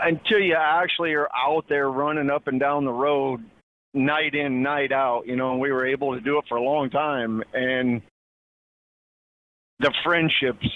until 0.00 0.40
you 0.40 0.56
actually 0.58 1.12
are 1.14 1.28
out 1.34 1.66
there 1.68 1.90
running 1.90 2.30
up 2.30 2.46
and 2.46 2.58
down 2.58 2.84
the 2.84 2.92
road 2.92 3.44
night 3.92 4.34
in 4.34 4.62
night 4.62 4.90
out 4.90 5.24
you 5.26 5.36
know 5.36 5.52
and 5.52 5.60
we 5.60 5.70
were 5.70 5.86
able 5.86 6.14
to 6.14 6.20
do 6.20 6.38
it 6.38 6.44
for 6.48 6.56
a 6.56 6.62
long 6.62 6.90
time 6.90 7.42
and 7.52 8.02
the 9.78 9.92
friendships 10.02 10.66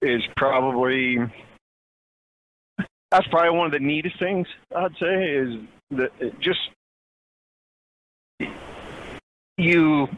is 0.00 0.22
probably 0.36 1.18
that's 3.10 3.26
probably 3.28 3.50
one 3.50 3.66
of 3.66 3.72
the 3.72 3.78
neatest 3.78 4.18
things 4.18 4.46
i'd 4.76 4.96
say 4.98 5.24
is 5.24 5.56
that 5.96 6.10
it 6.20 6.38
just 6.40 6.60
you 9.56 10.08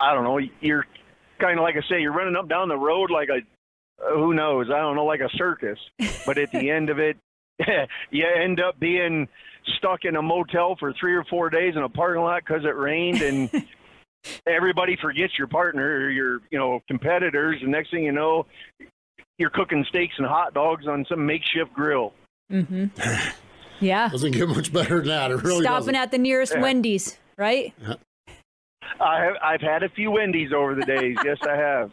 i 0.00 0.14
don't 0.14 0.24
know 0.24 0.38
you're 0.60 0.86
kind 1.38 1.58
of 1.58 1.62
like 1.62 1.76
i 1.76 1.80
say 1.88 2.00
you're 2.00 2.12
running 2.12 2.36
up 2.36 2.48
down 2.48 2.68
the 2.68 2.76
road 2.76 3.10
like 3.10 3.28
a 3.28 3.40
who 4.14 4.34
knows 4.34 4.68
i 4.70 4.78
don't 4.78 4.96
know 4.96 5.04
like 5.04 5.20
a 5.20 5.30
circus. 5.36 5.78
But 6.26 6.38
at 6.38 6.52
the 6.52 6.70
end 6.70 6.90
of 6.90 6.98
it 6.98 7.16
you 8.10 8.26
end 8.26 8.60
up 8.60 8.78
being 8.78 9.28
stuck 9.76 10.04
in 10.04 10.16
a 10.16 10.22
motel 10.22 10.76
for 10.78 10.92
three 10.92 11.14
or 11.14 11.24
four 11.24 11.50
days 11.50 11.74
in 11.76 11.82
a 11.82 11.88
parking 11.88 12.22
lot 12.22 12.42
because 12.46 12.64
it 12.64 12.76
rained 12.76 13.22
and 13.22 13.50
everybody 14.46 14.96
forgets 15.00 15.36
your 15.38 15.46
partner 15.48 15.84
or 15.84 16.10
your 16.10 16.40
you 16.50 16.58
know 16.58 16.80
competitors. 16.88 17.58
And 17.62 17.70
next 17.70 17.90
thing 17.90 18.04
you 18.04 18.12
know 18.12 18.46
you're 19.38 19.50
cooking 19.50 19.84
steaks 19.88 20.14
and 20.18 20.26
hot 20.26 20.54
dogs 20.54 20.86
on 20.86 21.06
some 21.08 21.24
makeshift 21.26 21.72
grill. 21.72 22.12
Mm-hmm. 22.52 22.86
Yeah. 23.80 24.08
Doesn't 24.08 24.32
get 24.32 24.48
much 24.48 24.72
better 24.72 24.98
than 24.98 25.08
that. 25.08 25.30
It 25.30 25.42
really 25.42 25.62
Stopping 25.62 25.78
doesn't. 25.78 25.94
at 25.96 26.10
the 26.10 26.18
nearest 26.18 26.54
Yeah. 26.54 26.60
Wendy's, 26.62 27.18
right? 27.36 27.72
I 29.00 29.24
have, 29.24 29.34
I've 29.42 29.60
had 29.60 29.82
a 29.82 29.88
few 29.88 30.10
Wendy's 30.10 30.52
over 30.52 30.74
the 30.74 30.82
days. 30.84 31.16
yes, 31.24 31.38
I 31.48 31.56
have. 31.56 31.90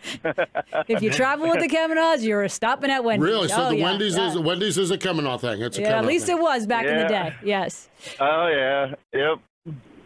If 0.90 1.02
you 1.02 1.10
travel 1.10 1.48
with 1.50 1.60
the 1.60 1.70
Kemenahs, 1.70 2.24
you're 2.24 2.48
stopping 2.50 2.90
at 2.92 3.04
Wendy's. 3.04 3.24
Really? 3.30 3.48
So 3.48 3.68
Oh, 3.68 3.70
the 3.70 3.78
yeah, 3.78 3.84
Wendy's 3.86 4.18
yeah. 4.18 4.28
is 4.32 4.38
Wendy's 4.40 4.78
is 4.78 4.92
a 4.92 4.98
Kemenah 4.98 5.40
thing. 5.40 5.62
It's 5.62 5.78
a 5.78 5.82
Yeah, 5.82 6.00
at 6.00 6.06
least 6.06 6.26
thing. 6.26 6.38
it 6.38 6.42
was 6.42 6.66
back 6.66 6.86
in 6.86 6.98
the 6.98 7.08
day. 7.08 7.34
Yes. 7.44 7.88
Oh 8.20 8.48
yeah, 8.48 8.94
yep. 9.14 9.40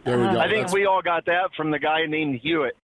There 0.04 0.18
we 0.18 0.24
go. 0.24 0.38
I 0.38 0.44
think 0.44 0.50
That's- 0.66 0.72
we 0.72 0.86
all 0.86 1.02
got 1.02 1.24
that 1.26 1.50
from 1.56 1.70
the 1.70 1.78
guy 1.78 2.06
named 2.06 2.40
Hewitt. 2.40 2.76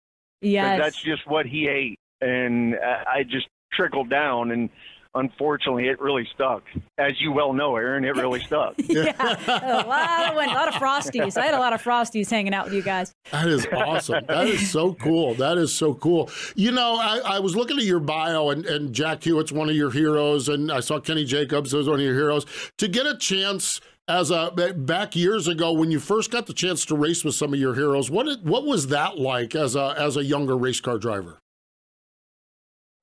Yes. 0.42 0.80
That's 0.80 1.02
just 1.02 1.28
what 1.28 1.46
he 1.46 1.68
ate, 1.68 2.00
and 2.22 2.76
I 2.76 3.04
I 3.20 3.24
just 3.24 3.48
trickled 3.74 4.10
down, 4.10 4.52
and 4.52 4.70
unfortunately, 5.16 5.88
it 5.88 6.00
really 6.00 6.28
stuck. 6.34 6.64
As 6.98 7.20
you 7.20 7.32
well 7.32 7.54
know, 7.54 7.76
Erin, 7.76 8.04
it 8.06 8.16
really 8.16 8.40
stuck. 8.42 8.76
yeah. 8.78 9.14
a 9.48 9.88
lot 9.88 10.30
of 10.30 10.36
Wen- 10.36 10.50
a 10.50 10.54
lot 10.54 10.68
of 10.68 10.76
frosties. 10.76 11.38
I 11.38 11.46
had 11.46 11.54
a 11.54 11.60
lot 11.60 11.74
of 11.74 11.82
frosties 11.82 12.30
hanging 12.30 12.54
out 12.54 12.66
with 12.66 12.74
you 12.74 12.82
guys. 12.82 13.14
That 13.32 13.48
is 13.48 13.68
awesome. 13.74 14.26
That 14.28 14.48
is 14.48 14.70
so 14.70 14.94
cool. 14.94 15.34
That 15.36 15.58
is 15.58 15.74
so 15.74 15.94
cool. 15.94 16.30
You 16.56 16.72
know, 16.72 16.98
I, 17.00 17.20
I 17.24 17.40
was 17.40 17.56
looking 17.56 17.78
at 17.78 17.84
your 17.84 18.00
bio, 18.00 18.50
and, 18.50 18.66
and 18.66 18.94
Jack 18.94 19.24
Hewitt's 19.24 19.52
one 19.52 19.70
of 19.70 19.76
your 19.76 19.92
heroes, 19.92 20.50
and 20.50 20.72
I 20.72 20.80
saw 20.80 21.00
Kenny 21.00 21.26
Jacobs 21.26 21.74
was 21.74 21.88
one 21.88 22.00
of 22.00 22.06
your 22.06 22.16
heroes. 22.16 22.46
To 22.78 22.88
get 22.88 23.06
a 23.06 23.18
chance 23.18 23.82
as 24.08 24.32
a 24.32 24.52
back 24.76 25.16
years 25.16 25.48
ago 25.48 25.74
when 25.74 25.92
you 25.92 26.00
first 26.00 26.32
got 26.32 26.48
the 26.48 26.54
chance 26.54 26.86
to 26.86 26.96
race 26.96 27.26
with 27.26 27.36
some 27.36 27.54
of 27.54 27.60
your 27.60 27.76
heroes, 27.76 28.10
what 28.10 28.26
did, 28.26 28.48
what 28.48 28.66
was 28.66 28.88
that 28.88 29.18
like 29.18 29.56
as 29.56 29.76
a 29.76 29.96
as 29.98 30.18
a 30.18 30.24
younger 30.24 30.58
race 30.58 30.80
car 30.80 30.98
driver? 30.98 31.40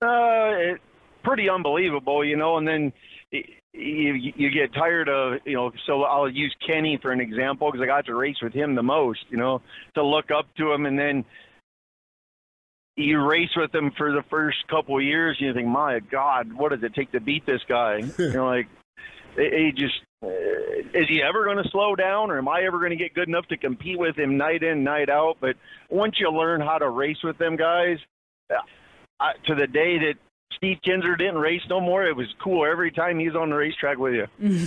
Uh, 0.03 0.51
it, 0.57 0.81
pretty 1.25 1.49
unbelievable, 1.49 2.25
you 2.25 2.37
know. 2.37 2.59
And 2.59 2.68
then 2.68 2.93
you, 3.75 4.33
you 4.37 4.51
get 4.51 4.72
tired 4.72 5.09
of 5.09 5.41
you 5.45 5.55
know 5.55 5.72
so 5.87 6.05
i'll 6.05 6.31
use 6.31 6.55
kenny 6.66 6.99
for 7.01 7.11
an 7.11 7.20
example 7.20 7.70
because 7.70 7.83
i 7.83 7.87
got 7.87 8.07
to 8.07 8.14
race 8.14 8.37
with 8.41 8.53
him 8.53 8.75
the 8.75 8.83
most 8.83 9.20
you 9.31 9.37
know 9.37 9.61
to 9.95 10.05
look 10.05 10.31
up 10.31 10.47
to 10.57 10.72
him 10.72 10.87
and 10.87 10.99
then 10.99 11.25
you 12.97 13.20
race 13.20 13.51
with 13.57 13.75
him 13.75 13.91
for 13.97 14.12
the 14.12 14.22
first 14.31 14.59
couple 14.68 14.97
of 14.97 15.03
years 15.03 15.37
and 15.41 15.49
you 15.49 15.55
think 15.55 15.66
my 15.66 15.99
god 15.99 16.53
what 16.53 16.70
does 16.70 16.83
it 16.83 16.95
take 16.95 17.11
to 17.11 17.20
beat 17.20 17.45
this 17.47 17.61
guy 17.68 17.97
you 18.18 18.33
know 18.33 18.47
like 18.47 18.68
he 19.37 19.72
just 19.77 19.95
uh, 20.22 20.29
is 20.95 21.09
he 21.09 21.20
ever 21.20 21.45
going 21.45 21.62
to 21.62 21.68
slow 21.70 21.97
down 21.97 22.31
or 22.31 22.39
am 22.39 22.49
i 22.49 22.62
ever 22.62 22.79
going 22.79 22.91
to 22.91 22.97
get 22.97 23.12
good 23.12 23.29
enough 23.29 23.47
to 23.49 23.57
compete 23.57 23.99
with 23.99 24.16
him 24.16 24.37
night 24.37 24.62
in 24.62 24.85
night 24.85 25.11
out 25.11 25.37
but 25.41 25.57
once 25.91 26.14
you 26.20 26.31
learn 26.31 26.61
how 26.61 26.79
to 26.79 26.89
race 26.89 27.22
with 27.25 27.37
them 27.39 27.57
guys 27.57 27.99
uh, 28.51 29.33
to 29.47 29.57
the 29.57 29.66
day 29.66 29.99
that 29.99 30.14
Steve 30.53 30.79
Kinser 30.87 31.19
didn't 31.19 31.39
race 31.39 31.63
no 31.69 31.81
more. 31.81 32.05
It 32.07 32.17
was 32.17 32.29
cool 32.43 32.65
every 32.65 32.91
time 32.91 33.19
he's 33.19 33.35
on 33.35 33.51
the 33.51 33.57
racetrack 33.57 33.99
with 33.99 34.15
you. 34.15 34.67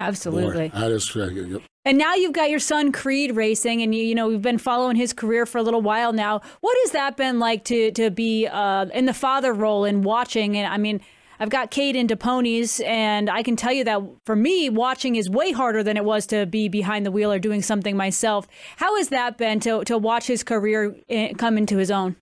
Absolutely. 0.00 0.68
Boy, 0.68 0.78
that 0.80 0.90
is 0.90 1.14
yep. 1.14 1.62
And 1.84 1.98
now 1.98 2.14
you've 2.14 2.32
got 2.32 2.50
your 2.50 2.58
son 2.58 2.92
Creed 2.92 3.36
racing, 3.36 3.82
and 3.82 3.94
you, 3.94 4.02
you 4.02 4.14
know 4.14 4.28
we've 4.28 4.42
been 4.42 4.58
following 4.58 4.96
his 4.96 5.12
career 5.12 5.46
for 5.46 5.58
a 5.58 5.62
little 5.62 5.82
while 5.82 6.12
now. 6.12 6.40
What 6.60 6.76
has 6.82 6.92
that 6.92 7.16
been 7.16 7.38
like 7.38 7.64
to 7.64 7.92
to 7.92 8.10
be 8.10 8.46
uh, 8.46 8.86
in 8.86 9.06
the 9.06 9.14
father 9.14 9.52
role 9.52 9.84
and 9.84 10.04
watching? 10.04 10.56
And 10.56 10.72
I 10.72 10.76
mean, 10.76 11.00
I've 11.38 11.50
got 11.50 11.70
Cade 11.70 11.96
into 11.96 12.16
ponies, 12.16 12.80
and 12.84 13.28
I 13.28 13.42
can 13.42 13.56
tell 13.56 13.72
you 13.72 13.84
that 13.84 14.00
for 14.26 14.36
me, 14.36 14.70
watching 14.70 15.16
is 15.16 15.28
way 15.28 15.50
harder 15.52 15.82
than 15.82 15.96
it 15.96 16.04
was 16.04 16.26
to 16.28 16.46
be 16.46 16.68
behind 16.68 17.04
the 17.06 17.10
wheel 17.10 17.32
or 17.32 17.38
doing 17.38 17.62
something 17.62 17.96
myself. 17.96 18.46
How 18.76 18.96
has 18.96 19.08
that 19.08 19.38
been 19.38 19.60
to 19.60 19.84
to 19.84 19.98
watch 19.98 20.26
his 20.26 20.42
career 20.44 20.96
eh, 21.08 21.32
come 21.36 21.58
into 21.58 21.76
his 21.78 21.90
own? 21.90 22.16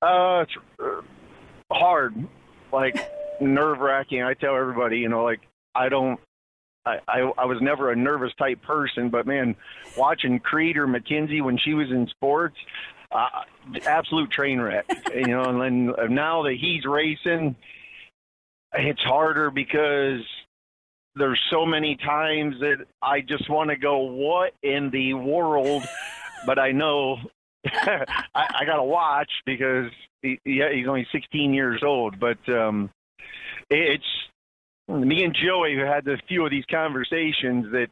Uh, 0.00 0.42
it's 0.42 0.52
uh, 0.82 1.00
hard, 1.74 2.14
like 2.72 2.96
nerve 3.40 3.78
wracking. 3.78 4.22
I 4.22 4.34
tell 4.34 4.56
everybody, 4.56 4.98
you 4.98 5.08
know, 5.08 5.24
like 5.24 5.40
I 5.74 5.88
don't. 5.88 6.18
I, 6.86 6.98
I 7.08 7.32
I 7.38 7.44
was 7.46 7.58
never 7.60 7.90
a 7.90 7.96
nervous 7.96 8.32
type 8.38 8.62
person, 8.62 9.08
but 9.08 9.26
man, 9.26 9.56
watching 9.96 10.38
Creed 10.38 10.76
or 10.76 10.86
Mackenzie 10.86 11.40
when 11.40 11.58
she 11.58 11.74
was 11.74 11.90
in 11.90 12.06
sports, 12.08 12.56
uh, 13.10 13.28
absolute 13.86 14.30
train 14.30 14.60
wreck. 14.60 14.84
you 15.14 15.28
know, 15.28 15.44
and 15.44 15.60
then 15.60 16.14
now 16.14 16.42
that 16.42 16.56
he's 16.60 16.84
racing, 16.84 17.56
it's 18.74 19.02
harder 19.02 19.50
because 19.50 20.20
there's 21.16 21.40
so 21.50 21.64
many 21.64 21.96
times 21.96 22.56
that 22.60 22.84
I 23.00 23.20
just 23.20 23.48
want 23.48 23.70
to 23.70 23.76
go, 23.76 23.98
what 23.98 24.52
in 24.62 24.90
the 24.90 25.14
world? 25.14 25.84
But 26.44 26.58
I 26.58 26.72
know 26.72 27.18
I, 28.34 28.46
I 28.60 28.64
got 28.64 28.76
to 28.76 28.84
watch 28.84 29.30
because 29.46 29.90
he, 30.22 30.38
yeah, 30.44 30.72
he's 30.72 30.86
only 30.86 31.06
16 31.12 31.54
years 31.54 31.82
old. 31.84 32.18
But 32.18 32.38
um, 32.48 32.90
it, 33.70 34.00
it's 34.00 34.04
me 34.88 35.24
and 35.24 35.34
Joey 35.34 35.74
who 35.74 35.84
had 35.84 36.06
a 36.08 36.18
few 36.28 36.44
of 36.44 36.50
these 36.50 36.64
conversations 36.70 37.72
that 37.72 37.88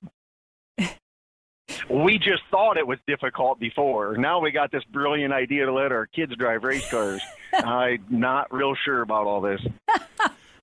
we 1.91 2.19
just 2.19 2.43
thought 2.51 2.77
it 2.77 2.87
was 2.87 2.99
difficult 3.07 3.59
before. 3.59 4.17
Now 4.17 4.41
we 4.41 4.51
got 4.51 4.71
this 4.71 4.85
brilliant 4.85 5.33
idea 5.33 5.67
to 5.67 5.73
let 5.73 5.93
our 5.93 6.07
kids 6.07 6.35
drive 6.37 6.65
race 6.65 6.89
cars. 6.91 7.23
I'm 7.55 8.05
not 8.11 8.53
real 8.53 8.75
sure 8.75 9.03
about 9.03 9.27
all 9.27 9.41
this. 9.41 9.61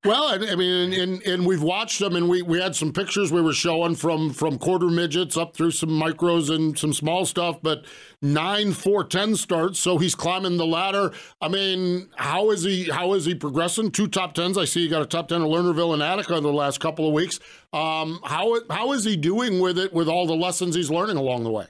Well, 0.05 0.29
I 0.29 0.55
mean, 0.55 0.93
and, 0.93 1.21
and 1.23 1.45
we've 1.45 1.61
watched 1.61 1.99
them, 1.99 2.15
and 2.15 2.29
we, 2.29 2.41
we 2.41 2.61
had 2.61 2.73
some 2.73 2.93
pictures 2.93 3.33
we 3.33 3.41
were 3.41 3.51
showing 3.51 3.95
from 3.95 4.31
from 4.31 4.57
quarter 4.57 4.87
midgets 4.87 5.35
up 5.35 5.53
through 5.53 5.71
some 5.71 5.89
micros 5.89 6.49
and 6.49 6.79
some 6.79 6.93
small 6.93 7.25
stuff, 7.25 7.59
but 7.61 7.83
nine 8.21 8.71
four 8.71 9.03
ten 9.03 9.35
starts, 9.35 9.77
so 9.77 9.97
he's 9.97 10.15
climbing 10.15 10.55
the 10.55 10.65
ladder. 10.65 11.11
I 11.41 11.49
mean, 11.49 12.07
how 12.15 12.51
is 12.51 12.63
he 12.63 12.85
how 12.89 13.11
is 13.11 13.25
he 13.25 13.35
progressing? 13.35 13.91
Two 13.91 14.07
top 14.07 14.35
tens. 14.35 14.57
I 14.57 14.63
see 14.63 14.83
you 14.83 14.89
got 14.89 15.01
a 15.01 15.05
top 15.05 15.27
ten 15.27 15.41
at 15.41 15.47
Lernerville 15.49 15.93
and 15.93 16.01
Attica 16.01 16.37
in 16.37 16.43
the 16.43 16.53
last 16.53 16.79
couple 16.79 17.05
of 17.05 17.11
weeks. 17.11 17.41
Um, 17.73 18.21
how 18.23 18.57
how 18.69 18.93
is 18.93 19.03
he 19.03 19.17
doing 19.17 19.59
with 19.59 19.77
it 19.77 19.91
with 19.91 20.07
all 20.07 20.25
the 20.25 20.33
lessons 20.33 20.75
he's 20.75 20.89
learning 20.89 21.17
along 21.17 21.43
the 21.43 21.51
way? 21.51 21.65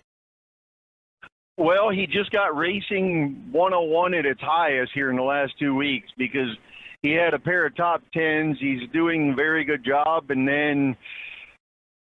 Well, 1.57 1.89
he 1.89 2.05
just 2.05 2.29
got 2.29 2.55
racing 2.55 3.49
101 3.51 4.13
at 4.13 4.27
its 4.27 4.39
highest 4.39 4.91
here 4.93 5.09
in 5.09 5.15
the 5.15 5.23
last 5.23 5.53
two 5.57 5.73
weeks 5.75 6.07
because 6.15 6.55
he 7.01 7.11
had 7.11 7.33
a 7.33 7.39
pair 7.39 7.65
of 7.65 7.75
top 7.75 8.03
tens. 8.13 8.57
He's 8.59 8.89
doing 8.91 9.31
a 9.31 9.35
very 9.35 9.63
good 9.63 9.83
job. 9.83 10.31
And 10.31 10.47
then 10.47 10.97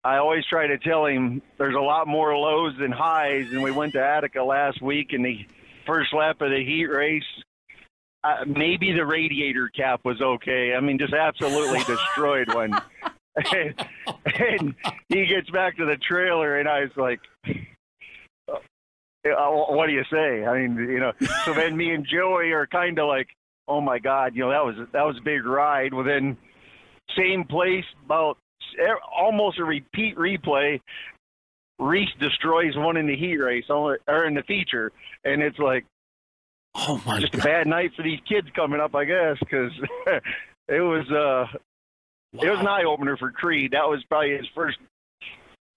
I 0.04 0.18
always 0.18 0.46
try 0.46 0.68
to 0.68 0.78
tell 0.78 1.06
him 1.06 1.42
there's 1.58 1.76
a 1.76 1.80
lot 1.80 2.08
more 2.08 2.36
lows 2.36 2.74
than 2.80 2.92
highs. 2.92 3.46
And 3.52 3.64
we 3.64 3.72
went 3.72 3.94
to 3.94 4.04
Attica 4.04 4.44
last 4.44 4.82
week, 4.82 5.14
and 5.14 5.26
the 5.26 5.46
first 5.86 6.14
lap 6.14 6.42
of 6.42 6.50
the 6.50 6.64
heat 6.64 6.88
race, 6.88 7.24
uh, 8.24 8.46
maybe 8.46 8.92
the 8.92 9.06
radiator 9.06 9.70
cap 9.70 10.02
was 10.04 10.22
okay. 10.22 10.74
I 10.76 10.82
mean, 10.82 10.98
just 10.98 11.14
absolutely 11.14 11.80
destroyed 11.88 12.54
one. 12.54 12.74
and, 13.54 13.88
and 14.26 14.76
he 15.08 15.26
gets 15.26 15.50
back 15.50 15.78
to 15.78 15.86
the 15.86 15.98
trailer, 15.98 16.60
and 16.60 16.68
I 16.68 16.82
was 16.82 16.92
like, 16.98 17.20
uh, 19.26 19.50
what 19.50 19.88
do 19.88 19.94
you 19.94 20.04
say? 20.12 20.46
I 20.46 20.60
mean, 20.60 20.76
you 20.78 21.00
know, 21.00 21.14
so 21.46 21.54
then 21.54 21.78
me 21.78 21.94
and 21.94 22.06
Joey 22.06 22.52
are 22.52 22.68
kind 22.68 23.00
of 23.00 23.08
like, 23.08 23.30
oh 23.68 23.82
my 23.82 24.00
God, 24.00 24.36
you 24.36 24.42
know 24.42 24.50
that 24.50 24.66
was 24.66 24.88
that 24.92 25.04
was 25.04 25.18
a 25.18 25.24
big 25.24 25.46
ride. 25.46 25.94
Within 25.94 26.38
same 27.18 27.44
place, 27.44 27.86
about 28.06 28.38
almost 29.16 29.60
a 29.60 29.66
repeat 29.66 30.18
replay. 30.18 30.80
Reese 31.80 32.10
destroys 32.20 32.76
one 32.78 32.98
in 32.98 33.08
the 33.08 33.16
heat 33.16 33.38
race 33.38 33.66
or 33.70 33.98
in 34.08 34.36
the 34.36 34.44
feature, 34.44 34.92
and 35.26 35.42
it's 35.42 35.60
like, 35.60 35.86
oh 36.76 37.02
my, 37.06 37.20
just 37.20 37.34
God. 37.34 37.42
a 37.42 37.44
bad 37.44 37.68
night 37.68 37.92
for 37.96 38.04
these 38.04 38.20
kids 38.28 38.48
coming 38.56 38.80
up, 38.80 38.96
I 38.96 39.06
guess, 39.06 39.38
because 39.40 39.72
it 40.68 40.82
was 40.82 41.06
uh, 41.10 41.58
wow. 42.34 42.44
it 42.44 42.50
was 42.50 42.60
an 42.60 42.68
eye 42.68 42.84
opener 42.84 43.18
for 43.18 43.32
Creed. 43.32 43.72
That 43.72 43.90
was 43.90 44.04
probably 44.08 44.38
his 44.38 44.48
first. 44.56 44.78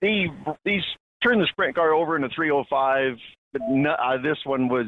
He 0.00 0.28
he's 0.64 0.82
turned 1.22 1.40
the 1.40 1.46
sprint 1.46 1.74
car 1.74 1.92
over 1.92 2.14
in 2.14 2.22
the 2.22 2.28
305, 2.28 3.16
but 3.52 3.62
uh, 3.62 4.22
this 4.22 4.38
one 4.44 4.68
was 4.68 4.86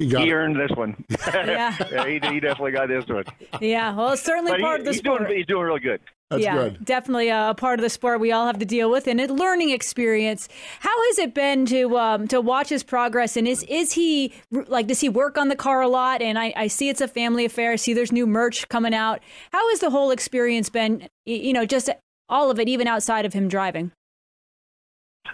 he, 0.00 0.08
he 0.08 0.32
earned 0.32 0.56
this 0.56 0.74
one. 0.76 1.04
Yeah. 1.30 1.76
yeah 1.92 2.06
he, 2.06 2.14
he, 2.14 2.40
definitely 2.40 2.72
got 2.72 2.88
this 2.88 3.06
one. 3.06 3.24
Yeah, 3.60 3.94
well, 3.94 4.12
it's 4.12 4.22
certainly 4.22 4.52
but 4.52 4.60
part 4.60 4.76
he, 4.76 4.80
of 4.80 4.84
the 4.86 4.92
he's 4.92 4.98
sport. 4.98 5.22
Doing, 5.22 5.36
he's 5.36 5.46
doing 5.46 5.62
really 5.62 5.80
good. 5.80 6.00
That's 6.30 6.42
yeah, 6.42 6.54
good. 6.54 6.84
definitely 6.84 7.28
a 7.28 7.54
part 7.56 7.78
of 7.78 7.82
the 7.82 7.90
sport 7.90 8.20
we 8.20 8.32
all 8.32 8.46
have 8.46 8.58
to 8.58 8.64
deal 8.64 8.90
with, 8.90 9.06
and 9.06 9.20
a 9.20 9.32
learning 9.32 9.70
experience. 9.70 10.48
How 10.80 11.06
has 11.06 11.18
it 11.18 11.34
been 11.34 11.66
to 11.66 11.98
um, 11.98 12.28
to 12.28 12.40
watch 12.40 12.68
his 12.68 12.82
progress? 12.82 13.36
And 13.36 13.46
is 13.48 13.62
is 13.64 13.92
he 13.92 14.32
like 14.50 14.86
does 14.86 15.00
he 15.00 15.08
work 15.08 15.36
on 15.36 15.48
the 15.48 15.56
car 15.56 15.80
a 15.82 15.88
lot? 15.88 16.22
And 16.22 16.38
I, 16.38 16.52
I 16.56 16.66
see 16.68 16.88
it's 16.88 17.00
a 17.00 17.08
family 17.08 17.44
affair. 17.44 17.72
I 17.72 17.76
see 17.76 17.92
there's 17.94 18.12
new 18.12 18.26
merch 18.26 18.68
coming 18.68 18.94
out. 18.94 19.20
How 19.52 19.68
has 19.70 19.80
the 19.80 19.90
whole 19.90 20.10
experience 20.10 20.70
been? 20.70 21.08
You 21.26 21.52
know, 21.52 21.66
just 21.66 21.90
all 22.28 22.50
of 22.50 22.58
it, 22.60 22.68
even 22.68 22.86
outside 22.86 23.24
of 23.26 23.32
him 23.32 23.48
driving. 23.48 23.92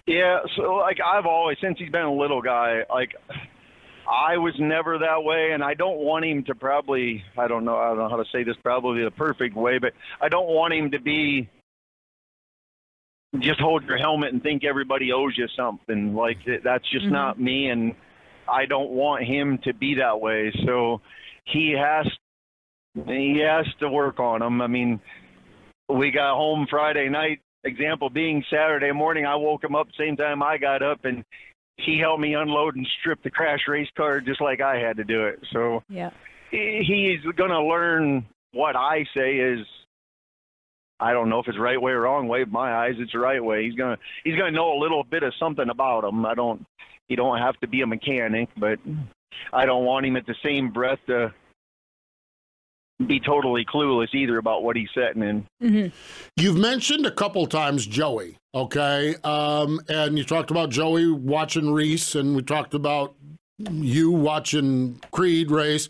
Yeah, 0.06 0.40
so 0.56 0.76
like 0.76 0.98
I've 1.04 1.26
always 1.26 1.58
since 1.60 1.78
he's 1.78 1.90
been 1.90 2.02
a 2.02 2.12
little 2.12 2.42
guy, 2.42 2.82
like 2.88 3.14
I 4.09 4.36
was 4.38 4.54
never 4.59 4.98
that 4.98 5.24
way, 5.24 5.50
and 5.52 5.64
I 5.64 5.74
don't 5.74 5.98
want 5.98 6.24
him 6.24 6.44
to 6.44 6.54
probably. 6.54 7.24
I 7.36 7.48
don't 7.48 7.64
know. 7.64 7.76
I 7.76 7.88
don't 7.88 7.98
know 7.98 8.09
how 8.09 8.16
to 8.16 8.30
say 8.30 8.44
this 8.44 8.57
probably 8.62 9.02
the 9.02 9.11
perfect 9.11 9.57
way, 9.57 9.78
but 9.78 9.92
I 10.20 10.28
don't 10.28 10.48
want 10.48 10.74
him 10.74 10.92
to 10.92 11.00
be 11.00 11.48
just 13.38 13.61
hold 13.61 13.84
your 13.84 13.98
helmet 13.98 14.32
and 14.32 14.42
think 14.42 14.64
everybody 14.64 15.12
owes 15.12 15.36
you 15.36 15.48
something. 15.57 16.14
Like 16.14 16.38
that's 16.64 16.88
just 16.90 17.04
mm-hmm. 17.04 17.14
not 17.14 17.40
me, 17.40 17.68
and 17.68 17.94
I 18.48 18.66
don't 18.66 18.90
want 18.90 19.24
him 19.24 19.59
to 19.64 19.74
be 19.74 19.96
that 19.96 20.20
way. 20.20 20.52
So 20.64 21.00
he 21.44 21.72
has 21.72 22.07
he 23.07 23.38
has 23.38 23.66
to 23.80 23.88
work 23.88 24.20
on 24.20 24.42
him. 24.42 24.62
I 24.62 24.66
mean, 24.66 25.00
we 25.88 26.11
got 26.11 26.36
home 26.36 26.66
Friday 26.68 27.09
night. 27.09 27.40
Example 27.64 28.11
being 28.11 28.44
Saturday 28.48 28.92
morning, 28.92 29.26
I 29.26 29.34
woke 29.34 29.64
him 29.64 29.74
up 29.74 29.88
same 29.98 30.16
time 30.16 30.42
I 30.42 30.57
got 30.57 30.82
up, 30.82 31.04
and 31.04 31.24
he 31.76 31.98
helped 31.98 32.20
me 32.20 32.34
unload 32.34 32.76
and 32.76 32.86
strip 33.00 33.22
the 33.22 33.30
crash 33.30 33.60
race 33.68 33.88
car 33.96 34.20
just 34.20 34.40
like 34.40 34.60
I 34.60 34.78
had 34.78 34.96
to 34.96 35.04
do 35.04 35.26
it. 35.26 35.40
So 35.52 35.82
yeah, 35.88 36.10
he's 36.50 37.20
going 37.36 37.50
to 37.50 37.62
learn 37.62 38.26
what 38.52 38.76
I 38.76 39.04
say 39.14 39.36
is. 39.36 39.66
I 40.98 41.12
don't 41.12 41.28
know 41.28 41.40
if 41.40 41.48
it's 41.48 41.58
right 41.58 41.80
way 41.80 41.92
or 41.92 42.00
wrong 42.00 42.26
way. 42.26 42.44
My 42.44 42.74
eyes, 42.74 42.94
it's 42.98 43.12
the 43.12 43.18
right 43.18 43.44
way. 43.44 43.64
He's 43.64 43.74
gonna 43.74 43.98
he's 44.24 44.34
gonna 44.34 44.50
know 44.50 44.72
a 44.72 44.80
little 44.80 45.04
bit 45.04 45.22
of 45.22 45.34
something 45.38 45.68
about 45.68 46.04
him. 46.04 46.24
I 46.24 46.34
don't. 46.34 46.64
He 47.06 47.16
don't 47.16 47.38
have 47.38 47.60
to 47.60 47.68
be 47.68 47.82
a 47.82 47.86
mechanic, 47.86 48.48
but 48.56 48.78
I 49.52 49.66
don't 49.66 49.84
want 49.84 50.06
him 50.06 50.16
at 50.16 50.24
the 50.26 50.34
same 50.42 50.70
breath 50.70 50.98
to 51.08 51.34
be 53.05 53.20
totally 53.20 53.64
clueless 53.64 54.14
either 54.14 54.38
about 54.38 54.62
what 54.62 54.76
he's 54.76 54.88
setting 54.94 55.22
in. 55.22 55.47
Mm-hmm. 55.62 55.94
You've 56.36 56.57
mentioned 56.57 57.07
a 57.07 57.11
couple 57.11 57.47
times 57.47 57.86
Joey, 57.86 58.38
okay, 58.55 59.16
um, 59.22 59.80
and 59.88 60.16
you 60.16 60.24
talked 60.24 60.51
about 60.51 60.70
Joey 60.70 61.11
watching 61.11 61.72
Reese, 61.72 62.14
and 62.14 62.34
we 62.34 62.42
talked 62.42 62.74
about 62.74 63.14
you 63.59 64.11
watching 64.11 65.01
Creed 65.12 65.51
race. 65.51 65.88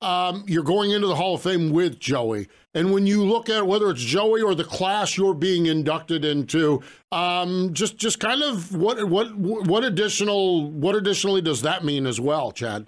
Um, 0.00 0.44
you're 0.46 0.62
going 0.62 0.92
into 0.92 1.08
the 1.08 1.16
Hall 1.16 1.34
of 1.34 1.42
Fame 1.42 1.70
with 1.70 1.98
Joey, 1.98 2.48
and 2.74 2.92
when 2.92 3.06
you 3.06 3.24
look 3.24 3.48
at 3.48 3.66
whether 3.66 3.90
it's 3.90 4.00
Joey 4.00 4.42
or 4.42 4.54
the 4.54 4.64
class 4.64 5.16
you're 5.16 5.34
being 5.34 5.66
inducted 5.66 6.24
into, 6.24 6.82
um, 7.10 7.72
just 7.72 7.96
just 7.96 8.20
kind 8.20 8.42
of 8.42 8.74
what 8.76 9.08
what 9.08 9.34
what 9.36 9.84
additional 9.84 10.70
what 10.70 10.94
additionally 10.94 11.40
does 11.40 11.62
that 11.62 11.84
mean 11.84 12.06
as 12.06 12.20
well, 12.20 12.52
Chad? 12.52 12.86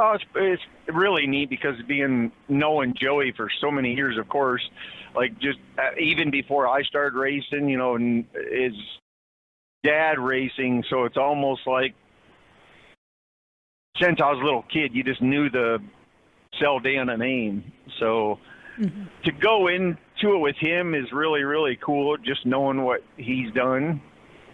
Oh, 0.00 0.12
it's 0.12 0.24
it's 0.36 0.62
really 0.96 1.26
neat 1.26 1.50
because 1.50 1.74
being 1.88 2.30
knowing 2.48 2.94
Joey 2.94 3.32
for 3.36 3.50
so 3.60 3.68
many 3.68 3.94
years, 3.94 4.16
of 4.16 4.28
course, 4.28 4.62
like 5.16 5.36
just 5.40 5.58
uh, 5.76 5.90
even 5.98 6.30
before 6.30 6.68
I 6.68 6.84
started 6.84 7.18
racing, 7.18 7.68
you 7.68 7.76
know, 7.76 7.96
and 7.96 8.24
his 8.32 8.74
dad 9.82 10.20
racing, 10.20 10.84
so 10.88 11.04
it's 11.04 11.16
almost 11.16 11.62
like 11.66 11.96
since 14.00 14.20
I 14.22 14.30
was 14.30 14.40
a 14.40 14.44
little 14.44 14.64
kid, 14.72 14.94
you 14.94 15.02
just 15.02 15.20
knew 15.20 15.50
the 15.50 15.80
Saldana 16.60 17.16
name. 17.16 17.64
So 17.98 18.38
to 19.24 19.32
go 19.32 19.66
into 19.66 20.34
it 20.34 20.38
with 20.38 20.56
him 20.60 20.94
is 20.94 21.10
really 21.10 21.42
really 21.42 21.76
cool. 21.84 22.16
Just 22.18 22.46
knowing 22.46 22.84
what 22.84 23.00
he's 23.16 23.52
done, 23.52 24.00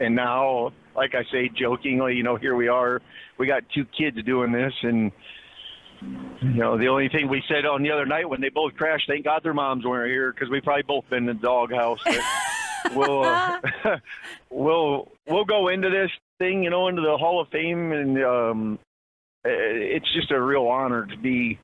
and 0.01 0.17
now, 0.17 0.73
like 0.97 1.15
I 1.15 1.25
say 1.33 1.49
jokingly, 1.49 2.15
you 2.15 2.23
know, 2.23 2.37
here 2.37 2.55
we 2.55 2.69
are. 2.69 3.01
We 3.39 3.47
got 3.47 3.63
two 3.75 3.85
kids 3.85 4.17
doing 4.25 4.53
this, 4.53 4.73
and 4.83 5.13
you 6.01 6.61
know, 6.61 6.77
the 6.77 6.89
only 6.89 7.09
thing 7.09 7.29
we 7.29 7.43
said 7.49 7.65
on 7.65 7.83
the 7.83 7.91
other 7.91 8.07
night 8.07 8.29
when 8.29 8.41
they 8.41 8.51
both 8.51 8.75
crashed, 8.75 9.09
thank 9.09 9.25
God 9.25 9.43
their 9.43 9.55
moms 9.55 9.85
weren't 9.85 10.11
here 10.11 10.33
because 10.33 10.51
we 10.51 10.61
probably 10.61 10.83
both 10.83 11.09
been 11.09 11.21
in 11.21 11.27
the 11.27 11.35
doghouse. 11.35 12.01
We'll 12.93 13.25
uh, 13.25 13.61
we'll 14.51 15.11
we'll 15.27 15.45
go 15.45 15.69
into 15.69 15.89
this 15.89 16.11
thing, 16.39 16.63
you 16.63 16.71
know, 16.71 16.89
into 16.89 17.03
the 17.03 17.17
Hall 17.17 17.41
of 17.41 17.49
Fame, 17.49 17.93
and 17.93 18.23
um, 18.23 18.79
it's 19.45 20.13
just 20.13 20.31
a 20.31 20.41
real 20.41 20.67
honor 20.67 21.07
to 21.07 21.17
be 21.17 21.59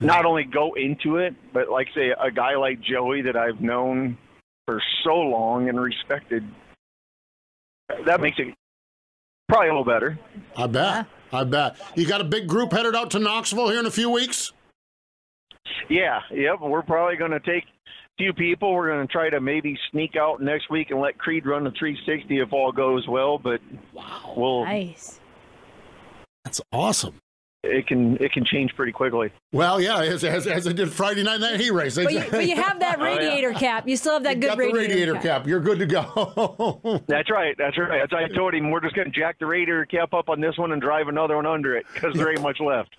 not 0.00 0.24
only 0.24 0.44
go 0.44 0.74
into 0.74 1.16
it, 1.16 1.34
but 1.52 1.68
like 1.70 1.88
say 1.94 2.10
a 2.10 2.30
guy 2.30 2.56
like 2.56 2.80
Joey 2.80 3.22
that 3.22 3.36
I've 3.36 3.60
known 3.60 4.18
for 4.66 4.80
so 5.04 5.14
long 5.14 5.68
and 5.68 5.80
respected. 5.80 6.44
That 8.06 8.20
makes 8.20 8.38
it 8.38 8.54
probably 9.48 9.68
a 9.68 9.70
little 9.72 9.84
better. 9.84 10.18
I 10.56 10.66
bet. 10.66 11.06
I 11.32 11.44
bet. 11.44 11.76
You 11.94 12.06
got 12.06 12.20
a 12.20 12.24
big 12.24 12.46
group 12.46 12.72
headed 12.72 12.94
out 12.94 13.10
to 13.12 13.18
Knoxville 13.18 13.70
here 13.70 13.80
in 13.80 13.86
a 13.86 13.90
few 13.90 14.10
weeks? 14.10 14.52
Yeah, 15.88 16.20
yep. 16.30 16.60
We're 16.60 16.82
probably 16.82 17.16
going 17.16 17.30
to 17.30 17.40
take 17.40 17.64
a 17.64 18.16
few 18.18 18.32
people. 18.32 18.74
We're 18.74 18.88
going 18.88 19.06
to 19.06 19.12
try 19.12 19.30
to 19.30 19.40
maybe 19.40 19.78
sneak 19.90 20.16
out 20.16 20.42
next 20.42 20.70
week 20.70 20.90
and 20.90 21.00
let 21.00 21.18
Creed 21.18 21.46
run 21.46 21.64
the 21.64 21.70
360 21.70 22.40
if 22.40 22.52
all 22.52 22.72
goes 22.72 23.06
well. 23.08 23.38
But 23.38 23.60
wow, 23.92 24.34
we'll 24.36 24.64
nice. 24.64 25.20
That's 26.44 26.60
awesome. 26.72 27.21
It 27.64 27.86
can 27.86 28.16
it 28.16 28.32
can 28.32 28.44
change 28.44 28.74
pretty 28.74 28.90
quickly. 28.90 29.30
Well, 29.52 29.80
yeah, 29.80 30.00
as, 30.00 30.24
as, 30.24 30.48
as 30.48 30.66
it 30.66 30.74
did 30.74 30.90
Friday 30.92 31.22
night 31.22 31.36
in 31.36 31.40
that 31.42 31.60
heat 31.60 31.70
race. 31.70 31.94
But 31.94 32.12
you, 32.12 32.24
but 32.28 32.44
you 32.48 32.56
have 32.56 32.80
that 32.80 32.98
Oh, 33.00 33.04
yeah. 33.04 33.16
radiator 33.16 33.52
cap. 33.52 33.86
You 33.86 33.96
still 33.96 34.14
have 34.14 34.24
that 34.24 34.34
You 34.36 34.40
good 34.42 34.48
got 34.48 34.58
the 34.58 34.64
radiator, 34.64 35.12
radiator 35.12 35.14
cap. 35.20 35.46
You're 35.46 35.60
good 35.60 35.78
to 35.78 35.86
go. 35.86 37.02
That's 37.06 37.30
right. 37.30 37.54
That's 37.56 37.78
right. 37.78 38.00
As 38.02 38.08
I 38.12 38.26
told 38.34 38.54
him, 38.54 38.70
we're 38.72 38.80
just 38.80 38.96
going 38.96 39.12
to 39.12 39.16
jack 39.16 39.38
the 39.38 39.46
radiator 39.46 39.84
cap 39.86 40.12
up 40.12 40.28
on 40.28 40.40
this 40.40 40.58
one 40.58 40.72
and 40.72 40.82
drive 40.82 41.06
another 41.06 41.36
one 41.36 41.46
under 41.46 41.76
it 41.76 41.86
because 41.94 42.16
there 42.16 42.30
ain't 42.30 42.42
much 42.42 42.58
left. 42.58 42.90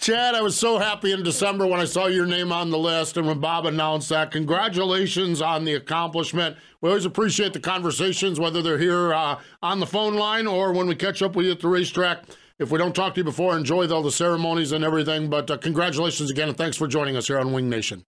Chad, 0.00 0.34
I 0.34 0.40
was 0.40 0.58
so 0.58 0.78
happy 0.78 1.12
in 1.12 1.22
December 1.22 1.66
when 1.66 1.80
I 1.80 1.84
saw 1.84 2.06
your 2.06 2.26
name 2.26 2.50
on 2.52 2.70
the 2.70 2.78
list 2.78 3.16
and 3.16 3.26
when 3.26 3.40
Bob 3.40 3.66
announced 3.66 4.08
that. 4.08 4.30
Congratulations 4.30 5.42
on 5.42 5.64
the 5.64 5.74
accomplishment. 5.74 6.56
We 6.82 6.88
always 6.88 7.04
appreciate 7.04 7.52
the 7.52 7.60
conversations, 7.60 8.40
whether 8.40 8.60
they're 8.60 8.76
here 8.76 9.14
uh, 9.14 9.38
on 9.62 9.78
the 9.78 9.86
phone 9.86 10.14
line 10.14 10.48
or 10.48 10.72
when 10.72 10.88
we 10.88 10.96
catch 10.96 11.22
up 11.22 11.36
with 11.36 11.46
you 11.46 11.52
at 11.52 11.60
the 11.60 11.68
racetrack. 11.68 12.24
If 12.58 12.72
we 12.72 12.78
don't 12.78 12.94
talk 12.94 13.14
to 13.14 13.20
you 13.20 13.24
before, 13.24 13.56
enjoy 13.56 13.88
all 13.88 14.02
the 14.02 14.10
ceremonies 14.10 14.72
and 14.72 14.84
everything. 14.84 15.30
But 15.30 15.48
uh, 15.48 15.58
congratulations 15.58 16.28
again, 16.30 16.48
and 16.48 16.58
thanks 16.58 16.76
for 16.76 16.88
joining 16.88 17.16
us 17.16 17.28
here 17.28 17.38
on 17.38 17.52
Wing 17.52 17.68
Nation. 17.68 18.04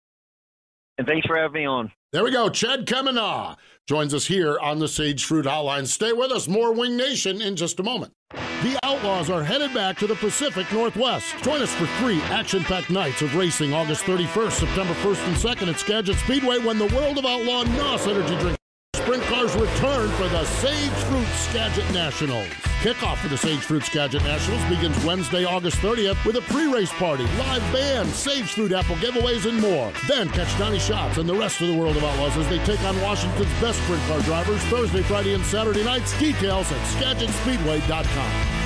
And 0.97 1.05
thanks 1.05 1.27
for 1.27 1.37
having 1.37 1.53
me 1.53 1.65
on. 1.65 1.91
There 2.13 2.23
we 2.23 2.31
go. 2.31 2.49
Chad 2.49 2.85
Kemenah 2.85 3.57
joins 3.87 4.13
us 4.13 4.25
here 4.25 4.57
on 4.59 4.79
the 4.79 4.87
Sage 4.87 5.25
Fruit 5.25 5.45
Hotline. 5.45 5.85
Stay 5.85 6.13
with 6.13 6.31
us. 6.31 6.47
More 6.47 6.73
Wing 6.73 6.95
Nation 6.95 7.41
in 7.41 7.57
just 7.57 7.79
a 7.79 7.83
moment. 7.83 8.13
The 8.29 8.79
Outlaws 8.83 9.29
are 9.29 9.43
headed 9.43 9.73
back 9.73 9.97
to 9.97 10.07
the 10.07 10.15
Pacific 10.15 10.71
Northwest. 10.71 11.33
Join 11.41 11.61
us 11.61 11.73
for 11.73 11.87
three 11.99 12.21
action 12.23 12.63
packed 12.63 12.89
nights 12.89 13.21
of 13.21 13.35
racing 13.35 13.73
August 13.73 14.03
31st, 14.03 14.51
September 14.51 14.93
1st, 14.93 15.27
and 15.27 15.35
2nd 15.35 15.73
at 15.73 15.79
Skagit 15.79 16.15
Speedway 16.17 16.59
when 16.59 16.77
the 16.77 16.87
World 16.95 17.17
of 17.17 17.25
Outlaw 17.25 17.63
NOS 17.63 18.07
Energy 18.07 18.37
Drink 18.39 18.60
Sprint 19.11 19.27
Cars 19.27 19.53
return 19.55 20.09
for 20.11 20.29
the 20.29 20.45
Sage 20.45 20.89
Fruit 21.09 21.27
Skagit 21.35 21.83
Nationals. 21.91 22.47
Kickoff 22.79 23.17
for 23.17 23.27
the 23.27 23.37
Sage 23.37 23.59
Fruit 23.59 23.83
Skagit 23.83 24.23
Nationals 24.23 24.63
begins 24.69 25.03
Wednesday, 25.03 25.43
August 25.43 25.79
30th 25.79 26.25
with 26.25 26.37
a 26.37 26.41
pre-race 26.43 26.93
party, 26.93 27.25
live 27.37 27.61
band, 27.73 28.07
Sage 28.07 28.53
Fruit 28.53 28.71
apple 28.71 28.95
giveaways, 28.95 29.49
and 29.49 29.59
more. 29.59 29.91
Then 30.07 30.29
catch 30.29 30.57
Donny 30.57 30.79
Schatz 30.79 31.17
and 31.17 31.27
the 31.27 31.35
rest 31.35 31.59
of 31.59 31.67
the 31.67 31.75
World 31.75 31.97
of 31.97 32.05
Outlaws 32.05 32.37
as 32.37 32.47
they 32.47 32.59
take 32.59 32.81
on 32.83 33.01
Washington's 33.01 33.51
best 33.59 33.83
sprint 33.83 34.01
car 34.03 34.21
drivers 34.21 34.61
Thursday, 34.67 35.01
Friday, 35.01 35.33
and 35.33 35.43
Saturday 35.43 35.83
nights. 35.83 36.17
Details 36.17 36.71
at 36.71 36.79
SkagitSpeedway.com. 36.95 38.60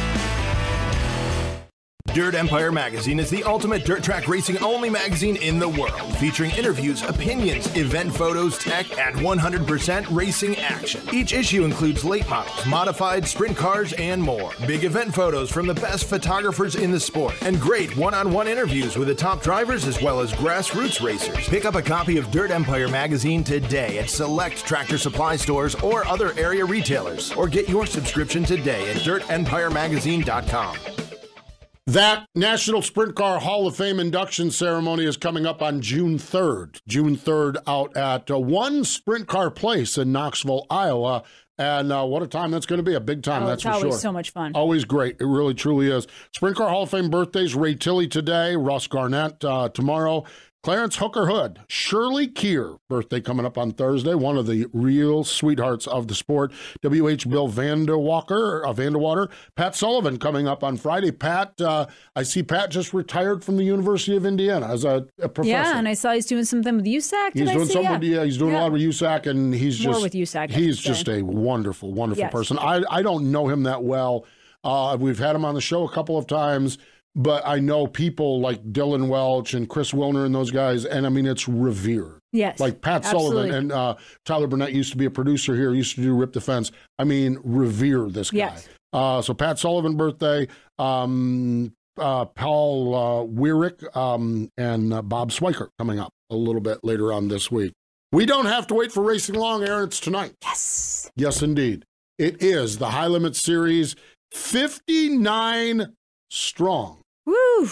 Dirt 2.14 2.34
Empire 2.34 2.72
Magazine 2.72 3.20
is 3.20 3.30
the 3.30 3.44
ultimate 3.44 3.84
dirt 3.84 4.02
track 4.02 4.30
racing 4.30 4.58
only 4.60 4.90
magazine 4.90 5.36
in 5.36 5.60
the 5.60 5.68
world, 5.68 6.16
featuring 6.16 6.50
interviews, 6.52 7.02
opinions, 7.02 7.68
event 7.76 8.16
photos, 8.16 8.58
tech, 8.58 8.86
and 8.98 9.18
100% 9.18 10.06
racing 10.16 10.56
action. 10.56 11.02
Each 11.12 11.34
issue 11.34 11.66
includes 11.66 12.06
late 12.06 12.30
models, 12.30 12.66
modified 12.68 13.28
sprint 13.28 13.58
cars, 13.58 13.92
and 13.94 14.22
more. 14.24 14.54
Big 14.66 14.86
event 14.86 15.14
photos 15.14 15.52
from 15.52 15.68
the 15.68 15.74
best 15.74 16.06
photographers 16.06 16.76
in 16.76 16.90
the 16.90 17.00
sport, 17.02 17.34
and 17.42 17.60
great 17.60 17.98
one 17.98 18.14
on 18.14 18.32
one 18.32 18.48
interviews 18.48 18.96
with 18.96 19.10
the 19.10 19.16
top 19.16 19.44
drivers 19.44 19.86
as 19.86 20.02
well 20.02 20.22
as 20.22 20.32
grassroots 20.32 21.04
racers. 21.04 21.50
Pick 21.50 21.66
up 21.66 21.76
a 21.76 21.82
copy 21.82 22.18
of 22.18 22.32
Dirt 22.32 22.50
Empire 22.50 22.88
Magazine 22.88 23.44
today 23.44 23.98
at 23.98 24.10
select 24.10 24.66
tractor 24.66 24.98
supply 24.98 25.36
stores 25.36 25.76
or 25.76 26.08
other 26.08 26.32
area 26.38 26.64
retailers, 26.64 27.34
or 27.34 27.50
get 27.50 27.68
your 27.68 27.86
subscription 27.86 28.46
today 28.46 28.90
at 28.90 28.98
dirtempiremagazine.com. 28.98 30.78
That 31.88 32.28
National 32.34 32.82
Sprint 32.82 33.16
Car 33.16 33.40
Hall 33.40 33.68
of 33.68 33.76
Fame 33.76 34.00
induction 34.00 34.50
ceremony 34.50 35.06
is 35.06 35.18
coming 35.18 35.46
up 35.46 35.62
on 35.62 35.82
June 35.82 36.18
3rd. 36.18 36.82
June 36.88 37.16
3rd 37.16 37.58
out 37.68 37.96
at 37.96 38.32
uh, 38.32 38.40
one 38.40 38.84
sprint 38.84 39.28
car 39.28 39.52
place 39.52 39.96
in 39.96 40.12
Knoxville, 40.12 40.66
Iowa. 40.72 41.22
And 41.60 41.92
uh, 41.92 42.04
what 42.06 42.24
a 42.24 42.28
time 42.28 42.50
that's 42.50 42.66
going 42.66 42.80
to 42.80 42.84
be. 42.84 42.96
A 42.96 43.00
big 43.00 43.22
time, 43.22 43.44
Oh, 43.44 43.48
that's 43.48 43.62
for 43.62 43.70
always 43.70 43.94
sure. 43.94 44.00
so 44.00 44.12
much 44.12 44.32
fun. 44.32 44.54
Always 44.56 44.84
great. 44.84 45.18
It 45.22 45.26
really, 45.26 45.54
truly 45.54 45.92
is. 45.92 46.08
Sprint 46.34 46.58
Car 46.58 46.70
Hall 46.70 46.84
of 46.84 46.90
Fame 46.90 47.12
birthdays 47.12 47.54
Ray 47.54 47.76
Tilley 47.76 48.08
today, 48.08 48.56
Ross 48.56 48.88
Garnett 48.88 49.46
uh, 49.46 49.70
tomorrow, 49.70 50.24
Clarence 50.66 50.96
Hooker 50.96 51.28
Hood, 51.28 51.60
Shirley 51.68 52.26
Keir, 52.28 52.78
birthday 52.90 53.22
coming 53.22 53.46
up 53.46 53.56
on 53.56 53.70
Thursday, 53.70 54.16
one 54.16 54.36
of 54.36 54.48
the 54.48 54.66
real 54.74 55.24
sweethearts 55.24 55.86
of 55.86 56.08
the 56.08 56.16
sport. 56.16 56.52
W.H. 56.82 57.30
Bill 57.30 57.48
Vanderwalker, 57.48 58.66
uh, 58.66 58.74
Vanderwater, 58.74 59.30
Pat 59.56 59.76
Sullivan 59.76 60.18
coming 60.18 60.48
up 60.48 60.64
on 60.64 60.76
Friday. 60.78 61.12
Pat, 61.12 61.62
uh, 61.62 61.86
I 62.16 62.24
see 62.24 62.42
Pat 62.42 62.72
just 62.72 62.96
retired 62.96 63.44
from 63.44 63.58
the 63.58 63.64
University 63.64 64.18
of 64.18 64.26
Indiana 64.26 64.66
as 64.66 64.86
a, 64.86 65.06
a 65.22 65.30
professor. 65.30 65.52
Yeah, 65.52 65.78
and 65.78 65.88
I 65.88 65.94
saw 65.94 66.14
he's 66.14 66.26
doing 66.26 66.46
something 66.46 66.78
with 66.78 66.86
USAC. 66.86 67.34
Did 67.34 67.42
He's 67.48 67.52
doing 67.52 67.68
something. 67.68 68.02
Yeah. 68.12 68.24
he's 68.26 68.40
doing 68.40 68.54
Yeah. 68.54 68.62
a 68.62 68.64
lot 68.64 68.72
with 68.72 68.82
USAC, 68.82 69.28
and 69.28 69.54
he's 69.54 69.86
More 69.86 69.94
just 69.94 70.04
with 70.04 70.14
USAC, 70.14 70.50
He's 70.50 70.80
just 70.80 71.08
a 71.08 71.22
wonderful, 71.22 71.94
wonderful 71.94 72.24
Yes. 72.24 72.32
person. 72.32 72.58
I 72.58 72.82
I 72.90 73.04
don't 73.04 73.32
know 73.32 73.48
him 73.50 73.62
that 73.64 73.84
well. 73.84 74.26
Uh, 74.64 74.98
we've 75.00 75.20
had 75.20 75.36
him 75.36 75.46
on 75.46 75.54
the 75.54 75.62
show 75.62 75.88
a 75.88 75.92
couple 75.92 76.18
of 76.18 76.26
times, 76.26 76.80
but 77.16 77.46
I 77.46 77.60
know 77.60 77.88
people 77.88 78.42
like 78.42 78.62
Dylan 78.72 79.08
Welch 79.08 79.54
and 79.54 79.70
Chris 79.70 79.92
Wilner 79.92 80.26
and 80.26 80.36
those 80.36 80.52
guys, 80.52 80.86
and 80.86 81.06
I 81.06 81.10
mean 81.10 81.26
it's 81.26 81.48
revered. 81.48 82.20
Yes, 82.34 82.60
Like 82.60 82.82
Pat 82.82 83.06
absolutely. 83.06 83.50
Sullivan 83.50 83.56
and 83.56 83.72
uh, 83.72 83.96
Tyler 84.26 84.48
Burnett 84.48 84.74
used 84.74 84.92
to 84.92 84.98
be 84.98 85.06
a 85.06 85.10
producer 85.10 85.56
here, 85.56 85.74
used 85.74 85.96
to 85.96 86.02
do 86.02 86.14
Rip 86.14 86.34
Defense. 86.34 86.72
I 87.00 87.06
mean, 87.06 87.40
revere 87.44 88.10
this 88.10 88.30
guy. 88.30 88.38
Yes. 88.38 88.68
Uh, 88.92 89.22
so 89.22 89.34
Pat 89.34 89.58
Sullivan 89.58 89.96
birthday, 89.96 90.48
um, 90.78 91.74
uh, 91.98 92.26
Paul 92.26 92.94
uh, 92.94 93.26
Weirick, 93.26 93.96
um, 93.96 94.50
and 94.58 94.94
uh, 94.94 95.02
Bob 95.02 95.32
Swiker 95.32 95.70
coming 95.80 95.98
up 95.98 96.12
a 96.30 96.36
little 96.36 96.62
bit 96.62 96.80
later 96.84 97.14
on 97.14 97.30
this 97.30 97.50
week. 97.50 97.72
We 98.12 98.26
don't 98.26 98.46
have 98.46 98.68
to 98.68 98.74
wait 98.74 98.92
for 98.92 99.02
racing 99.04 99.36
long, 99.36 99.64
Erin. 99.64 99.86
It's 99.86 100.00
tonight. 100.00 100.34
Yes. 100.44 101.10
Yes, 101.16 101.42
indeed. 101.42 101.86
It 102.18 102.42
is 102.44 102.78
the 102.78 102.90
High 102.90 103.08
Limit 103.08 103.36
Series 103.36 103.96
59 104.32 105.94
strong. 106.30 107.02
Woo! 107.26 107.70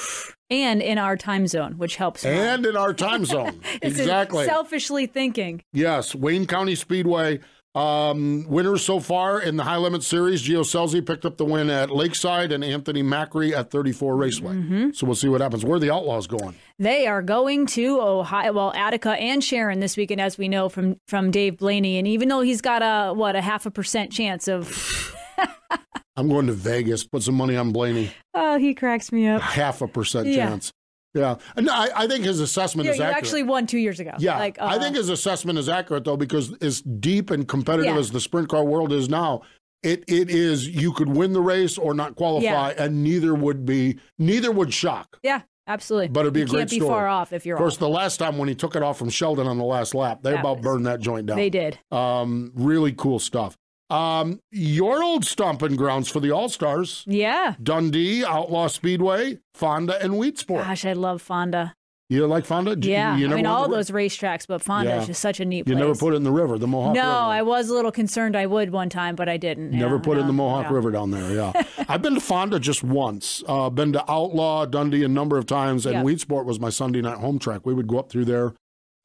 And 0.49 0.81
in 0.81 0.97
our 0.97 1.17
time 1.17 1.47
zone, 1.47 1.77
which 1.77 1.95
helps. 1.95 2.25
And 2.25 2.65
in 2.65 2.75
our 2.75 2.93
time 2.93 3.25
zone. 3.25 3.59
Exactly. 3.81 4.45
Selfishly 4.45 5.05
thinking. 5.07 5.63
Yes, 5.73 6.13
Wayne 6.15 6.45
County 6.47 6.75
Speedway. 6.75 7.39
Um, 7.75 8.45
winners 8.47 8.85
so 8.85 8.99
far 8.99 9.41
in 9.41 9.57
the 9.57 9.63
High 9.63 9.77
Limit 9.77 10.03
Series. 10.03 10.43
Gio 10.43 10.61
Scelzi 10.61 11.03
picked 11.03 11.25
up 11.25 11.37
the 11.37 11.45
win 11.45 11.71
at 11.71 11.89
Lakeside 11.89 12.51
and 12.51 12.63
Anthony 12.63 13.01
Macri 13.01 13.51
at 13.51 13.71
34 13.71 14.15
Raceway. 14.15 14.53
Mm-hmm. 14.53 14.91
So 14.91 15.07
we'll 15.07 15.15
see 15.15 15.27
what 15.27 15.41
happens. 15.41 15.65
Where 15.65 15.77
are 15.77 15.79
the 15.79 15.91
Outlaws 15.91 16.27
going? 16.27 16.53
They 16.77 17.07
are 17.07 17.23
going 17.23 17.65
to 17.67 17.99
Ohio, 17.99 18.53
well, 18.53 18.73
Attica 18.75 19.13
and 19.13 19.43
Sharon 19.43 19.79
this 19.79 19.97
weekend, 19.97 20.21
as 20.21 20.37
we 20.37 20.47
know 20.47 20.69
from 20.69 20.97
from 21.07 21.31
Dave 21.31 21.57
Blaney. 21.57 21.97
And 21.97 22.07
even 22.07 22.27
though 22.29 22.41
he's 22.41 22.61
got 22.61 22.83
a 22.83 23.11
what 23.11 23.35
a 23.35 23.41
half 23.41 23.65
a 23.65 23.71
percent 23.71 24.11
chance 24.11 24.47
of, 24.47 25.15
I'm 26.16 26.30
going 26.30 26.47
to 26.47 26.53
Vegas. 26.53 27.03
Put 27.03 27.24
some 27.24 27.36
money 27.36 27.55
on 27.57 27.72
Blaney. 27.72 28.11
oh, 28.34 28.57
he 28.57 28.74
cracks 28.74 29.11
me 29.11 29.28
up. 29.28 29.41
Half 29.41 29.82
a 29.82 29.88
percent 29.88 30.28
Yeah. 30.28 30.47
chance. 30.49 30.72
Yeah. 31.16 31.36
And 31.55 31.70
I, 31.70 31.89
I 31.95 32.07
think 32.07 32.26
his 32.26 32.39
assessment 32.39 32.86
You, 32.88 32.91
is 32.93 32.97
you 32.97 33.03
accurate. 33.03 33.24
actually 33.24 33.43
won 33.43 33.68
two 33.68 33.78
years 33.78 33.99
ago. 33.99 34.14
Yeah, 34.18 34.38
like, 34.39 34.59
I 34.59 34.78
uh, 34.78 34.80
think 34.80 34.95
his 34.95 35.09
assessment 35.09 35.59
is 35.59 35.70
accurate 35.70 36.05
though, 36.05 36.18
because 36.18 36.51
as 36.61 36.82
deep 36.82 37.30
and 37.30 37.47
competitive 37.47 37.93
Yeah. 37.93 37.99
as 37.99 38.09
the 38.11 38.20
sprint 38.20 38.49
car 38.49 38.64
world 38.64 38.91
is 38.91 39.09
now, 39.09 39.41
it 39.84 40.03
it 40.07 40.30
is 40.32 40.68
you 40.68 40.91
could 40.93 41.09
win 41.09 41.34
the 41.34 41.41
race 41.41 41.78
or 41.78 41.93
not 41.93 42.16
qualify, 42.16 42.43
Yeah. 42.72 42.84
and 42.84 43.03
neither 43.03 43.36
would 43.36 43.64
be 43.66 43.99
neither 44.18 44.51
would 44.51 44.74
shock. 44.74 45.20
Yeah, 45.22 45.41
absolutely. 45.68 46.07
But 46.07 46.22
it'd 46.22 46.34
be 46.34 46.39
you 46.39 46.45
a 46.47 46.49
great 46.49 46.70
be 46.72 46.78
story. 46.78 46.89
far 46.89 47.07
off 47.07 47.32
if 47.32 47.45
you're 47.45 47.57
Of 47.57 47.59
course, 47.61 47.74
off. 47.76 47.80
the 47.80 47.89
last 47.89 48.18
time 48.18 48.38
when 48.39 48.47
he 48.49 48.55
took 48.55 48.76
it 48.76 48.82
off 48.82 48.97
from 48.97 49.09
Sheldon 49.09 49.45
on 49.45 49.57
the 49.59 49.66
last 49.66 49.93
lap, 49.93 50.24
they 50.24 50.32
That 50.32 50.39
about 50.39 50.57
was- 50.57 50.64
burned 50.64 50.86
that 50.88 50.99
joint 50.99 51.28
down. 51.28 51.38
They 51.38 51.49
did. 51.51 51.78
Um, 51.91 52.51
really 52.55 52.91
cool 52.93 53.20
stuff. 53.20 53.55
Um, 53.93 54.39
your 54.51 55.03
old 55.03 55.23
stomping 55.25 55.75
grounds 55.75 56.09
for 56.09 56.19
the 56.19 56.31
All 56.31 56.49
Stars: 56.49 57.03
Yeah. 57.07 57.55
Dundee, 57.61 58.25
Outlaw 58.25 58.67
Speedway, 58.67 59.39
Fonda, 59.53 60.01
and 60.03 60.13
Weedsport. 60.13 60.63
Gosh, 60.63 60.85
I 60.85 60.93
love 60.93 61.21
Fonda. 61.21 61.75
You 62.09 62.27
like 62.27 62.45
Fonda? 62.45 62.75
Yeah, 62.79 63.15
you 63.17 63.25
I 63.25 63.29
never 63.29 63.35
mean 63.37 63.45
all 63.47 63.67
those 63.69 63.89
racetracks, 63.89 64.45
but 64.45 64.61
Fonda 64.61 64.89
Yeah. 64.91 64.99
is 65.01 65.07
just 65.07 65.21
such 65.21 65.39
a 65.39 65.45
neat 65.45 65.59
You 65.59 65.63
place. 65.63 65.77
never 65.77 65.95
put 65.95 66.13
it 66.13 66.17
in 66.17 66.23
the 66.23 66.31
river, 66.31 66.59
the 66.59 66.67
Mohawk 66.67 66.93
no, 66.95 67.01
River. 67.01 67.11
I 67.11 67.41
was 67.41 67.69
a 67.69 67.73
little 67.73 67.91
concerned 67.91 68.35
I 68.35 68.45
would 68.45 68.71
one 68.71 68.89
time, 68.89 69.15
but 69.15 69.29
I 69.29 69.37
didn't. 69.37 69.71
Never 69.71 69.95
Yeah, 69.95 70.01
put 70.01 70.17
it 70.17 70.21
in 70.21 70.27
the 70.27 70.33
Mohawk 70.33 70.69
no. 70.69 70.75
River 70.75 70.91
down 70.91 71.09
there. 71.11 71.31
Yeah, 71.33 71.63
I've 71.89 72.01
been 72.01 72.13
to 72.15 72.19
Fonda 72.19 72.59
just 72.59 72.83
once. 72.83 73.41
Uh, 73.47 73.69
been 73.69 73.93
to 73.93 74.11
Outlaw, 74.11 74.65
Dundee 74.65 75.03
a 75.03 75.07
number 75.07 75.37
of 75.37 75.45
times, 75.47 75.85
and 75.85 75.95
Yeah. 75.95 76.03
Weedsport 76.03 76.45
was 76.45 76.59
my 76.59 76.69
Sunday 76.69 77.01
night 77.01 77.17
home 77.17 77.39
track. 77.39 77.61
We 77.65 77.73
would 77.73 77.87
go 77.87 77.99
up 77.99 78.09
through 78.11 78.25
there. 78.25 78.53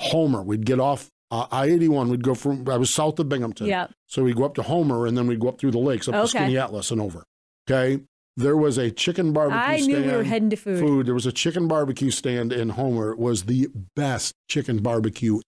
Homer, 0.01 0.43
we'd 0.43 0.67
get 0.67 0.79
off 0.81 1.09
uh, 1.31 1.47
I 1.51 1.67
eighty 1.67 1.89
one. 1.89 2.09
We'd 2.09 2.25
go 2.25 2.35
from 2.35 2.69
I 2.69 2.77
was 2.77 2.91
south 2.91 3.19
of 3.19 3.29
Binghamton. 3.29 3.67
Yeah. 3.67 3.89
So 4.07 4.25
we'd 4.25 4.37
go 4.37 4.45
up 4.45 4.55
to 4.57 4.63
Homer, 4.63 5.07
and 5.07 5.17
then 5.17 5.27
we'd 5.27 5.41
go 5.41 5.49
up 5.49 5.59
through 5.59 5.73
the 5.73 5.79
lakes, 5.79 6.09
up 6.09 6.15
to 6.15 6.21
Okay. 6.39 6.53
Skaneateles, 6.53 6.91
and 6.91 7.01
over. 7.01 7.25
Okay. 7.71 8.03
There 8.37 8.57
was 8.57 8.79
a 8.79 8.91
chicken 8.91 9.33
barbecue 9.33 9.61
I 9.61 9.81
stand. 9.81 10.05
knew 10.05 10.11
we 10.13 10.17
were 10.17 10.23
heading 10.23 10.51
to 10.51 10.57
food. 10.57 10.79
food. 10.79 11.07
There 11.07 11.15
was 11.15 11.27
a 11.27 11.33
chicken 11.33 11.67
barbecue 11.67 12.11
stand 12.13 12.53
in 12.53 12.69
Homer. 12.71 13.11
It 13.11 13.19
was 13.19 13.45
the 13.45 13.69
best 13.97 14.33
chicken 14.49 14.79
barbecue 14.81 15.41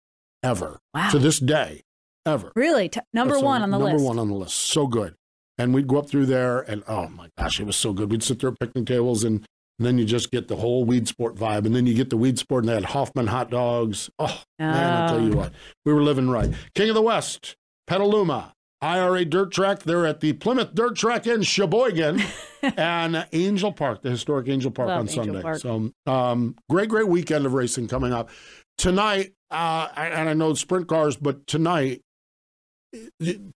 ever. 0.43 0.79
Wow. 0.95 1.11
To 1.11 1.19
this 1.19 1.39
day, 1.39 1.83
ever. 2.25 2.51
Really, 2.57 2.89
T- 2.89 3.01
number 3.13 3.35
That's 3.35 3.45
one 3.45 3.63
on 3.63 3.71
the 3.71 3.77
number 3.77 3.93
list. 3.93 3.97
Number 4.05 4.09
one 4.09 4.19
on 4.19 4.29
the 4.29 4.35
list. 4.35 4.57
So 4.57 4.87
good. 4.87 5.15
And 5.59 5.75
we'd 5.75 5.87
go 5.87 5.99
up 5.99 6.09
through 6.09 6.27
there, 6.27 6.61
and 6.61 6.83
oh 6.89 7.09
my 7.09 7.29
gosh, 7.37 7.61
it 7.61 7.65
was 7.67 7.77
so 7.77 7.93
good. 7.93 8.11
We'd 8.11 8.23
sit 8.23 8.39
there 8.41 8.51
at 8.51 8.59
picnic 8.59 8.87
tables, 8.87 9.23
and, 9.23 9.45
and 9.79 9.87
then 9.87 9.97
you 9.99 10.05
just 10.05 10.31
get 10.31 10.49
the 10.49 10.57
whole 10.57 10.85
Weedsport 10.87 11.37
vibe. 11.37 11.65
And 11.67 11.75
then 11.75 11.87
you 11.87 11.95
get 11.95 12.11
the 12.11 12.19
Weedsport, 12.19 12.61
and 12.61 12.69
they 12.69 12.75
had 12.75 12.85
Hofmann 12.87 13.29
hot 13.29 13.51
dogs. 13.51 14.11
Oh, 14.19 14.43
man, 14.59 14.95
I'll 14.95 15.09
tell 15.09 15.23
you 15.25 15.33
Oh. 15.35 15.37
what. 15.37 15.53
We 15.85 15.93
were 15.93 16.03
living 16.03 16.29
right. 16.29 16.51
King 16.75 16.89
of 16.89 16.95
the 16.95 17.03
West, 17.03 17.57
Petaluma, 17.87 18.55
IRA 18.81 19.25
Dirt 19.25 19.53
Track. 19.53 19.81
They're 19.85 20.07
at 20.07 20.21
the 20.21 20.33
Plymouth 20.35 20.75
Dirt 20.75 20.97
Track 20.97 21.27
in 21.27 21.43
Sheboygan 21.43 22.21
and 22.63 23.27
Angel 23.33 23.73
Park, 23.73 24.03
the 24.03 24.11
historic 24.11 24.49
Angel 24.49 24.71
Park 24.71 24.89
Love 24.89 24.99
on 25.01 25.09
Angel 25.09 25.25
Sunday. 25.25 25.43
Park. 25.43 25.59
So, 25.61 25.91
um, 26.07 26.57
great, 26.69 26.89
great 26.89 27.09
weekend 27.09 27.47
of 27.47 27.55
racing 27.55 27.89
coming 27.89 28.13
up. 28.13 28.31
Tonight, 28.79 29.33
uh, 29.51 29.89
and 29.97 30.29
I 30.29 30.35
know 30.35 30.55
sprint 30.55 30.87
cars, 30.89 31.17
but 31.17 31.47
tonight, 31.47 32.03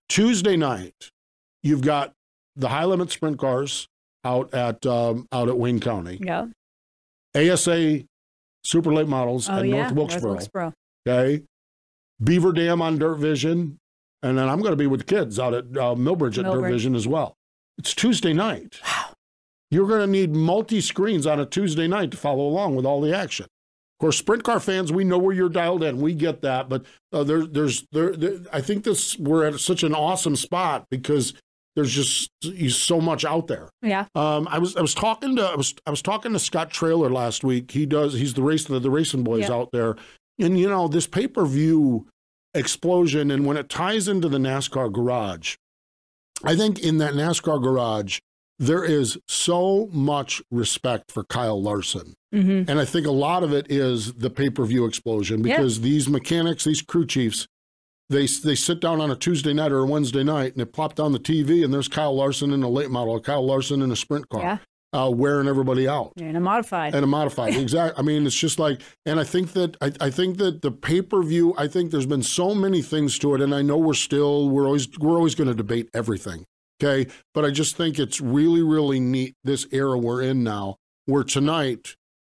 Tuesday 0.09 0.57
night, 0.57 1.11
you've 1.63 1.81
got 1.81 2.13
the 2.55 2.69
high 2.69 2.85
limit 2.85 3.09
sprint 3.11 3.39
cars 3.39 3.87
out 4.23 4.53
at 4.53 4.85
um, 4.85 5.27
out 5.31 5.49
at 5.49 5.57
Wayne 5.57 5.79
County. 5.79 6.19
Yeah. 6.21 6.47
ASA 7.35 8.03
super 8.63 8.93
late 8.93 9.07
models 9.07 9.49
Oh 9.49 9.57
at 9.57 9.67
yeah. 9.67 9.81
North 9.81 9.91
Wilkesboro. 9.93 10.31
Wilkesboro. 10.31 10.73
Okay. 11.07 11.43
Beaver 12.23 12.53
Dam 12.53 12.81
on 12.81 12.97
Dirt 12.97 13.15
Vision. 13.15 13.79
And 14.21 14.37
then 14.37 14.47
I'm 14.47 14.59
going 14.59 14.71
to 14.71 14.77
be 14.77 14.87
with 14.87 15.01
the 15.01 15.05
kids 15.05 15.37
out 15.37 15.53
at 15.53 15.65
uh, 15.65 15.95
Millbridge 15.95 16.37
at 16.37 16.45
Dirt 16.45 16.69
Vision 16.69 16.95
as 16.95 17.07
well. 17.07 17.35
It's 17.77 17.93
Tuesday 17.93 18.31
night. 18.31 18.79
Wow. 18.85 19.13
You're 19.69 19.87
going 19.87 20.01
to 20.01 20.07
need 20.07 20.33
multi 20.33 20.79
screens 20.79 21.25
on 21.27 21.39
a 21.39 21.45
Tuesday 21.45 21.87
night 21.87 22.11
to 22.11 22.17
follow 22.17 22.45
along 22.45 22.75
with 22.75 22.85
all 22.85 23.01
the 23.01 23.15
action. 23.15 23.45
Of 23.45 23.99
course, 23.99 24.17
sprint 24.17 24.43
car 24.43 24.59
fans, 24.59 24.93
we 24.93 25.03
know 25.03 25.17
where 25.17 25.35
you're 25.35 25.49
dialed 25.49 25.83
in. 25.83 25.99
We 25.99 26.13
get 26.13 26.41
that, 26.41 26.69
but 26.69 26.85
uh, 27.11 27.23
there, 27.23 27.45
there's 27.45 27.85
there, 27.91 28.15
there. 28.15 28.39
I 28.51 28.61
think 28.61 28.83
this 28.83 29.17
we're 29.17 29.45
at 29.45 29.59
such 29.59 29.83
an 29.83 29.95
awesome 29.95 30.35
spot 30.35 30.85
because 30.91 31.33
there's 31.75 31.93
just 31.93 32.29
so 32.69 33.01
much 33.01 33.25
out 33.25 33.47
there. 33.47 33.69
Yeah. 33.81 34.05
Um, 34.15 34.47
I 34.49 34.59
was 34.59 34.75
I 34.75 34.81
was 34.81 34.93
talking 34.93 35.35
to 35.37 35.43
I 35.43 35.55
was 35.55 35.73
I 35.85 35.89
was 35.89 36.01
talking 36.01 36.33
to 36.33 36.39
Scott 36.39 36.69
Trailer 36.69 37.09
last 37.09 37.43
week. 37.43 37.71
He 37.71 37.85
does 37.85 38.13
he's 38.13 38.33
the 38.33 38.43
race 38.43 38.65
the, 38.65 38.79
the 38.79 38.91
racing 38.91 39.23
boys 39.23 39.49
out 39.49 39.71
there, 39.71 39.95
and 40.39 40.59
you 40.59 40.69
know 40.69 40.87
this 40.87 41.07
pay 41.07 41.27
per 41.27 41.45
view 41.45 42.07
explosion, 42.53 43.31
and 43.31 43.45
when 43.45 43.57
it 43.57 43.69
ties 43.69 44.07
into 44.07 44.29
the 44.29 44.37
NASCAR 44.37 44.91
garage, 44.91 45.55
I 46.43 46.55
think 46.55 46.79
in 46.79 46.99
that 46.99 47.13
NASCAR 47.13 47.61
garage 47.61 48.19
there 48.59 48.83
is 48.83 49.17
so 49.27 49.89
much 49.91 50.41
respect 50.51 51.11
for 51.11 51.23
Kyle 51.23 51.61
Larson. 51.61 52.13
Mm-hmm. 52.33 52.69
And 52.69 52.79
I 52.79 52.85
think 52.85 53.05
a 53.07 53.11
lot 53.11 53.43
of 53.43 53.53
it 53.53 53.67
is 53.69 54.13
the 54.13 54.29
pay 54.29 54.49
per 54.49 54.65
view 54.65 54.85
explosion 54.85 55.41
because 55.41 55.81
these 55.81 56.07
mechanics, 56.07 56.63
these 56.63 56.81
crew 56.81 57.05
chiefs, 57.05 57.47
they 58.13 58.27
they 58.27 58.55
sit 58.55 58.79
down 58.79 59.01
on 59.01 59.11
a 59.11 59.15
Tuesday 59.15 59.53
night 59.53 59.71
or 59.71 59.79
a 59.79 59.85
Wednesday 59.85 60.23
night 60.23 60.51
and 60.53 60.61
they 60.61 60.65
plop 60.65 60.95
down 60.95 61.11
the 61.11 61.19
TV 61.19 61.63
and 61.63 61.73
there's 61.73 61.87
Kyle 61.87 62.15
Larson 62.15 62.51
in 62.53 62.63
a 62.63 62.69
late 62.69 62.89
model, 62.89 63.19
Kyle 63.19 63.45
Larson 63.45 63.81
in 63.81 63.91
a 63.91 63.95
sprint 63.95 64.29
car, 64.29 64.41
Yeah. 64.41 64.57
uh, 65.05 65.09
wearing 65.09 65.47
everybody 65.47 65.87
out. 65.87 66.13
And 66.17 66.37
a 66.37 66.39
modified. 66.39 66.95
And 66.95 67.03
a 67.03 67.07
modified, 67.07 67.55
exactly. 67.57 67.99
I 67.99 68.03
mean, 68.03 68.25
it's 68.25 68.35
just 68.35 68.59
like, 68.59 68.81
and 69.05 69.19
I 69.19 69.23
think 69.23 69.53
that 69.53 69.75
I, 69.81 69.91
I 69.99 70.09
think 70.09 70.37
that 70.37 70.61
the 70.61 70.71
pay 70.71 71.01
per 71.01 71.21
view. 71.23 71.53
I 71.57 71.67
think 71.67 71.91
there's 71.91 72.05
been 72.05 72.23
so 72.23 72.55
many 72.55 72.81
things 72.81 73.19
to 73.19 73.35
it, 73.35 73.41
and 73.41 73.53
I 73.53 73.61
know 73.61 73.77
we're 73.77 73.93
still 73.95 74.49
we're 74.49 74.65
always 74.65 74.87
we're 74.99 75.17
always 75.17 75.35
going 75.35 75.49
to 75.49 75.55
debate 75.55 75.89
everything. 75.93 76.45
Okay, 76.81 77.09
but 77.33 77.45
I 77.45 77.51
just 77.51 77.75
think 77.77 77.99
it's 77.99 78.19
really 78.19 78.61
really 78.61 78.99
neat 78.99 79.35
this 79.43 79.67
era 79.71 79.97
we're 79.97 80.21
in 80.21 80.43
now, 80.43 80.77
where 81.05 81.23
tonight 81.23 81.95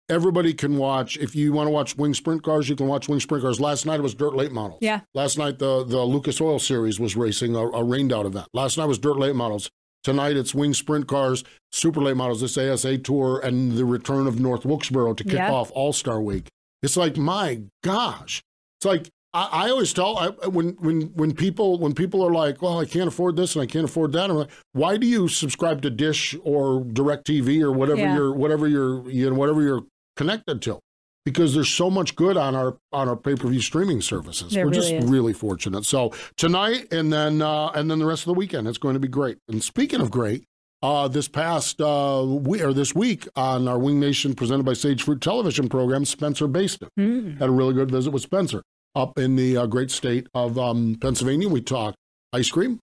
everybody 0.10 0.54
can 0.54 0.78
watch. 0.78 1.18
If 1.18 1.36
you 1.36 1.54
want 1.54 1.68
to 1.68 1.72
watch 1.72 1.98
wing 1.98 2.14
sprint 2.14 2.44
cars, 2.44 2.70
you 2.70 2.76
can 2.76 2.88
watch 2.88 3.08
wing 3.10 3.20
sprint 3.20 3.44
cars. 3.44 3.60
Last 3.60 3.86
night 3.86 4.00
it 4.00 4.04
was 4.04 4.16
dirt 4.16 4.36
late 4.36 4.52
models. 4.52 4.80
Yeah. 4.82 5.02
Last 5.14 5.38
night 5.38 5.60
the 5.60 5.84
the 5.84 6.02
Lucas 6.04 6.40
Oil 6.42 6.60
Series 6.60 7.00
was 7.00 7.16
racing 7.16 7.56
a, 7.56 7.60
a 7.68 7.84
rained 7.84 8.14
out 8.14 8.26
event. 8.26 8.48
Last 8.54 8.78
night 8.78 8.86
was 8.86 9.00
dirt 9.00 9.18
late 9.18 9.36
models. 9.36 9.70
Tonight 10.04 10.38
it's 10.38 10.56
wing 10.56 10.74
sprint 10.74 11.08
cars, 11.08 11.44
super 11.72 12.02
late 12.02 12.16
models, 12.16 12.40
this 12.42 12.58
ASA 12.58 13.00
tour, 13.00 13.40
and 13.44 13.74
the 13.74 13.84
return 13.84 14.26
of 14.28 14.40
North 14.40 14.66
Wilkesboro 14.66 15.14
to 15.16 15.24
kick 15.24 15.34
Yeah. 15.34 15.52
off 15.52 15.72
All 15.74 15.92
Star 15.92 16.22
Week. 16.22 16.48
It's 16.82 16.96
like 16.96 17.18
my 17.18 17.62
gosh, 17.84 18.42
it's 18.80 18.86
like 18.86 19.10
I, 19.34 19.50
I 19.52 19.70
always 19.70 19.92
tell 19.92 20.18
I, 20.18 20.30
when 20.48 20.70
when 20.80 21.02
when 21.16 21.34
people 21.34 21.78
when 21.80 21.94
people 21.94 22.24
are 22.26 22.32
like, 22.32 22.62
well, 22.62 22.80
I 22.80 22.86
can't 22.86 23.10
afford 23.10 23.36
this 23.36 23.56
and 23.56 23.64
I 23.64 23.66
can't 23.66 23.84
afford 23.84 24.14
that. 24.14 24.30
I'm 24.30 24.38
like, 24.38 24.50
why 24.72 24.96
do 24.96 25.06
you 25.06 25.28
subscribe 25.28 25.82
to 25.82 25.90
Dish 25.90 26.36
or 26.44 26.82
Directv 26.82 27.62
or 27.62 27.72
whatever 27.74 28.00
Yeah. 28.00 28.16
you're 28.16 28.32
whatever 28.34 28.68
you're 28.68 29.10
you 29.10 29.30
know 29.30 29.36
whatever 29.36 29.62
you're 29.62 29.84
connected 30.18 30.62
to? 30.64 30.80
Because 31.26 31.54
there's 31.54 31.70
so 31.70 31.90
much 31.90 32.16
good 32.16 32.38
on 32.38 32.56
our 32.56 32.78
on 32.94 33.10
our 33.10 33.16
pay 33.18 33.36
per 33.36 33.48
view 33.50 33.62
streaming 33.62 34.02
services. 34.02 34.54
There 34.54 34.66
We're 34.66 34.72
really 34.72 34.92
just 34.92 35.04
is. 35.04 35.10
really 35.10 35.34
fortunate. 35.34 35.86
So 35.86 36.14
tonight 36.38 36.92
and 36.92 37.12
then 37.12 37.42
uh, 37.42 37.68
and 37.70 37.90
then 37.92 38.00
the 38.00 38.06
rest 38.06 38.22
of 38.24 38.28
the 38.28 38.34
weekend, 38.34 38.68
it's 38.68 38.78
going 38.78 38.94
to 38.94 39.00
be 39.00 39.08
great. 39.10 39.38
And 39.50 39.62
speaking 39.62 40.00
of 40.00 40.10
great, 40.10 40.46
uh, 40.82 41.10
this 41.10 41.28
past 41.28 41.82
uh, 41.82 42.24
we 42.26 42.62
or 42.62 42.72
this 42.72 42.96
week 42.96 43.28
on 43.36 43.68
our 43.68 43.78
Wing 43.78 44.00
Nation 44.00 44.36
presented 44.36 44.64
by 44.66 44.72
Sage 44.74 45.04
Fruit 45.04 45.20
television 45.20 45.68
program, 45.68 46.06
Spencer 46.06 46.48
Bayston 46.48 46.88
Mm. 46.98 47.40
had 47.40 47.50
a 47.50 47.52
really 47.52 47.74
good 47.74 47.92
visit 47.92 48.12
with 48.12 48.22
Spencer 48.24 48.62
up 48.96 49.20
in 49.20 49.36
the 49.36 49.58
uh, 49.58 49.66
great 49.66 49.92
state 49.92 50.28
of 50.34 50.58
um, 50.58 50.96
Pennsylvania. 51.02 51.50
We 51.50 51.62
talked 51.62 51.98
ice 52.32 52.50
cream, 52.50 52.80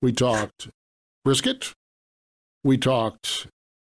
we 0.00 0.12
talked 0.12 0.68
brisket, 1.22 1.74
we 2.64 2.78
talked 2.78 3.46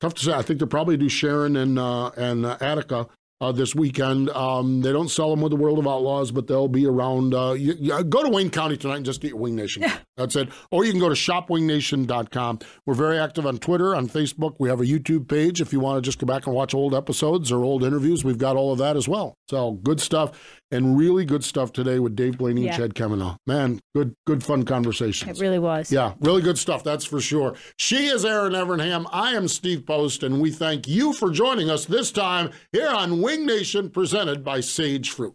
tough 0.00 0.14
to 0.14 0.24
say. 0.24 0.32
I 0.32 0.42
think 0.42 0.58
they'll 0.60 0.68
probably 0.68 0.96
do 0.96 1.08
Sharon 1.08 1.56
and 1.56 1.78
uh, 1.78 2.10
and 2.16 2.46
uh, 2.46 2.56
Attica 2.60 3.08
uh, 3.40 3.52
this 3.52 3.74
weekend. 3.74 4.28
Um, 4.30 4.82
they 4.82 4.92
don't 4.92 5.08
sell 5.10 5.30
them 5.30 5.40
with 5.40 5.50
the 5.50 5.56
World 5.56 5.78
of 5.78 5.86
Outlaws, 5.88 6.30
but 6.30 6.46
they'll 6.46 6.68
be 6.68 6.86
around. 6.86 7.34
Uh, 7.34 7.52
you, 7.52 7.74
you- 7.78 8.04
go 8.04 8.22
to 8.22 8.28
Wayne 8.28 8.50
County 8.50 8.76
tonight 8.76 8.96
and 8.96 9.04
just 9.04 9.20
get 9.20 9.28
your 9.30 9.38
Wing 9.38 9.56
Nation. 9.56 9.84
That's 10.16 10.36
it. 10.36 10.50
Or 10.70 10.84
you 10.84 10.90
can 10.92 11.00
go 11.00 11.08
to 11.08 11.14
shopwingnation.com. 11.14 12.58
We're 12.86 12.94
very 12.94 13.18
active 13.18 13.46
on 13.46 13.58
Twitter, 13.58 13.94
on 13.96 14.08
Facebook. 14.08 14.56
We 14.58 14.68
have 14.68 14.80
a 14.80 14.84
YouTube 14.84 15.28
page 15.28 15.60
if 15.60 15.72
you 15.72 15.80
want 15.80 15.96
to 16.02 16.02
just 16.06 16.18
go 16.18 16.26
back 16.26 16.46
and 16.46 16.54
watch 16.54 16.74
old 16.74 16.94
episodes 16.94 17.50
or 17.50 17.64
old 17.64 17.82
interviews. 17.82 18.24
We've 18.24 18.38
got 18.38 18.56
all 18.56 18.72
of 18.72 18.78
that 18.78 18.96
as 18.96 19.08
well. 19.08 19.34
So 19.48 19.72
good 19.72 20.00
stuff 20.00 20.59
and 20.70 20.96
really 20.96 21.24
good 21.24 21.42
stuff 21.44 21.72
today 21.72 21.98
with 21.98 22.14
Dave 22.16 22.38
Blaney 22.38 22.62
Yeah. 22.64 22.74
and 22.74 22.76
Chad 22.82 22.94
Kemenah. 22.94 23.36
Man, 23.46 23.80
good, 23.94 24.14
good, 24.26 24.42
fun 24.42 24.64
conversation. 24.64 25.28
It 25.28 25.38
really 25.40 25.58
was. 25.58 25.90
Yeah, 25.90 26.14
really 26.20 26.42
good 26.42 26.58
stuff, 26.58 26.84
that's 26.84 27.04
for 27.04 27.20
sure. 27.20 27.54
She 27.78 28.06
is 28.06 28.24
Erin 28.24 28.52
Evernham. 28.52 29.06
I 29.12 29.34
am 29.34 29.48
Steve 29.48 29.84
Post, 29.86 30.22
and 30.22 30.40
we 30.40 30.50
thank 30.50 30.86
you 30.88 31.12
for 31.12 31.30
joining 31.30 31.70
us 31.70 31.84
this 31.86 32.10
time 32.12 32.50
here 32.72 32.88
on 32.88 33.20
Wing 33.20 33.46
Nation, 33.46 33.90
presented 33.90 34.44
by 34.44 34.60
Sage 34.60 35.10
Fruit. 35.10 35.34